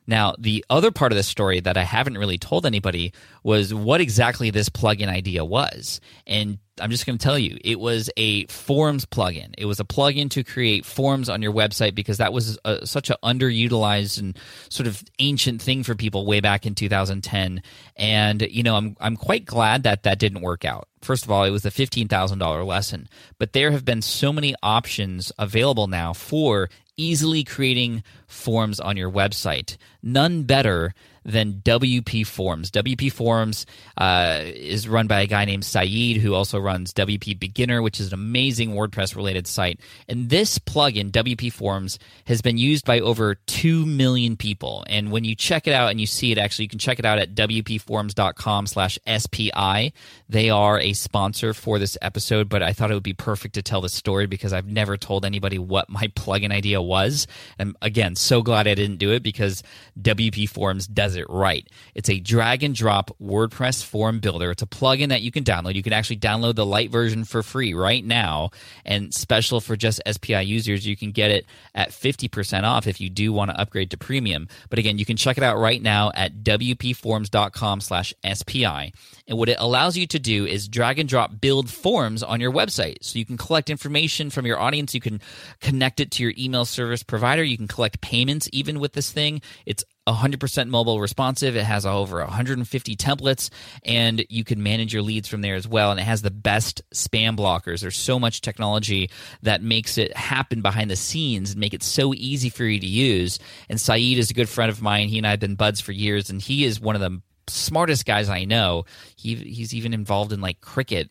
Now, 0.07 0.35
the 0.39 0.65
other 0.69 0.91
part 0.91 1.13
of 1.13 1.17
the 1.17 1.23
story 1.23 1.61
that 1.61 1.77
I 1.77 1.83
haven't 1.83 2.19
really 2.19 2.39
told 2.39 2.67
anybody 2.67 3.13
was 3.43 3.73
what 3.73 4.01
exactly 4.01 4.51
this 4.51 4.69
plugin 4.69 5.09
idea 5.09 5.45
was. 5.45 6.01
And 6.27 6.59
I'm 6.81 6.91
just 6.91 7.07
going 7.07 7.17
to 7.17 7.23
tell 7.23 7.39
you, 7.39 7.57
it 7.65 7.79
was 7.79 8.11
a 8.17 8.47
forms 8.47 9.07
plugin. 9.07 9.55
It 9.57 9.65
was 9.65 9.81
a 9.81 9.85
plugin 9.85 10.29
to 10.31 10.43
create 10.43 10.85
forms 10.85 11.29
on 11.29 11.41
your 11.41 11.53
website 11.53 11.95
because 11.95 12.19
that 12.19 12.33
was 12.33 12.59
uh, 12.65 12.79
a, 12.83 12.87
such 12.87 13.11
an 13.11 13.17
underutilized 13.23 14.19
and 14.19 14.37
sort 14.69 14.89
of 14.89 15.03
ancient 15.21 15.63
thing 15.63 15.85
for 15.85 15.95
people 15.95 16.27
way 16.27 16.41
back 16.41 16.67
in 16.67 16.75
2010. 16.75 17.63
And 17.97 18.43
you 18.43 18.63
know, 18.63 18.77
I'm 18.77 18.97
I'm 19.01 19.17
quite 19.17 19.45
glad 19.45 19.85
that 19.85 20.03
that 20.03 20.19
didn't 20.19 20.43
work 20.43 20.65
out. 20.65 20.89
First 21.01 21.25
of 21.25 21.31
all, 21.31 21.45
it 21.45 21.51
was 21.51 21.67
a 21.67 21.71
$15,000 21.71 22.67
lesson, 22.67 23.09
but 23.39 23.53
there 23.53 23.71
have 23.71 23.85
been 23.85 24.01
so 24.01 24.33
many 24.33 24.55
options 24.63 25.31
available 25.39 25.87
now 25.87 26.15
for 26.15 26.71
easily 26.97 27.45
creating 27.45 28.03
forms 28.27 28.81
on 28.81 28.97
your 28.97 29.11
website. 29.11 29.77
None 30.03 30.43
better 30.45 30.95
than 31.25 31.55
WP 31.65 32.27
Forms. 32.27 32.71
WP 32.71 33.11
Forms 33.13 33.67
uh, 33.97 34.41
is 34.45 34.89
run 34.89 35.07
by 35.07 35.21
a 35.23 35.27
guy 35.27 35.45
named 35.45 35.65
Syed, 35.65 36.19
who 36.19 36.35
also 36.35 36.59
runs 36.59 36.93
WP 36.93 37.39
Beginner, 37.39 37.83
which 37.83 38.01
is 38.01 38.09
an 38.09 38.15
amazing 38.15 38.71
WordPress 38.71 39.17
related 39.17 39.47
site. 39.47 39.81
And 40.09 40.29
this 40.29 40.59
plugin, 40.59 41.11
WP 41.11 41.53
Forms, 41.53 41.99
has 42.27 42.43
been 42.43 42.59
used 42.59 42.85
by 42.85 43.01
over 43.01 43.35
2 43.35 43.87
million 43.87 44.37
people. 44.37 44.85
And 44.89 45.11
when 45.11 45.25
you 45.25 45.35
check 45.35 45.67
it 45.67 45.73
out 45.73 45.91
and 45.91 46.01
you 46.01 46.07
see 46.07 46.33
it, 46.33 46.39
actually, 46.39 46.67
you 46.67 46.69
can 46.71 46.79
check 46.79 46.99
it 46.99 47.05
out 47.05 47.19
at 47.19 47.35
WPForms.com 47.35 48.67
slash 48.67 48.99
SPI. 49.07 49.93
They 50.29 50.51
are 50.51 50.79
a 50.79 50.93
sponsor 50.93 51.55
for 51.55 51.79
this 51.79 51.97
episode, 52.03 52.49
but 52.49 52.63
I 52.63 52.73
thought 52.73 52.91
it 52.91 52.95
would 52.95 53.03
be 53.03 53.15
perfect 53.15 53.55
to 53.55 53.63
tell 53.63 53.81
this 53.81 53.95
story 53.95 54.27
because 54.27 54.53
I've 54.53 54.67
never 54.67 54.97
told 54.97 55.25
anybody 55.25 55.59
what 55.59 55.89
my 55.89 56.09
plugin 56.09 56.53
idea 56.53 56.83
was. 56.83 57.27
And 57.59 57.77
again, 57.81 58.17
so 58.17 58.43
glad 58.43 58.67
I 58.67 58.75
didn't 58.75 58.99
do 58.99 59.13
it 59.13 59.23
because 59.23 59.63
WP 60.01 60.49
Forms 60.49 60.87
it 61.17 61.27
right. 61.29 61.69
It's 61.95 62.09
a 62.09 62.21
drag 62.21 62.63
and 62.63 62.75
drop 62.75 63.17
WordPress 63.23 63.85
form 63.85 64.21
builder. 64.21 64.51
It's 64.51 64.63
a 64.63 64.67
plugin 64.67 65.09
that 65.09 65.23
you 65.23 65.31
can 65.31 65.45
download. 65.45 65.75
You 65.75 65.83
can 65.83 65.93
actually 65.93 66.19
download 66.19 66.55
the 66.55 66.67
Lite 66.67 66.91
version 66.91 67.25
for 67.25 67.43
free 67.43 67.75
right 67.75 68.05
now. 68.05 68.51
And 68.85 69.13
special 69.13 69.61
for 69.61 69.77
just 69.77 70.01
SPI 70.11 70.43
users, 70.43 70.87
you 70.87 70.97
can 70.97 71.13
get 71.13 71.31
it 71.31 71.47
at 71.75 71.91
50% 71.91 72.65
off 72.65 72.87
if 72.87 73.01
you 73.01 73.11
do 73.11 73.33
want 73.33 73.51
to 73.51 73.61
upgrade 73.61 73.91
to 73.93 73.97
premium. 73.99 74.49
But 74.71 74.79
again, 74.79 74.99
you 74.99 75.05
can 75.05 75.17
check 75.17 75.37
it 75.37 75.43
out 75.43 75.59
right 75.59 75.81
now 75.81 76.11
at 76.15 76.43
WPForms.com 76.43 77.81
slash 77.81 78.15
SPI. 78.25 78.93
And 79.27 79.39
what 79.39 79.49
it 79.49 79.57
allows 79.59 79.97
you 79.97 80.07
to 80.09 80.19
do 80.19 80.47
is 80.47 80.69
drag 80.69 80.99
and 80.99 81.09
drop 81.09 81.41
build 81.41 81.71
forms 81.71 82.23
on 82.23 82.41
your 82.41 82.53
website. 82.53 82.97
So 83.03 83.19
you 83.19 83.25
can 83.25 83.37
collect 83.37 83.71
information 83.71 84.31
from 84.31 84.47
your 84.47 84.59
audience. 84.59 84.95
You 84.95 85.01
can 85.01 85.21
connect 85.61 86.01
it 86.01 86.11
to 86.13 86.23
your 86.23 86.35
email 86.37 86.65
service 86.65 87.03
provider. 87.03 87.43
You 87.43 87.57
can 87.57 87.69
collect 87.69 88.01
payments 88.01 88.49
even 88.53 88.81
with 88.81 88.93
this 88.93 89.11
thing. 89.11 89.41
It's 89.67 89.85
100% 90.07 90.69
mobile 90.69 91.01
responsive. 91.01 91.57
It 91.57 91.65
has 91.65 91.87
over 91.87 92.19
150 92.19 92.97
templates, 92.97 93.51
and 93.83 94.25
you 94.29 94.45
can 94.45 94.63
manage 94.63 94.93
your 94.93 95.03
leads 95.03 95.29
from 95.29 95.41
there 95.41 95.55
as 95.55 95.67
well. 95.67 95.91
And 95.91 96.01
it 96.01 96.05
has 96.05 96.23
the 96.23 96.31
best 96.31 96.83
spam 96.93 97.37
blockers. 97.37 97.81
There's 97.81 97.97
so 97.97 98.19
much 98.19 98.41
technology 98.41 99.11
that 99.43 99.63
makes 99.63 99.97
it 99.99 100.17
happen 100.17 100.61
behind 100.61 100.91
the 100.91 100.97
scenes 100.97 101.53
and 101.53 101.61
make 101.61 101.75
it 101.75 101.83
so 101.83 102.13
easy 102.15 102.51
for 102.51 102.65
you 102.65 102.81
to 102.81 102.87
use. 102.87 103.39
And 103.69 103.81
Syed 103.81 104.19
is 104.19 104.31
a 104.31 104.35
good 104.35 104.49
friend 104.49 104.71
of 104.71 104.83
mine. 104.83 105.09
He 105.09 105.19
and 105.19 105.27
I 105.27 105.31
have 105.31 105.41
been 105.41 105.55
buds 105.57 105.81
for 105.81 105.93
years, 105.93 106.31
and 106.31 106.41
he 106.41 106.65
is 106.65 106.81
one 106.81 106.95
of 106.95 107.01
the 107.01 107.21
smartest 107.49 108.07
guys 108.07 108.29
I 108.29 108.45
know. 108.45 108.85
He 109.17 109.35
he's 109.35 109.75
even 109.75 109.95
involved 109.95 110.33
in 110.33 110.41
like 110.41 110.61
cricket, 110.61 111.11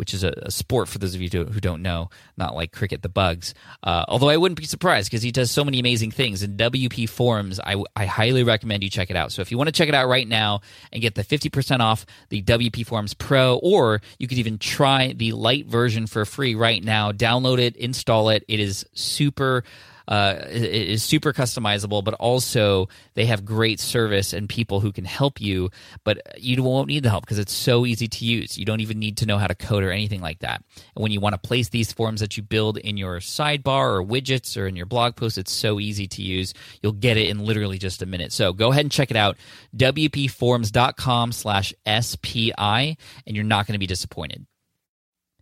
which 0.00 0.14
is 0.14 0.24
a, 0.24 0.32
a 0.44 0.50
sport 0.50 0.88
for 0.88 0.96
those 0.96 1.14
of 1.14 1.20
you 1.20 1.28
who 1.28 1.60
don't 1.60 1.82
know, 1.82 2.08
not 2.38 2.54
like 2.54 2.72
cricket 2.72 3.02
the 3.02 3.08
bugs. 3.10 3.52
Uh, 3.82 4.02
although 4.08 4.30
I 4.30 4.38
wouldn't 4.38 4.58
be 4.58 4.64
surprised 4.64 5.10
because 5.10 5.22
he 5.22 5.30
does 5.30 5.50
so 5.50 5.62
many 5.62 5.78
amazing 5.78 6.10
things. 6.10 6.42
In 6.42 6.56
WP 6.56 7.06
Forms, 7.06 7.60
I, 7.60 7.76
I 7.94 8.06
highly 8.06 8.42
recommend 8.42 8.82
you 8.82 8.88
check 8.88 9.10
it 9.10 9.16
out. 9.16 9.30
So 9.30 9.42
if 9.42 9.50
you 9.50 9.58
want 9.58 9.68
to 9.68 9.72
check 9.72 9.90
it 9.90 9.94
out 9.94 10.08
right 10.08 10.26
now 10.26 10.62
and 10.90 11.02
get 11.02 11.16
the 11.16 11.22
50% 11.22 11.80
off 11.80 12.06
the 12.30 12.40
WP 12.40 12.86
Forms 12.86 13.12
Pro, 13.12 13.58
or 13.58 14.00
you 14.18 14.26
could 14.26 14.38
even 14.38 14.56
try 14.56 15.12
the 15.12 15.32
Lite 15.32 15.66
version 15.66 16.06
for 16.06 16.24
free 16.24 16.54
right 16.54 16.82
now, 16.82 17.12
download 17.12 17.58
it, 17.58 17.76
install 17.76 18.30
it. 18.30 18.42
It 18.48 18.58
is 18.58 18.86
super 18.94 19.64
uh, 20.10 20.34
is 20.48 21.04
super 21.04 21.32
customizable, 21.32 22.02
but 22.02 22.14
also 22.14 22.88
they 23.14 23.26
have 23.26 23.44
great 23.44 23.78
service 23.78 24.32
and 24.32 24.48
people 24.48 24.80
who 24.80 24.90
can 24.90 25.04
help 25.04 25.40
you. 25.40 25.70
But 26.02 26.20
you 26.36 26.60
won't 26.62 26.88
need 26.88 27.04
the 27.04 27.10
help 27.10 27.24
because 27.24 27.38
it's 27.38 27.52
so 27.52 27.86
easy 27.86 28.08
to 28.08 28.24
use. 28.24 28.58
You 28.58 28.64
don't 28.64 28.80
even 28.80 28.98
need 28.98 29.18
to 29.18 29.26
know 29.26 29.38
how 29.38 29.46
to 29.46 29.54
code 29.54 29.84
or 29.84 29.92
anything 29.92 30.20
like 30.20 30.40
that. 30.40 30.64
And 30.96 31.02
when 31.02 31.12
you 31.12 31.20
want 31.20 31.40
to 31.40 31.48
place 31.48 31.68
these 31.68 31.92
forms 31.92 32.20
that 32.20 32.36
you 32.36 32.42
build 32.42 32.76
in 32.76 32.96
your 32.96 33.20
sidebar 33.20 33.94
or 33.94 34.04
widgets 34.04 34.60
or 34.60 34.66
in 34.66 34.74
your 34.74 34.86
blog 34.86 35.14
post, 35.14 35.38
it's 35.38 35.52
so 35.52 35.78
easy 35.78 36.08
to 36.08 36.22
use. 36.22 36.54
You'll 36.82 36.92
get 36.92 37.16
it 37.16 37.28
in 37.28 37.38
literally 37.38 37.78
just 37.78 38.02
a 38.02 38.06
minute. 38.06 38.32
So 38.32 38.52
go 38.52 38.72
ahead 38.72 38.84
and 38.84 38.92
check 38.92 39.12
it 39.12 39.16
out. 39.16 39.36
WPForms.com 39.76 41.30
slash 41.30 41.72
SPI, 41.86 42.56
and 42.58 43.36
you're 43.36 43.44
not 43.44 43.68
going 43.68 43.74
to 43.74 43.78
be 43.78 43.86
disappointed. 43.86 44.44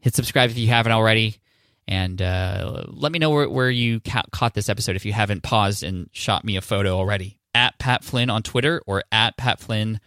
Hit 0.00 0.14
subscribe 0.14 0.50
if 0.50 0.58
you 0.58 0.68
haven't 0.68 0.92
already 0.92 1.38
and 1.88 2.22
uh, 2.22 2.84
let 2.88 3.10
me 3.10 3.18
know 3.18 3.30
where, 3.30 3.48
where 3.48 3.70
you 3.70 3.98
ca- 4.00 4.26
caught 4.30 4.52
this 4.54 4.68
episode 4.68 4.94
if 4.94 5.04
you 5.06 5.12
haven't 5.14 5.42
paused 5.42 5.82
and 5.82 6.08
shot 6.12 6.44
me 6.44 6.56
a 6.56 6.60
photo 6.60 6.96
already 6.96 7.38
at 7.54 7.78
Pat 7.78 8.04
Flynn 8.04 8.28
on 8.30 8.42
Twitter 8.42 8.82
or 8.86 9.02
at 9.10 9.38
Pat 9.38 9.58
Flynn 9.58 9.98